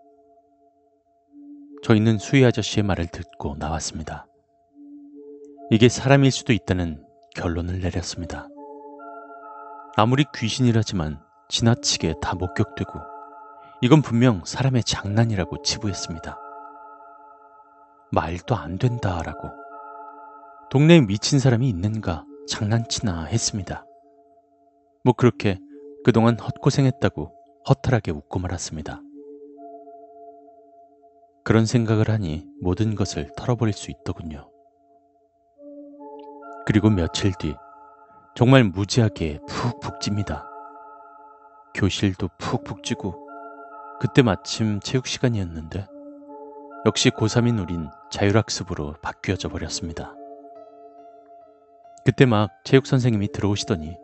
[1.84, 4.26] 저희는 수희 아저씨의 말을 듣고 나왔습니다.
[5.70, 7.06] 이게 사람일 수도 있다는
[7.36, 8.48] 결론을 내렸습니다.
[9.94, 12.92] 아무리 귀신이라지만 지나치게 다 목격되고
[13.82, 16.40] 이건 분명 사람의 장난이라고 치부했습니다.
[18.10, 19.65] 말도 안 된다라고.
[20.68, 23.84] 동네에 미친 사람이 있는가 장난치나 했습니다.
[25.04, 25.58] 뭐 그렇게
[26.04, 27.32] 그동안 헛고생했다고
[27.68, 29.00] 허탈하게 웃고 말았습니다.
[31.44, 34.50] 그런 생각을 하니 모든 것을 털어버릴 수 있더군요.
[36.66, 37.54] 그리고 며칠 뒤
[38.34, 40.48] 정말 무지하게 푹푹 찝니다.
[41.74, 43.28] 교실도 푹푹 찌고
[44.00, 45.86] 그때 마침 체육 시간이었는데
[46.86, 50.14] 역시 고3인 우린 자율학습으로 바뀌어져 버렸습니다.
[52.06, 53.96] 그때 막 체육 선생님이 들어오시더니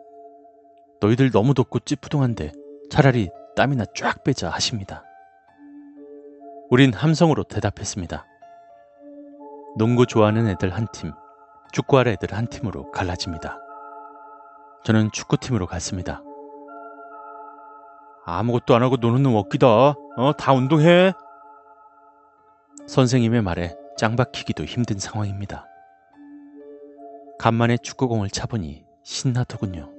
[0.99, 2.51] 너희들 너무 덥고 찌푸둥한데
[2.89, 5.05] 차라리 땀이나 쫙 빼자 하십니다.
[6.69, 8.25] 우린 함성으로 대답했습니다.
[9.77, 11.13] 농구 좋아하는 애들 한 팀,
[11.71, 13.57] 축구할 애들 한 팀으로 갈라집니다.
[14.83, 16.21] 저는 축구팀으로 갔습니다.
[18.25, 19.67] 아무것도 안 하고 노는 놈 없기다.
[19.67, 21.13] 어, 다 운동해.
[22.85, 25.67] 선생님의 말에 짱 박히기도 힘든 상황입니다.
[27.43, 29.91] 간만에 축구공을 차보니 신나더군요.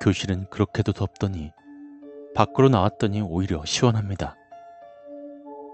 [0.00, 1.50] 교실은 그렇게도 덥더니
[2.32, 4.36] 밖으로 나왔더니 오히려 시원합니다.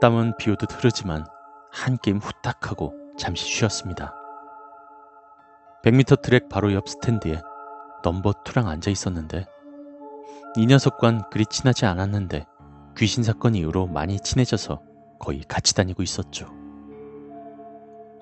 [0.01, 1.27] 땀은 비 오듯 흐르지만
[1.71, 4.15] 한 게임 후딱 하고 잠시 쉬었습니다.
[5.85, 7.39] 100m 트랙 바로 옆 스탠드에
[8.03, 9.45] 넘버 2랑 앉아 있었는데
[10.57, 12.47] 이 녀석과는 그리 친하지 않았는데
[12.97, 14.81] 귀신 사건 이후로 많이 친해져서
[15.19, 16.47] 거의 같이 다니고 있었죠.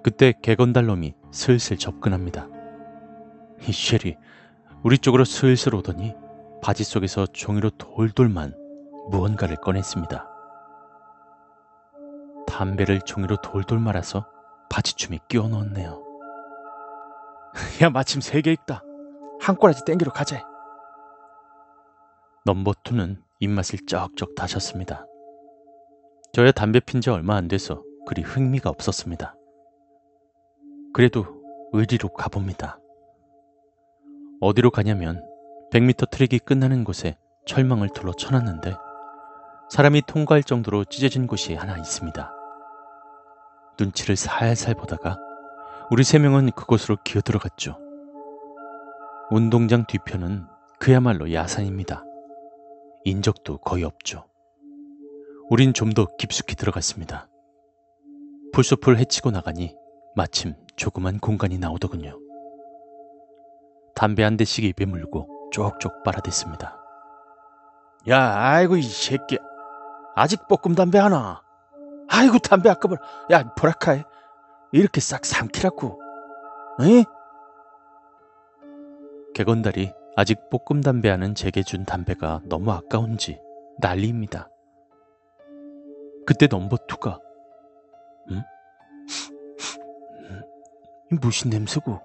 [0.03, 2.49] 그때 개건달 놈이 슬슬 접근합니다.
[3.69, 4.17] 이 쉐리
[4.83, 6.15] 우리 쪽으로 슬슬 오더니
[6.63, 8.55] 바지 속에서 종이로 돌돌만
[9.11, 10.27] 무언가를 꺼냈습니다.
[12.47, 14.27] 담배를 종이로 돌돌 말아서
[14.69, 16.03] 바지춤에 끼워 넣었네요.
[17.83, 18.83] 야, 마침 세 개 있다.
[19.41, 20.45] 한 꼬라지 땡기러 가자.
[22.45, 25.07] number two는 입맛을 쩍쩍 다셨습니다.
[26.33, 29.35] 저야 담배 핀 지 얼마 안 돼서 그리 흥미가 없었습니다.
[30.93, 31.25] 그래도
[31.73, 32.79] 의리로 가봅니다.
[34.41, 35.25] 어디로 가냐면
[35.73, 38.75] 100m 트랙이 끝나는 곳에 철망을 둘러 쳐놨는데
[39.71, 42.33] 사람이 통과할 정도로 찢어진 곳이 하나 있습니다.
[43.79, 45.19] 눈치를 살살 보다가
[45.91, 47.79] 우리 세 명은 그곳으로 기어 들어갔죠.
[49.31, 50.47] 운동장 뒤편은
[50.79, 52.05] 그야말로 야산입니다.
[53.05, 54.27] 인적도 거의 없죠.
[55.51, 57.29] 우린 좀 더 깊숙이 들어갔습니다.
[58.53, 59.77] 풀숲을 헤치고 나가니
[60.17, 62.19] 마침 조그만 공간이 나오더군요.
[63.95, 66.75] 담배 한 대씩 입에 물고 쪽쪽 빨아댔습니다.
[68.09, 69.39] 야, 아이고 이 새끼.
[70.17, 71.43] 아직 볶음 담배 하나.
[72.09, 72.97] 아이고 담배 아까워.
[73.31, 74.03] 야, 보라카이.
[74.73, 76.01] 이렇게 싹 삼키라고.
[76.81, 77.05] 에?
[79.35, 83.39] 개건달이 아직 볶음 담배 하는 제게 준 담배가 너무 아까운지
[83.81, 84.49] 난리입니다.
[86.25, 87.19] 그때 넘버 투가
[91.13, 92.01] 이 무슨 냄새고?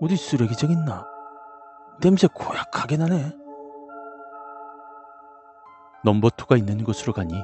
[0.00, 1.06] 어디 쓰레기장 있나?
[2.00, 3.32] 냄새 고약하게 나네.
[6.04, 7.34] 넘버 투가 있는 곳으로 가니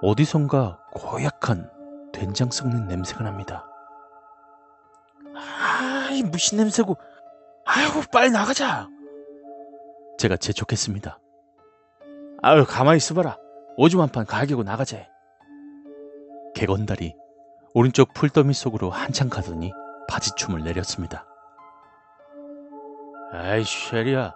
[0.00, 1.70] 어디선가 고약한
[2.12, 3.66] 된장 섞는 냄새가 납니다.
[5.36, 6.96] 아이 무슨 냄새고?
[7.66, 8.88] 아이고 빨리 나가자.
[10.18, 11.18] 제가 재촉했습니다.
[12.42, 13.36] 아유 가만히 있어봐라.
[13.76, 15.06] 오줌 한 판 가게고 나가자.
[16.54, 17.14] 개건달이
[17.74, 19.72] 오른쪽 풀더미 속으로 한참 가더니
[20.08, 21.26] 바지춤을 내렸습니다.
[23.32, 24.34] 아이 쉐리야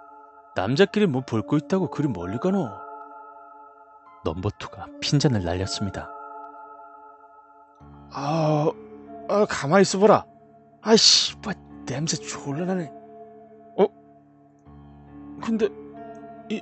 [0.57, 2.69] 남자끼리 뭐 볼 거 있다고 그리 멀리 가노?
[4.25, 6.11] 넘버2가 핀잔을 날렸습니다.
[8.13, 8.71] 아,
[9.29, 10.25] 아 가만히 있어봐라.
[10.83, 11.53] 아이씨, 뭐
[11.87, 12.91] 냄새 졸라 나네.
[13.79, 13.87] 어?
[15.41, 15.69] 근데
[16.51, 16.61] 이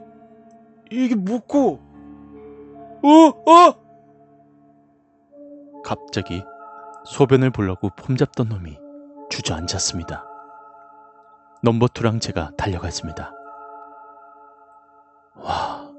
[0.90, 1.80] 이게 뭐고?
[3.02, 3.08] 어?
[3.50, 3.74] 어?
[5.82, 6.42] 갑자기
[7.04, 8.76] 소변을 보려고 폼 잡던 놈이
[9.30, 10.24] 주저앉았습니다.
[11.64, 13.32] 넘버2랑 제가 달려갔습니다.
[15.36, 15.90] 와,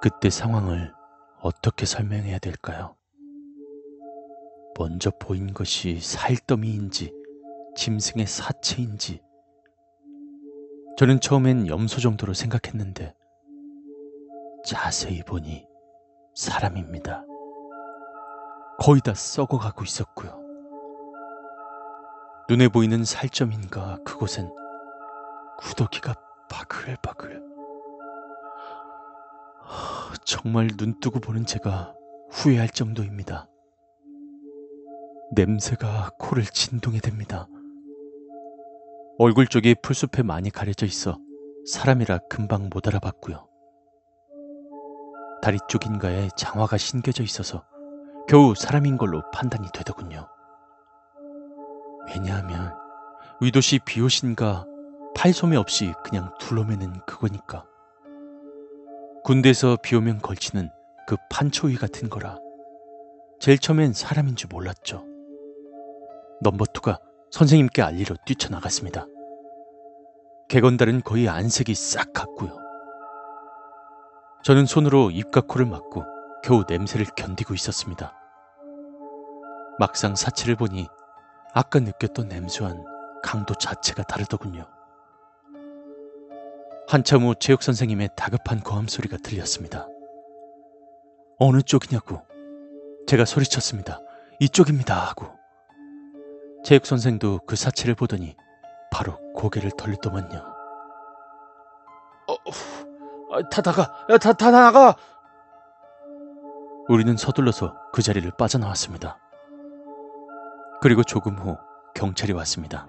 [0.00, 0.92] 그때 상황을
[1.40, 2.96] 어떻게 설명해야 될까요?
[4.78, 7.12] 먼저 보인 것이 살더미인지
[7.74, 9.20] 짐승의 사체인지
[10.96, 13.14] 저는 처음엔 염소 정도로 생각했는데
[14.64, 15.66] 자세히 보니
[16.34, 17.24] 사람입니다.
[18.78, 20.37] 거의 다 썩어가고 있었고요.
[22.50, 24.50] 눈에 보이는 살점인가 그곳엔
[25.58, 26.14] 구더기가
[26.48, 27.42] 바글바글.
[30.24, 31.94] 정말 눈 뜨고 보는 제가
[32.30, 33.50] 후회할 정도입니다.
[35.32, 37.48] 냄새가 코를 진동해 댑니다.
[39.18, 41.18] 얼굴 쪽이 풀숲에 많이 가려져 있어
[41.70, 43.46] 사람이라 금방 못 알아봤고요.
[45.42, 47.66] 다리 쪽인가에 장화가 신겨져 있어서
[48.26, 50.26] 겨우 사람인 걸로 판단이 되더군요.
[52.08, 52.74] 왜냐하면
[53.40, 54.66] 위도시 비옷인가
[55.14, 57.64] 팔소매 없이 그냥 둘러매는 그거니까.
[59.24, 60.70] 군대에서 비 오면 걸치는
[61.06, 62.38] 그 판초위 같은 거라
[63.40, 65.04] 제일 처음엔 사람인 줄 몰랐죠.
[66.44, 69.06] 넘버2가 선생님께 알리러 뛰쳐나갔습니다.
[70.48, 72.56] 개건달은 거의 안색이 싹 갔고요.
[74.44, 76.04] 저는 손으로 입과 코를 막고
[76.42, 78.14] 겨우 냄새를 견디고 있었습니다.
[79.78, 80.88] 막상 사체를 보니
[81.54, 82.84] 아까 느꼈던 냄새와는
[83.22, 84.66] 강도 자체가 다르더군요.
[86.88, 89.86] 한참 후 체육 선생님의 다급한 고함 소리가 들렸습니다.
[91.38, 92.22] 어느 쪽이냐고
[93.06, 94.00] 제가 소리쳤습니다.
[94.40, 95.26] 이쪽입니다 하고
[96.64, 98.36] 체육 선생도 그 사체를 보더니
[98.90, 100.38] 바로 고개를 돌리더만요.
[102.28, 102.34] 어,
[103.32, 104.96] 아, 다 나가, 야, 다, 다 나가.
[106.88, 109.18] 우리는 서둘러서 그 자리를 빠져나왔습니다.
[110.80, 111.56] 그리고 조금 후
[111.94, 112.86] 경찰이 왔습니다.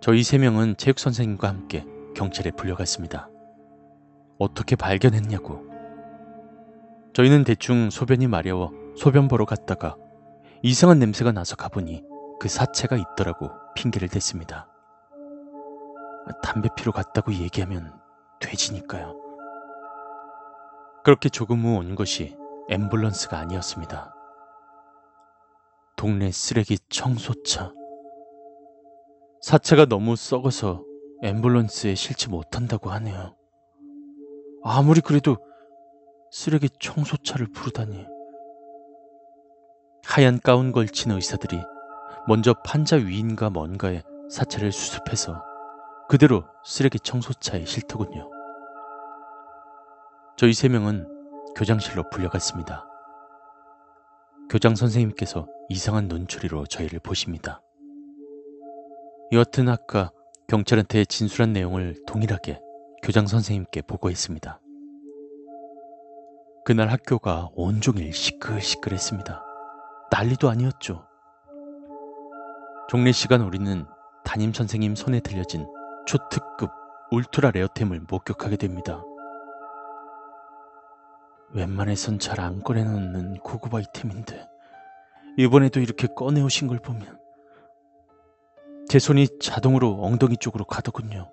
[0.00, 1.84] 저희 세 명은 체육 선생님과 함께
[2.14, 3.28] 경찰에 불려갔습니다.
[4.38, 5.66] 어떻게 발견했냐고.
[7.14, 9.96] 저희는 대충 소변이 마려워 소변 보러 갔다가
[10.62, 12.04] 이상한 냄새가 나서 가보니
[12.38, 14.68] 그 사체가 있더라고 핑계를 댔습니다.
[16.42, 17.92] 담배 피러 갔다고 얘기하면
[18.40, 19.16] 돼지니까요.
[21.02, 22.36] 그렇게 조금 후 온 것이
[22.70, 24.14] 앰뷸런스가 아니었습니다.
[25.98, 27.72] 동네 쓰레기 청소차.
[29.42, 30.84] 사체가 너무 썩어서
[31.24, 33.34] 앰뷸런스에 실지 못한다고 하네요.
[34.62, 35.38] 아무리 그래도
[36.30, 38.06] 쓰레기 청소차를 부르다니.
[40.06, 41.60] 하얀 가운 걸친 의사들이
[42.28, 45.42] 먼저 판자 위인가 뭔가에 사체를 수습해서
[46.08, 48.30] 그대로 쓰레기 청소차에 실더군요.
[50.36, 51.08] 저희 세 명은
[51.56, 52.87] 교장실로 불려갔습니다.
[54.50, 57.60] 교장 선생님께서 이상한 눈초리로 저희를 보십니다.
[59.32, 60.10] 여튼 아까
[60.46, 62.58] 경찰한테 진술한 내용을 동일하게
[63.02, 64.58] 교장 선생님께 보고했습니다.
[66.64, 69.42] 그날 학교가 온종일 시끌시끌했습니다.
[70.10, 71.04] 난리도 아니었죠.
[72.88, 73.84] 종례 시간 우리는
[74.24, 75.66] 담임 선생님 손에 들려진
[76.06, 76.70] 초특급
[77.10, 79.02] 울트라 레어템을 목격하게 됩니다.
[81.54, 84.48] 웬만해선 잘 안 꺼내놓는 고급 아이템인데
[85.36, 87.18] 이번에도 이렇게 꺼내오신 걸 보면
[88.88, 91.30] 제 손이 자동으로 엉덩이 쪽으로 가더군요.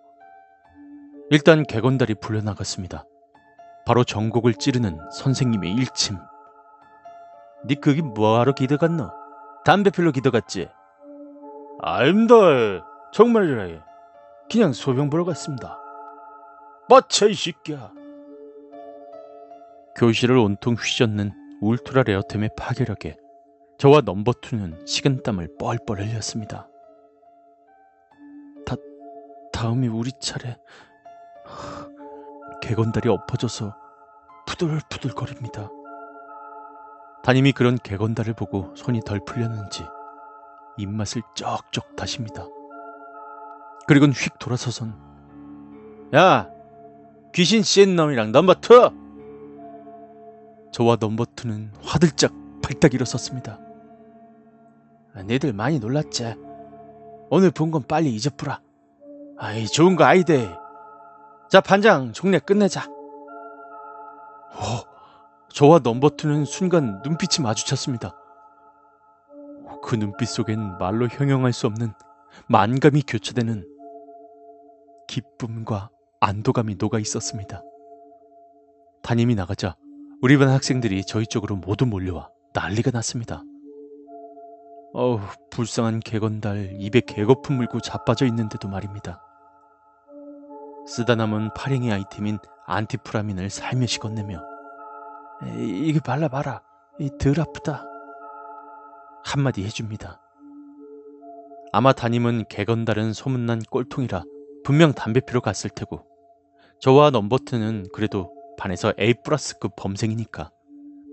[1.31, 3.05] 일단 개건달이 불려나갔습니다.
[3.85, 6.17] 바로 전곡을 찌르는 선생님의 일침.
[7.67, 9.09] 니 거기 뭐하러 기대갔노?
[9.63, 10.69] 담배 필러 기대갔지?
[11.81, 12.35] 아닙니다.
[13.13, 13.83] 정말이라
[14.51, 15.79] 그냥 소병 보러 갔습니다.
[16.89, 17.91] 뻗쳐 이 새끼야.
[19.95, 21.31] 교실을 온통 휘젓는
[21.61, 23.15] 울트라 레어템의 파괴력에
[23.77, 26.67] 저와 넘버투는 식은땀을 뻘뻘 흘렸습니다.
[28.65, 28.76] 다,
[29.53, 30.57] 다음이 우리 차례.
[32.61, 33.76] 개건달이 엎어져서
[34.47, 35.69] 푸들푸들거립니다.
[37.23, 39.84] 담임이 그런 개건달을 보고 손이 덜 풀렸는지
[40.77, 42.47] 입맛을 쩍쩍 다십니다.
[43.88, 44.93] 그리곤 휙 돌아서선
[46.15, 46.49] 야,
[47.34, 49.05] 귀신 씌인 놈이랑 number two!
[50.76, 53.57] 저와 number two는 화들짝 발딱 일어섰습니다.
[55.26, 56.35] 니들 많이 놀랐지?
[57.30, 58.60] 오늘 본 건 빨리 잊어뿌라.
[59.38, 60.53] 아이, 좋은 거 아이데.
[61.49, 62.89] 자, 반장 종례 끝내자.
[64.52, 68.14] 오, 저와 넘버투는 순간 눈빛이 마주쳤습니다.
[69.81, 71.93] 그 눈빛 속엔 말로 형용할 수 없는
[72.49, 73.65] 만감이 교차되는
[75.07, 75.89] 기쁨과
[76.19, 77.61] 안도감이 녹아 있었습니다.
[79.03, 79.77] 담임이 나가자
[80.21, 83.43] 우리 반 학생들이 저희 쪽으로 모두 몰려와 난리가 났습니다.
[84.93, 85.19] 어우,
[85.51, 89.21] 불쌍한 개건달 입에 개거품 물고 자빠져 있는데도 말입니다.
[90.87, 94.41] 쓰다 남은 파랭이 아이템인 안티프라민을 살며시 건네며
[95.57, 96.61] 이게 발라봐라.
[97.19, 97.85] 덜 아프다.
[99.25, 100.21] 한마디 해줍니다.
[101.73, 104.23] 아마 담임은 개건달은 소문난 꼴통이라
[104.63, 106.05] 분명 담배 피러 갔을 테고
[106.79, 110.52] 저와 넘버트는 그래도 반에서 A 플러스급 범생이니까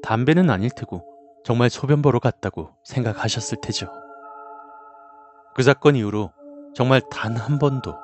[0.03, 1.05] 담배는 아닐 테고
[1.45, 3.89] 정말 소변 보러 갔다고 생각하셨을 테죠.
[5.55, 6.33] 그 사건 이후로
[6.75, 7.95] 정말 단 한 번도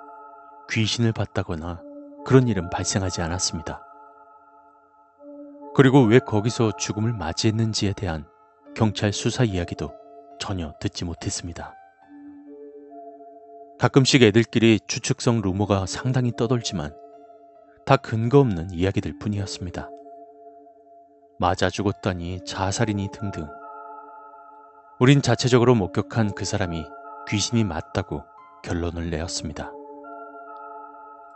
[0.70, 1.82] 귀신을 봤다거나
[2.24, 3.82] 그런 일은 발생하지 않았습니다.
[5.74, 8.26] 그리고 왜 거기서 죽음을 맞이했는지에 대한
[8.74, 9.92] 경찰 수사 이야기도
[10.38, 11.74] 전혀 듣지 못했습니다.
[13.78, 16.94] 가끔씩 애들끼리 추측성 루머가 상당히 떠돌지만
[17.88, 19.88] 다 근거 없는 이야기들 뿐이었습니다.
[21.38, 23.46] 맞아 죽었다니 자살이니 등등.
[25.00, 26.84] 우린 자체적으로 목격한 그 사람이
[27.30, 28.24] 귀신이 맞다고
[28.62, 29.72] 결론을 내었습니다.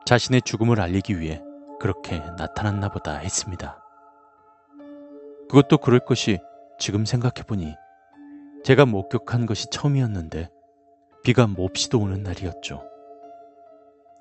[0.04, 1.42] 자신의 죽음을 알리기 위해
[1.80, 3.82] 그렇게 나타났나 보다 했습니다.
[5.48, 6.38] 그것도 그럴 것이
[6.78, 7.74] 지금 생각해보니
[8.62, 10.50] 제가 목격한 것이 처음이었는데
[11.24, 12.91] 비가 몹시도 오는 날이었죠.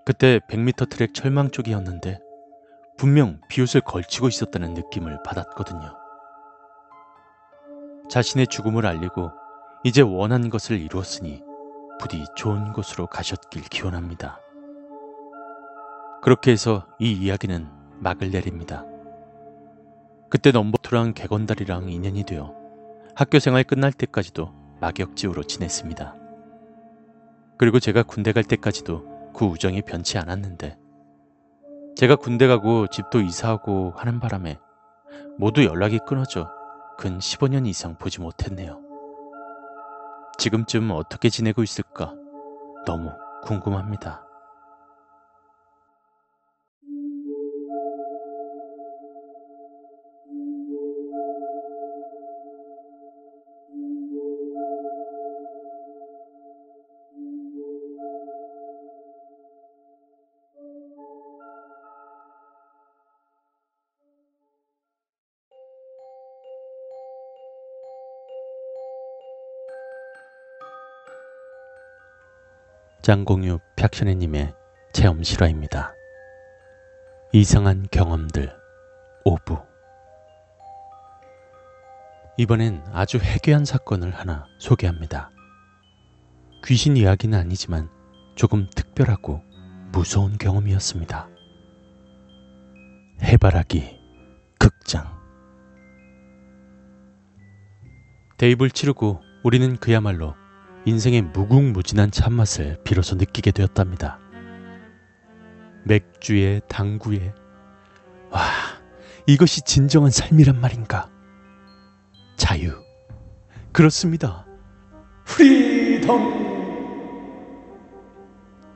[0.03, 2.19] 그때 100m 트랙 철망 쪽이었는데
[2.97, 5.95] 분명 비옷을 걸치고 있었다는 느낌을 받았거든요.
[8.09, 9.31] 자신의 죽음을 알리고
[9.83, 11.43] 이제 원한 것을 이루었으니
[11.99, 14.39] 부디 좋은 곳으로 가셨길 기원합니다.
[16.23, 17.67] 그렇게 해서 이 이야기는
[17.99, 18.85] 막을 내립니다.
[20.29, 22.55] 그때 넘버투랑 개건달이랑 인연이 되어
[23.15, 26.15] 학교 생활 끝날 때까지도 막역지우로 지냈습니다.
[27.57, 30.77] 그리고 제가 군대 갈 때까지도 그 우정이 변치 않았는데
[31.95, 34.59] 제가 군대 가고 집도 이사하고 하는 바람에
[35.37, 36.49] 모두 연락이 끊어져
[36.97, 38.79] 근 15년 이상 보지 못했네요.
[40.37, 42.13] 지금쯤 어떻게 지내고 있을까
[42.85, 43.11] 너무
[43.43, 44.25] 궁금합니다.
[73.01, 74.53] 장공유 팩션의님의
[74.93, 75.95] 체험 실화입니다.
[77.33, 78.55] 이상한 경험들
[79.25, 79.65] 5부
[82.37, 85.31] 이번엔 아주 해괴한 사건을 하나 소개합니다.
[86.63, 87.89] 귀신 이야기는 아니지만
[88.35, 89.41] 조금 특별하고
[89.91, 91.27] 무서운 경험이었습니다.
[93.23, 93.99] 해바라기
[94.59, 95.19] 극장
[98.37, 100.35] 대입을 치르고 우리는 그야말로
[100.85, 104.19] 인생의 무궁무진한 참맛을 비로소 느끼게 되었답니다.
[105.83, 107.33] 맥주에 당구에
[108.29, 108.41] 와
[109.27, 111.09] 이것이 진정한 삶이란 말인가?
[112.35, 112.83] 자유
[113.71, 114.45] 그렇습니다.
[115.25, 116.41] freedom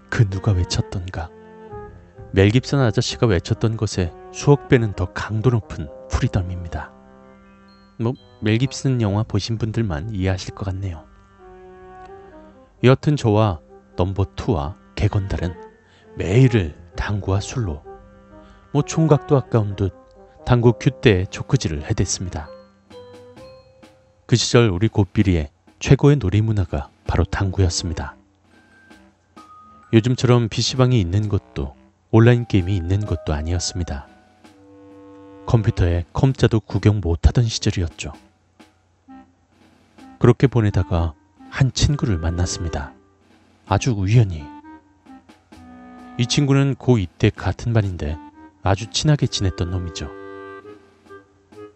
[0.10, 1.30] 그 누가 외쳤던가
[2.32, 6.92] 멜 깁슨 아저씨가 외쳤던 것에 수억 배는 더 강도 높은 freedom입니다.
[7.98, 11.06] 뭐, 멜 깁슨 영화 보신 분들만 이해하실 것 같네요.
[12.86, 13.62] 여튼 저와
[13.96, 15.56] 넘버 2와 개건달은
[16.18, 17.84] 매일을 당구와 술로,
[18.72, 19.92] 뭐 총각도 아까운 듯
[20.46, 22.48] 당구 큐대에 초크질을 해댔습니다.
[24.28, 25.50] 그 시절 우리 고삐리의
[25.80, 28.16] 최고의 놀이 문화가 바로 당구였습니다.
[29.92, 31.76] 요즘처럼 PC방이 있는 것도
[32.12, 34.08] 온라인 게임이 있는 것도 아니었습니다.
[35.48, 38.14] 컴퓨터에 컴자도 구경 못하던 시절이었죠.
[40.20, 41.16] 그렇게 보내다가
[41.56, 42.92] 한 친구를 만났습니다.
[43.66, 44.44] 아주 우연히.
[46.18, 48.18] 이 친구는 고2 때 같은 반인데
[48.62, 50.12] 아주 친하게 지냈던 놈이죠.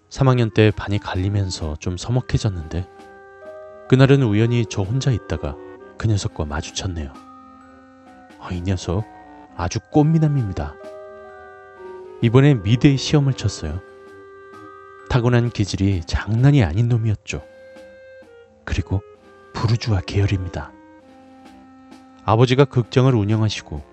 [0.10, 2.90] 3학년 때 반이 갈리면서 좀 서먹해졌는데
[3.88, 5.56] 그날은 우연히 저 혼자 있다가
[5.98, 7.14] 그 녀석과 마주쳤네요.
[8.40, 9.06] 어, 이 녀석
[9.56, 10.76] 아주 꽃미남입니다.
[12.22, 13.80] 이번에 미대 시험을 쳤어요.
[15.10, 17.42] 타고난 기질이 장난이 아닌 놈이었죠.
[18.66, 19.02] 그리고
[19.60, 20.72] 부르주아 계열입니다.
[22.24, 23.84] 아버지가 극장을 운영하시고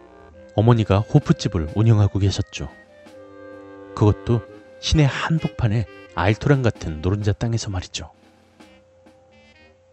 [0.54, 2.68] 어머니가 호프집을 운영하고 계셨죠.
[3.96, 4.42] 그것도
[4.80, 8.12] 시내 한복판에 알토란 같은 노른자 땅에서 말이죠.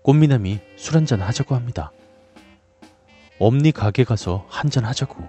[0.04, 1.92] 꽃미남이 술 한잔 하자고 합니다.
[3.40, 5.28] 엄니 가게 가서 한잔 하자고.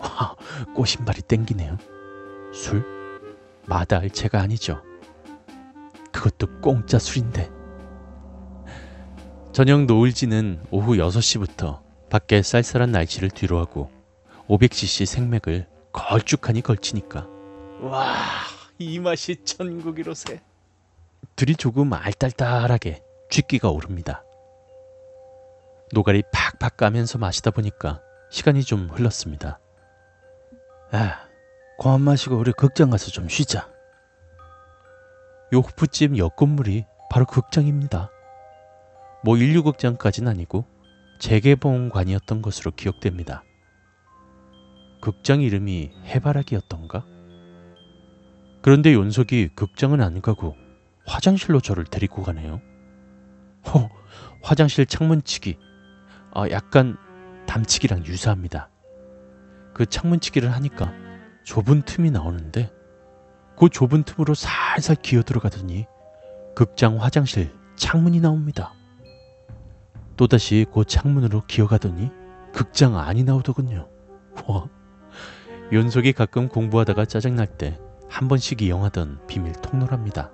[0.00, 0.34] 와,
[0.74, 1.78] 꼬신발이 땡기네요.
[2.52, 2.84] 술?
[3.66, 4.82] 마다할 채가 아니죠.
[6.10, 7.61] 그것도 공짜 술인데.
[9.52, 13.90] 저녁 노을지는 오후 6시부터 밖에 쌀쌀한 날씨를 뒤로하고
[14.48, 17.26] 500cc 생맥을 걸쭉하니 걸치니까
[17.82, 18.14] 와,
[18.78, 20.40] 이 맛이 천국이로세.
[21.36, 24.24] 들이 조금 알딸딸하게 쥐기가 오릅니다.
[25.92, 28.00] 노가리 팍팍 까면서 마시다 보니까
[28.30, 29.58] 시간이 좀 흘렀습니다.
[30.92, 31.26] 아,
[31.78, 33.68] 그만 마시고 우리 극장 가서 좀 쉬자.
[35.52, 38.11] 요 호프집 옆 건물이 바로 극장입니다.
[39.24, 40.64] 뭐 인류극장까지는 아니고
[41.18, 43.44] 재개봉관이었던 것으로 기억됩니다.
[45.00, 47.04] 극장 이름이 해바라기였던가?
[48.62, 50.56] 그런데 윤석이 극장은 안 가고
[51.06, 52.60] 화장실로 저를 데리고 가네요.
[53.66, 53.88] 호,
[54.42, 55.58] 화장실 창문치기.
[56.34, 56.96] 아, 약간
[57.46, 58.70] 담치기랑 유사합니다.
[59.74, 60.92] 그 창문치기를 하니까
[61.44, 62.70] 좁은 틈이 나오는데
[63.56, 65.86] 그 좁은 틈으로 살살 기어 들어가더니
[66.54, 68.72] 극장 화장실 창문이 나옵니다.
[70.16, 72.10] 또다시 그 창문으로 기어가더니
[72.52, 73.88] 극장 안이 나오더군요.
[74.46, 74.68] 와,
[75.72, 77.78] 연속이 가끔 공부하다가 짜증날 때
[78.12, 80.30] 한 번씩 이용하던 비밀 통로랍니다.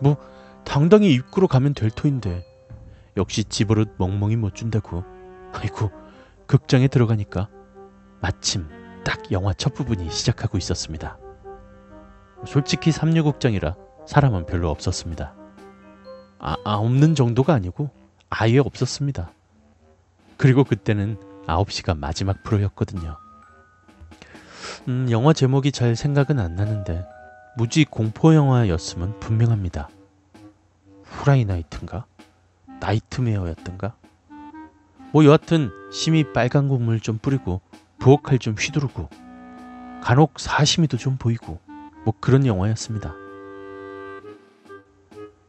[0.00, 0.16] 뭐
[0.64, 2.46] 당당히 입구로 가면 될 터인데
[3.18, 5.04] 역시 집어릇 멍멍이 못 준다고.
[5.52, 5.90] 아이고
[6.46, 7.50] 극장에 들어가니까
[8.22, 8.68] 마침
[9.04, 11.18] 딱 영화 첫 부분이 시작하고 있었습니다.
[12.46, 13.76] 솔직히 삼류극장이라
[14.06, 15.34] 사람은 별로 없었습니다.
[16.38, 17.90] 아, 아, 없는 정도가 아니고
[18.28, 19.30] 아예 없었습니다.
[20.36, 23.16] 그리고 그때는 9시가 마지막 프로였거든요.
[24.88, 27.04] 음, 영화 제목이 잘 생각은 안 나는데
[27.56, 29.88] 무지 공포 영화였으면 분명합니다.
[31.04, 32.06] 후라이 나이트인가?
[32.80, 33.96] 나이트메어였던가?
[35.12, 37.62] 뭐 여하튼 심히 빨간 국물 좀 뿌리고
[37.98, 39.08] 부엌칼 좀 휘두르고
[40.02, 41.58] 간혹 사시미도 좀 보이고
[42.04, 43.14] 뭐 그런 영화였습니다.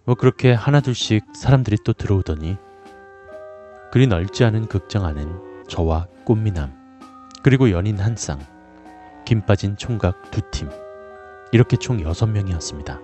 [0.06, 2.58] 뭐 그렇게 하나둘씩 사람들이 또 들어오더니
[3.92, 6.76] 그리 넓지 않은 극장 안엔 저와 꽃미남
[7.42, 8.40] 그리고 연인 한 쌍,
[9.26, 10.70] 김 빠진 총각 두 팀,
[11.54, 13.00] 이렇게 총 여섯 명이었습니다.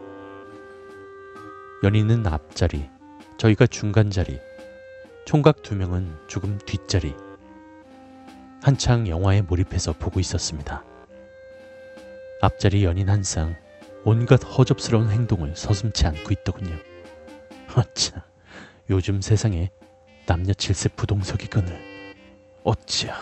[1.84, 2.89] 연인은 앞자리,
[3.38, 4.41] 저희가 중간자리,
[5.26, 7.15] 총각 두 명은 조금 뒷자리.
[8.61, 10.84] 한창 영화에 몰입해서 보고 있었습니다.
[12.41, 13.55] 앞자리 연인 한 쌍,
[14.03, 16.76] 온갖 허접스러운 행동을 서슴지 않고 있더군요.
[17.77, 18.26] 어차,
[18.89, 19.72] 요즘 세상에
[20.26, 22.16] 남녀 칠세 부동석이거늘
[22.64, 23.16] 어찌야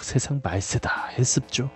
[0.00, 1.70] 세상 말세다 했습죠.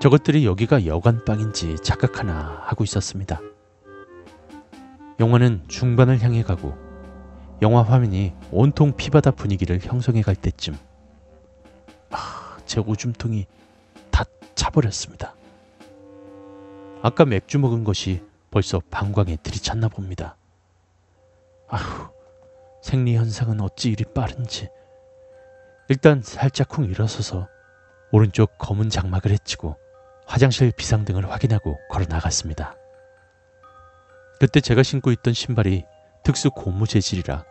[0.00, 3.40] 저것들이 여기가 여관방인지 착각하나 하고 있었습니다.
[5.18, 6.76] 영화는 중반을 향해 가고
[7.60, 10.78] 영화 화면이 온통 피바다 분위기를 형성해 갈 때쯤
[12.10, 13.46] 아, 제 오줌통이
[14.10, 14.24] 다
[14.54, 15.34] 차버렸습니다.
[17.02, 20.36] 아까 맥주 먹은 것이 벌써 방광에 들이찼나 봅니다.
[21.68, 22.08] 아휴,
[22.82, 24.68] 생리 현상은 어찌 이리 빠른지.
[25.88, 27.48] 일단 살짝쿵 일어서서
[28.12, 29.76] 오른쪽 검은 장막을 헤치고
[30.26, 32.76] 화장실 비상등을 확인하고 걸어 나갔습니다.
[34.38, 35.84] 그때 제가 신고 있던 신발이
[36.22, 37.44] 특수 고무 재질이라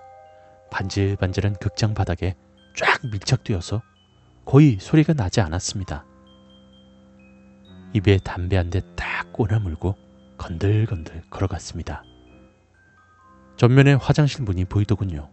[0.71, 2.35] 반질반질한 극장 바닥에
[2.75, 3.81] 쫙 밀착되어서
[4.45, 6.05] 거의 소리가 나지 않았습니다.
[7.93, 9.95] 입에 담배 한 대딱 꼬나물고
[10.37, 12.03] 건들건들 걸어갔습니다.
[13.57, 15.31] 전면에 화장실 문이 보이더군요.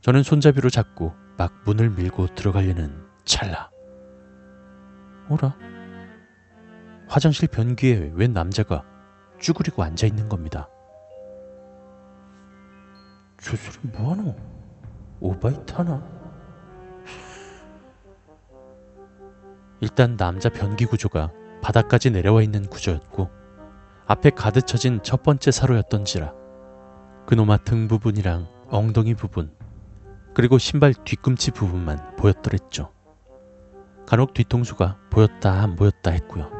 [0.00, 3.70] 저는 손잡이로 잡고 막 문을 밀고 들어가려는 찰나.
[5.28, 5.54] 오라.
[7.08, 8.84] 화장실 변기에 웬 남자가
[9.38, 10.66] 쭈그리고 앉아 있는 겁니다.
[13.38, 14.34] 저 소리 뭐하노?
[15.20, 16.02] 오바이트 하나?
[19.80, 23.28] 일단 남자 변기 구조가 바닥까지 내려와 있는 구조였고
[24.06, 26.41] 앞에 가득 쳐진 첫 번째 사로였던지라
[27.32, 29.50] 그놈아 등 부분이랑 엉덩이 부분
[30.34, 32.92] 그리고 신발 뒤꿈치 부분만 보였더랬죠.
[34.04, 36.50] 간혹 뒤통수가 보였다 안 보였다 했고요.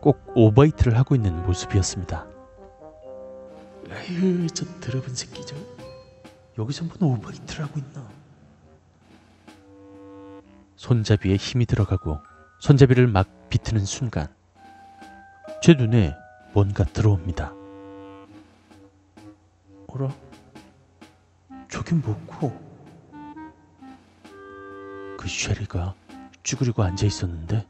[0.00, 2.26] 꼭 오버이트를 하고 있는 모습이었습니다.
[3.90, 5.54] 에휴 저 더러운 새끼죠.
[6.58, 8.08] 여기서 뭔 오버이트를 하고 있나?
[10.74, 12.18] 손잡이에 힘이 들어가고
[12.58, 14.26] 손잡이를 막 비트는 순간
[15.62, 16.16] 제 눈에
[16.54, 17.59] 뭔가 들어옵니다.
[19.92, 20.08] 어라?
[21.68, 22.50] 저긴 뭐고?
[25.18, 25.94] 그 쉐리가
[26.42, 27.66] 쭈그리고 앉아 있었는데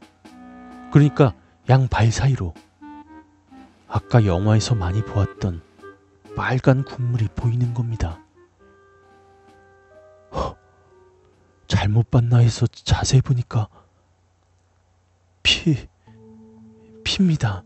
[0.91, 1.33] 그러니까
[1.69, 2.53] 양 발 사이로
[3.87, 5.61] 아까 영화에서 많이 보았던
[6.35, 8.19] 빨간 국물이 보이는 겁니다.
[10.33, 10.55] 허,
[11.67, 13.67] 잘못 봤나 해서 자세히 보니까
[15.43, 15.75] 피,
[17.03, 17.63] 피입니다.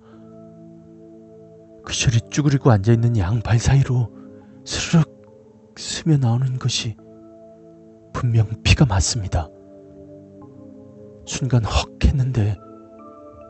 [1.86, 4.25] 그 셔리 쭈그리고 앉아있는 양발 사이로
[4.66, 6.98] 스르륵 스며 나오는 것이
[8.14, 9.50] 분명 피가 맞습니다.
[11.26, 12.58] 순간 헉 했는데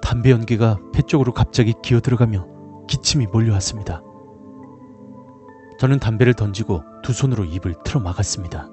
[0.02, 2.48] 담배 연기가 폐 쪽으로 갑자기 기어 들어가며
[2.88, 4.02] 기침이 몰려왔습니다.
[5.80, 8.70] 저는 담배를 던지고 두 손으로 입을 틀어 막았습니다.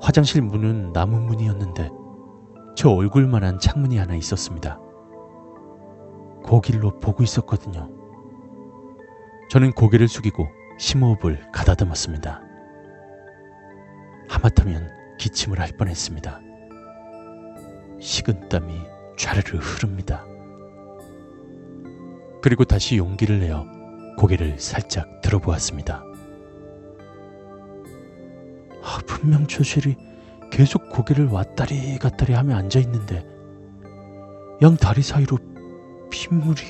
[0.00, 1.90] 화장실 문은 나무 문이었는데
[2.76, 4.78] 저 얼굴만한 창문이 하나 있었습니다.
[6.44, 7.88] 고길로 보고 있었거든요.
[9.48, 10.46] 저는 고개를 숙이고
[10.78, 12.42] 심호흡을 가다듬었습니다.
[14.28, 16.40] 하마터면 기침을 할 뻔했습니다.
[18.00, 18.80] 식은땀이
[19.16, 20.24] 좌르르 흐릅니다.
[22.42, 23.64] 그리고 다시 용기를 내어
[24.18, 26.02] 고개를 살짝 들어보았습니다.
[28.82, 29.96] 아, 분명 조실이
[30.50, 33.26] 계속 고개를 왔다리 갔다리 하며 앉아 있는데
[34.62, 35.38] 양 다리 사이로
[36.10, 36.62] 핏물이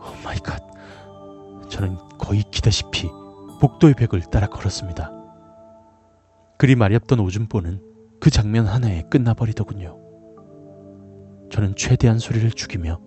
[0.00, 0.62] oh my god
[1.68, 3.08] 저는 거의 기다시피
[3.60, 5.12] 복도의 벽을 따라 걸었습니다.
[6.58, 7.80] 그리 마렵던 오줌보는
[8.20, 9.98] 그 장면 하나에 끝나버리더군요.
[11.50, 13.00] 저는 최대한 소리를 죽이며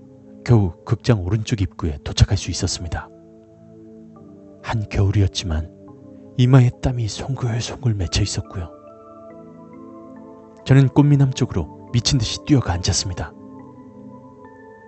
[0.46, 3.10] 겨우 극장 오른쪽 입구에 도착할 수 있었습니다.
[4.64, 5.72] 한 겨울이었지만
[6.38, 8.72] 이마에 땀이 송글송글 맺혀 있었고요.
[10.66, 13.34] 저는 꽃미남 쪽으로 미친 듯이 뛰어가 앉았습니다.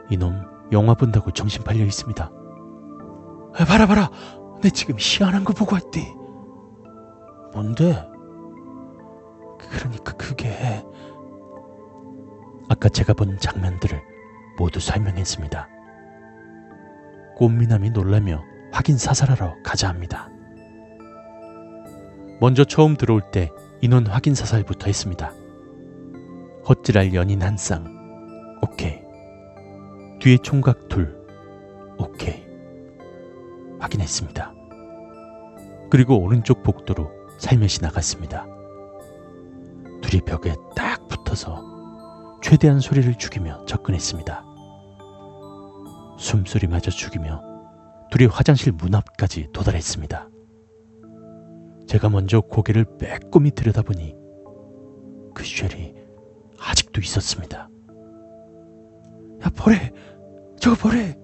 [0.10, 2.41] 이놈 영화 본다고 정신 팔려 있습니다.
[3.58, 4.10] 아, 봐라 봐라
[4.62, 6.14] 내 지금 희한한 거 보고 왔디.
[7.54, 8.08] 뭔데?
[9.60, 10.84] 그러니까 그게
[12.70, 14.02] 아까 제가 본 장면들을
[14.58, 15.68] 모두 설명했습니다.
[17.36, 20.30] 꽃미남이 놀라며 확인 사살하러 가자 합니다.
[22.40, 23.50] 먼저 처음 들어올 때
[23.82, 25.34] 인원 확인 사살부터 했습니다.
[26.68, 27.86] 헛질할 연인 한 쌍,
[28.62, 29.02] 오케이.
[30.20, 31.20] 뒤에 총각 둘,
[31.98, 32.51] 오케이.
[33.82, 34.54] 확인했습니다.
[35.90, 38.46] 그리고 오른쪽 복도로 살며시 나갔습니다.
[40.02, 44.46] 둘이 벽에 딱 붙어서 최대한 소리를 죽이며 접근했습니다.
[46.18, 47.42] 숨소리마저 죽이며
[48.12, 50.30] 둘이 화장실 문 앞까지 도달했습니다.
[51.88, 54.16] 제가 먼저 고개를 빼꼼히 들여다보니
[55.34, 55.94] 그 쉘이
[56.60, 57.70] 아직도 있었습니다.
[59.44, 59.92] 야, 버래!
[60.60, 61.21] 저거 버래!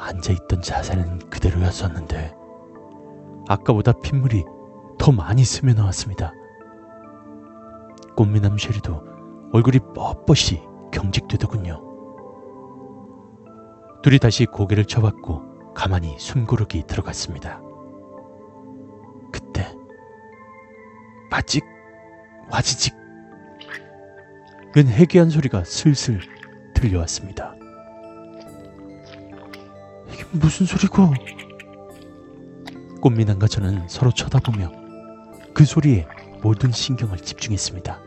[0.00, 2.34] 앉아있던 자세는 그대로였었는데
[3.48, 4.44] 아까보다 핏물이
[4.98, 6.32] 더 많이 스며 나왔습니다.
[8.16, 9.02] 꽃미남 쉐리도
[9.52, 11.82] 얼굴이 뻣뻣이 경직되더군요.
[14.02, 17.60] 둘이 다시 고개를 쳐봤고 가만히 숨고르기 들어갔습니다.
[19.32, 19.74] 그때
[21.30, 21.64] 바직
[22.50, 22.94] 와지직
[24.74, 26.20] 웬 해괴한 소리가 슬슬
[26.74, 27.59] 들려왔습니다.
[30.20, 31.12] 이게 무슨 소리고?
[33.00, 34.70] 꽃미남과 저는 서로 쳐다보며
[35.54, 36.06] 그 소리에
[36.42, 38.00] 모든 신경을 집중했습니다.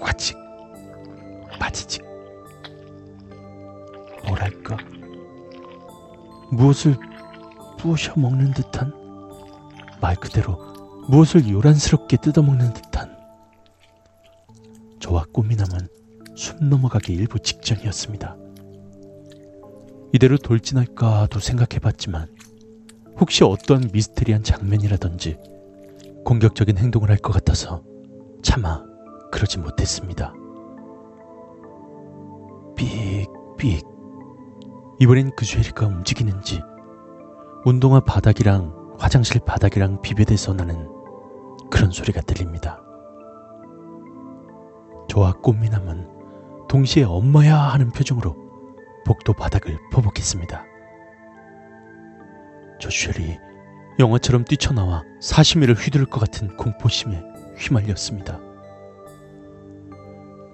[0.00, 0.36] 과직,
[1.58, 2.04] 빠지직.
[4.26, 4.76] 뭐랄까?
[6.50, 6.96] 무엇을
[7.78, 8.92] 부셔 먹는 듯한
[10.00, 10.58] 말 그대로
[11.08, 13.16] 무엇을 요란스럽게 뜯어먹는 듯한
[15.32, 15.88] 꽃미남은
[16.34, 18.45] 숨 넘어가기 일부 직전이었습니다.
[20.12, 22.28] 이대로 돌진할까도 생각해봤지만
[23.18, 25.38] 혹시 어떠한 미스테리한 장면이라든지
[26.24, 27.82] 공격적인 행동을 할 것 같아서
[28.42, 28.82] 차마
[29.32, 30.32] 그러지 못했습니다.
[32.76, 33.84] 삑삑
[35.00, 36.60] 이번엔 그 쉐리가 움직이는지
[37.64, 40.88] 운동화 바닥이랑 화장실 바닥이랑 비벼대서 나는
[41.70, 42.80] 그런 소리가 들립니다.
[45.08, 46.08] 저와 꽃미남은
[46.68, 48.45] 동시에 엄마야 하는 표정으로
[49.06, 49.78] 복도 바닥을.
[52.80, 53.38] 저 쉐리
[54.00, 57.22] 영화처럼 뛰쳐나와 사시미를 휘두를 것 같은 공포심에
[57.56, 58.40] 휘말렸습니다.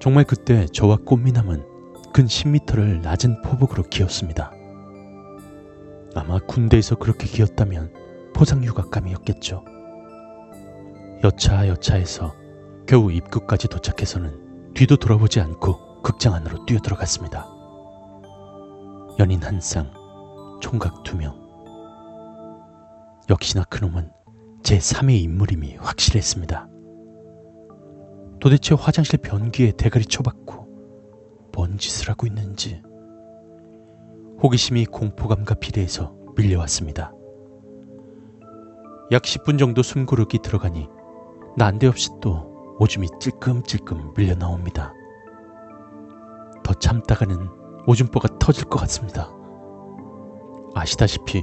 [0.01, 1.65] 정말 그때 저와 꽃미남은
[2.13, 4.53] 근 10m를 낮은 포복으로 기었습니다.
[6.15, 7.93] 아마 군대에서 그렇게 기었다면
[8.35, 9.65] 포상유각감이었겠죠.
[11.25, 12.35] 여차 여차해서
[12.87, 17.62] 겨우 입구까지 도착해서는 뒤도 돌아보지 않고 극장 안으로 뛰어들어갔습니다.
[19.19, 19.93] 연인 한 쌍,
[20.61, 21.39] 총각 두 명.
[23.29, 24.11] 역시나 그놈은
[24.63, 26.67] 제 3의 인물임이 확실했습니다.
[28.41, 32.83] 도대체 화장실 변기에 대가리 쳐박고 뭔 짓을 하고 있는지
[34.43, 37.13] 호기심이 공포감과 비례해서 밀려왔습니다.
[39.13, 40.89] 약 10분 정도 숨고르기 들어가니
[41.59, 44.95] 난데없이 또 오줌이 찔끔찔끔 밀려 나옵니다.
[46.65, 49.31] 더 참다가는 오줌보가 터질 것 같습니다.
[50.75, 51.43] 아시다시피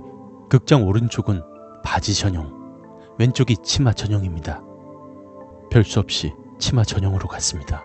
[0.50, 1.42] 극장 오른쪽은
[1.84, 2.52] 바지 전용,
[3.20, 4.62] 왼쪽이 치마 전용입니다.
[5.72, 7.84] 별 수 없이 치마 전용으로 갔습니다.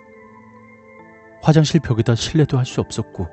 [1.42, 3.26] 화장실 벽에다 실내도 할 수 없었고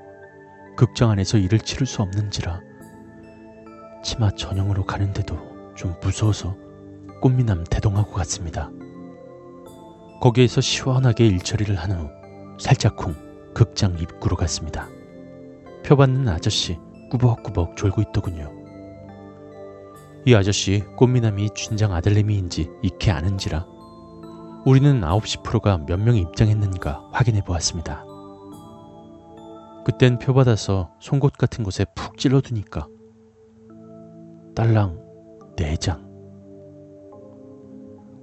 [0.75, 2.59] 극장 안에서 일을 치를 수 없는지라
[4.03, 5.37] 치마 전용으로 가는데도
[5.75, 6.55] 좀 무서워서
[7.21, 8.69] 꽃미남 대동하고 갔습니다.
[10.21, 12.09] 거기에서 시원하게 일처리를 한 후
[12.59, 14.87] 살짝쿵 극장 입구로 갔습니다.
[15.83, 16.77] 표받는 아저씨
[17.09, 18.51] 꾸벅꾸벅 졸고 있더군요.
[20.25, 23.65] 이 아저씨 꽃미남이 준장 아들내미인지 익히 아는지라
[24.65, 28.05] 우리는 9시 프로가 몇 명이 입장했는가 확인해 보았습니다.
[29.83, 32.87] 그땐 표 받아서 송곳 같은 곳에 푹 찔러두니까
[34.55, 35.01] 딸랑
[35.55, 36.11] 4장.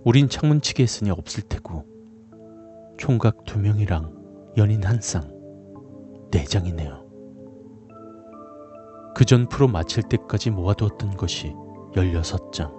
[0.05, 1.85] 우린 창문치기 했으니 없을 테고
[2.97, 5.23] 총각 두 명이랑 연인 한 쌍,
[6.31, 7.08] 4장이네요.
[9.19, 11.53] 그 전 프로 마칠 때까지 모아두었던 것이
[11.93, 12.73] 16장.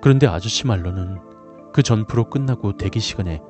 [0.00, 1.18] 그런데 아저씨 말로는
[1.72, 3.40] 그 전 프로 끝나고 대기 시간에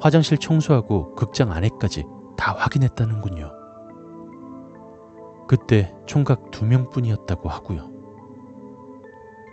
[0.00, 2.04] 화장실 청소하고 극장 안에까지
[2.36, 3.52] 다 확인했다는군요.
[5.46, 7.88] 그때 총각 두 명뿐이었다고 하고요.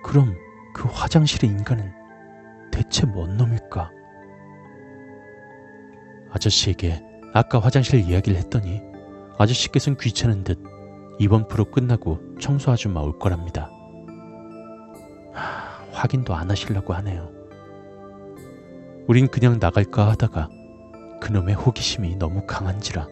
[0.03, 0.33] 그럼
[0.73, 1.93] 그 화장실의 인간은
[2.71, 3.91] 대체 뭔 놈일까?
[6.31, 7.05] 아저씨에게
[7.35, 8.94] 아까 화장실 이야기를 했더니
[9.37, 10.61] 아저씨께서는 귀찮은 듯
[11.19, 13.69] 이번 프로 끝나고 청소 아줌마 올 거랍니다.
[15.33, 17.31] 하, 확인도 안 하시려고 하네요.
[19.07, 20.49] 우린 그냥 나갈까 하다가
[21.21, 23.07] 그놈의 호기심이 너무 강한지라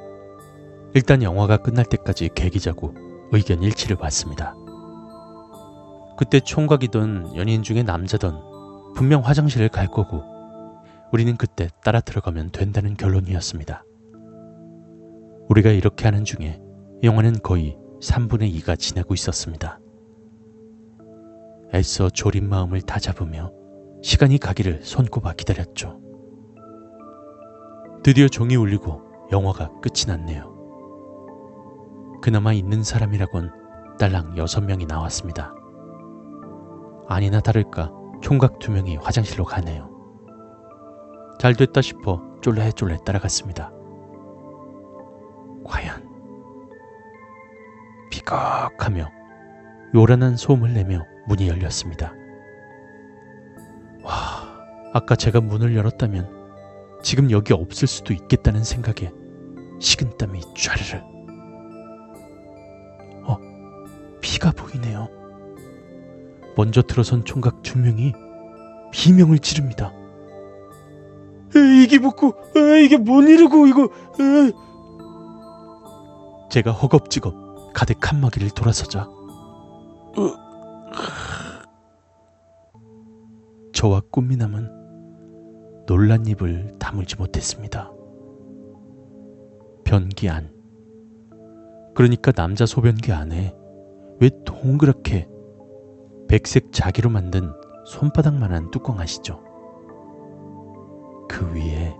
[0.96, 2.94] 일단 영화가 끝날 때까지 계기자고
[3.32, 4.56] 의견 일치를 봤습니다.
[6.18, 10.24] 그때 총각이던 연인 중에 남자던 분명 화장실을 갈 거고
[11.12, 13.84] 우리는 그때 따라 들어가면 된다는 결론이었습니다.
[15.50, 16.60] 우리가 이렇게 하는 중에
[17.04, 19.80] 영화는 거의 3분의 2가 지나고 있었습니다.
[21.74, 23.52] 애써 졸인 마음을 다 잡으며
[24.02, 26.00] 시간이 가기를 손꼽아 기다렸죠.
[28.04, 29.02] 드디어 종이 울리고
[29.32, 30.54] 영화가 끝이 났네요.
[32.22, 33.52] 그나마 있는 사람이라곤
[34.00, 35.54] 딸랑 여섯 명이 나왔습니다.
[37.08, 37.92] 아니나 다를까
[38.22, 39.90] 총각 두 명이 화장실로 가네요.
[41.40, 43.73] 잘 됐다 싶어 쫄래쫄래 따라갔습니다.
[45.64, 46.04] 과연
[48.10, 49.12] 비걱하며
[49.96, 52.14] 요란한 소음을 내며 문이 열렸습니다.
[54.04, 54.14] 와,
[54.94, 56.44] 아까 제가 문을 열었다면
[57.02, 59.12] 지금 여기 없을 수도 있겠다는 생각에
[59.80, 61.04] 식은땀이 쫘르르.
[63.26, 63.38] 어,
[64.22, 65.08] 피가 보이네요.
[66.56, 68.14] 먼저 들어선 총각 두 명이
[68.92, 69.92] 비명을 지릅니다.
[71.56, 72.34] 이게 뭐고,
[72.84, 73.90] 이게 뭔 일이고, 이거.
[76.54, 79.10] 제가 허겁지겁 가득 칸막이를 돌아서자.
[83.74, 87.92] 저와 꽃미남은 놀란 입을 다물지 못했습니다.
[89.84, 90.54] 변기 안.
[91.96, 93.56] 그러니까 남자 소변기 안에
[94.20, 95.28] 왜 동그랗게
[96.28, 97.52] 백색 자기로 만든
[97.88, 99.42] 손바닥만한 뚜껑 아시죠?
[101.28, 101.96] 그 위에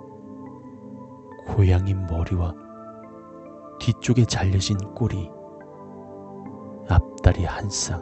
[1.48, 2.63] 고양이 머리와
[3.84, 5.30] 뒤쪽에 잘려진 꼬리,
[6.88, 8.02] 앞다리 한 쌍,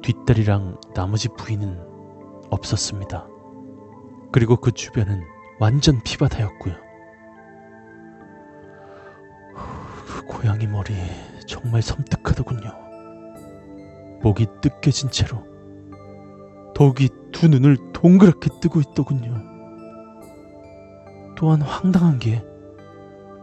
[0.00, 1.76] 뒷다리랑 나머지 부위는
[2.50, 3.26] 없었습니다.
[4.30, 5.24] 그리고 그 주변은
[5.58, 6.74] 완전 피바다였고요.
[10.06, 10.94] 그 고양이 머리
[11.48, 12.70] 정말 섬뜩하더군요.
[14.22, 15.42] 목이 뜯겨진 채로
[16.76, 19.34] 더욱이 두 눈을 동그랗게 뜨고 있더군요.
[21.34, 22.44] 또한 황당한 게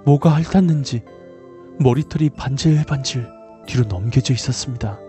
[0.06, 1.04] 뭐가 핥았는지
[1.80, 3.28] 머리털이 반질반질
[3.66, 5.00] 뒤로 넘겨져 있었습니다.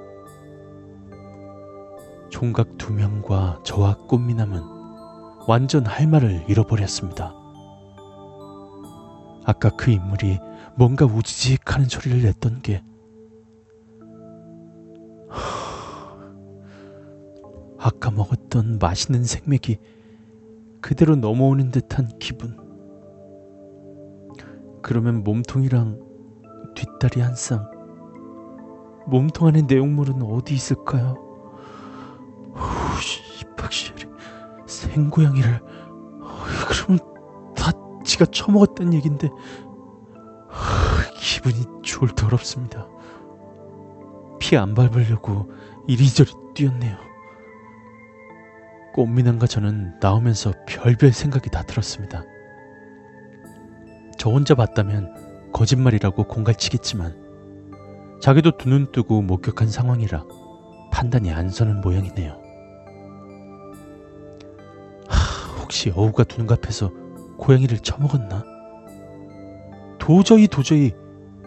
[2.31, 4.63] 총각 두 명과 저와 꽃미남은
[5.47, 7.35] 완전 할 말을 잃어버렸습니다.
[9.45, 10.41] 아까 그 인물이
[10.77, 12.83] 뭔가 우지직 하는 소리를 냈던 게
[17.79, 19.79] 아까 먹었던 맛있는 생맥이
[20.81, 22.66] 그대로 넘어오는 듯한 기분.
[24.87, 25.99] 그러면 몸통이랑
[26.77, 27.69] 뒷다리 한 쌍.
[29.09, 31.17] 몸통 안에 내용물은 어디 있을까요?
[32.55, 32.63] 후,
[33.59, 34.07] 확실히
[34.67, 35.61] 생고양이를
[36.69, 37.01] 그러면
[37.57, 37.73] 다
[38.05, 39.29] 지가 처먹었단 얘긴데
[41.19, 42.87] 기분이 좋을 더럽습니다.
[44.39, 45.51] 피 안 밟으려고
[45.89, 46.97] 이리저리 뛰었네요.
[48.95, 52.23] 꽃미남과 저는 나오면서 별별 생각이 다 들었습니다.
[54.19, 57.27] 저 혼자 봤다면 거짓말이라고 공갈치겠지만
[58.21, 60.25] 자기도 두 눈 뜨고 목격한 상황이라
[60.91, 62.33] 판단이 안 서는 모양이네요.
[65.09, 66.91] 하, 혹시 어우가 두 눈앞에서
[67.37, 68.43] 고양이를 처먹었나?
[69.99, 70.93] 도저히 도저히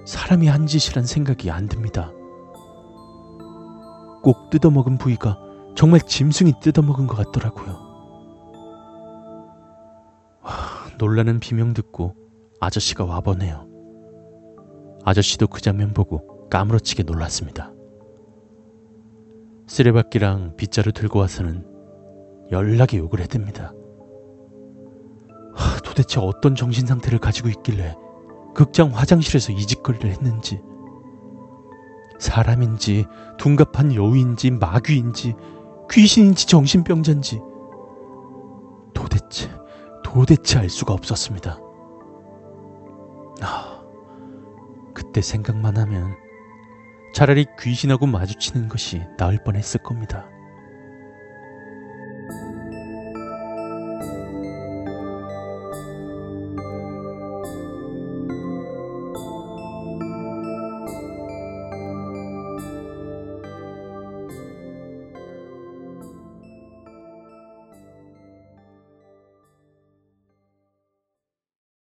[0.06, 2.12] 사람이 한 짓이란 생각이 안 듭니다.
[4.22, 5.40] 꼭 뜯어먹은 부위가
[5.76, 7.90] 정말 짐승이 뜯어먹은 것 같더라고요.
[10.42, 10.52] 와,
[10.98, 12.16] 놀라는 비명 듣고
[12.60, 13.68] 아저씨가 와보네요.
[15.06, 17.72] 아저씨도 그 장면 보고 까무러치게 놀랐습니다.
[19.68, 21.66] 쓰레받기랑 빗자루 들고 와서는
[22.52, 23.74] 연락에 욕을 해댑니다.
[25.54, 27.96] 하, 도대체 어떤 정신 상태를 가지고 있길래
[28.56, 30.60] 극장 화장실에서 이 짓거리를 했는지
[32.20, 33.06] 사람인지
[33.38, 35.36] 둔갑한 여우인지 마귀인지
[35.90, 37.40] 귀신인지 정신병자인지
[38.94, 39.50] 도대체
[40.04, 41.69] 도대체 알 수가 없었습니다.
[43.42, 43.82] 아,
[44.94, 46.16] 그때 생각만 하면
[47.14, 50.30] 차라리 귀신하고 마주치는 것이 나을 뻔했을 겁니다.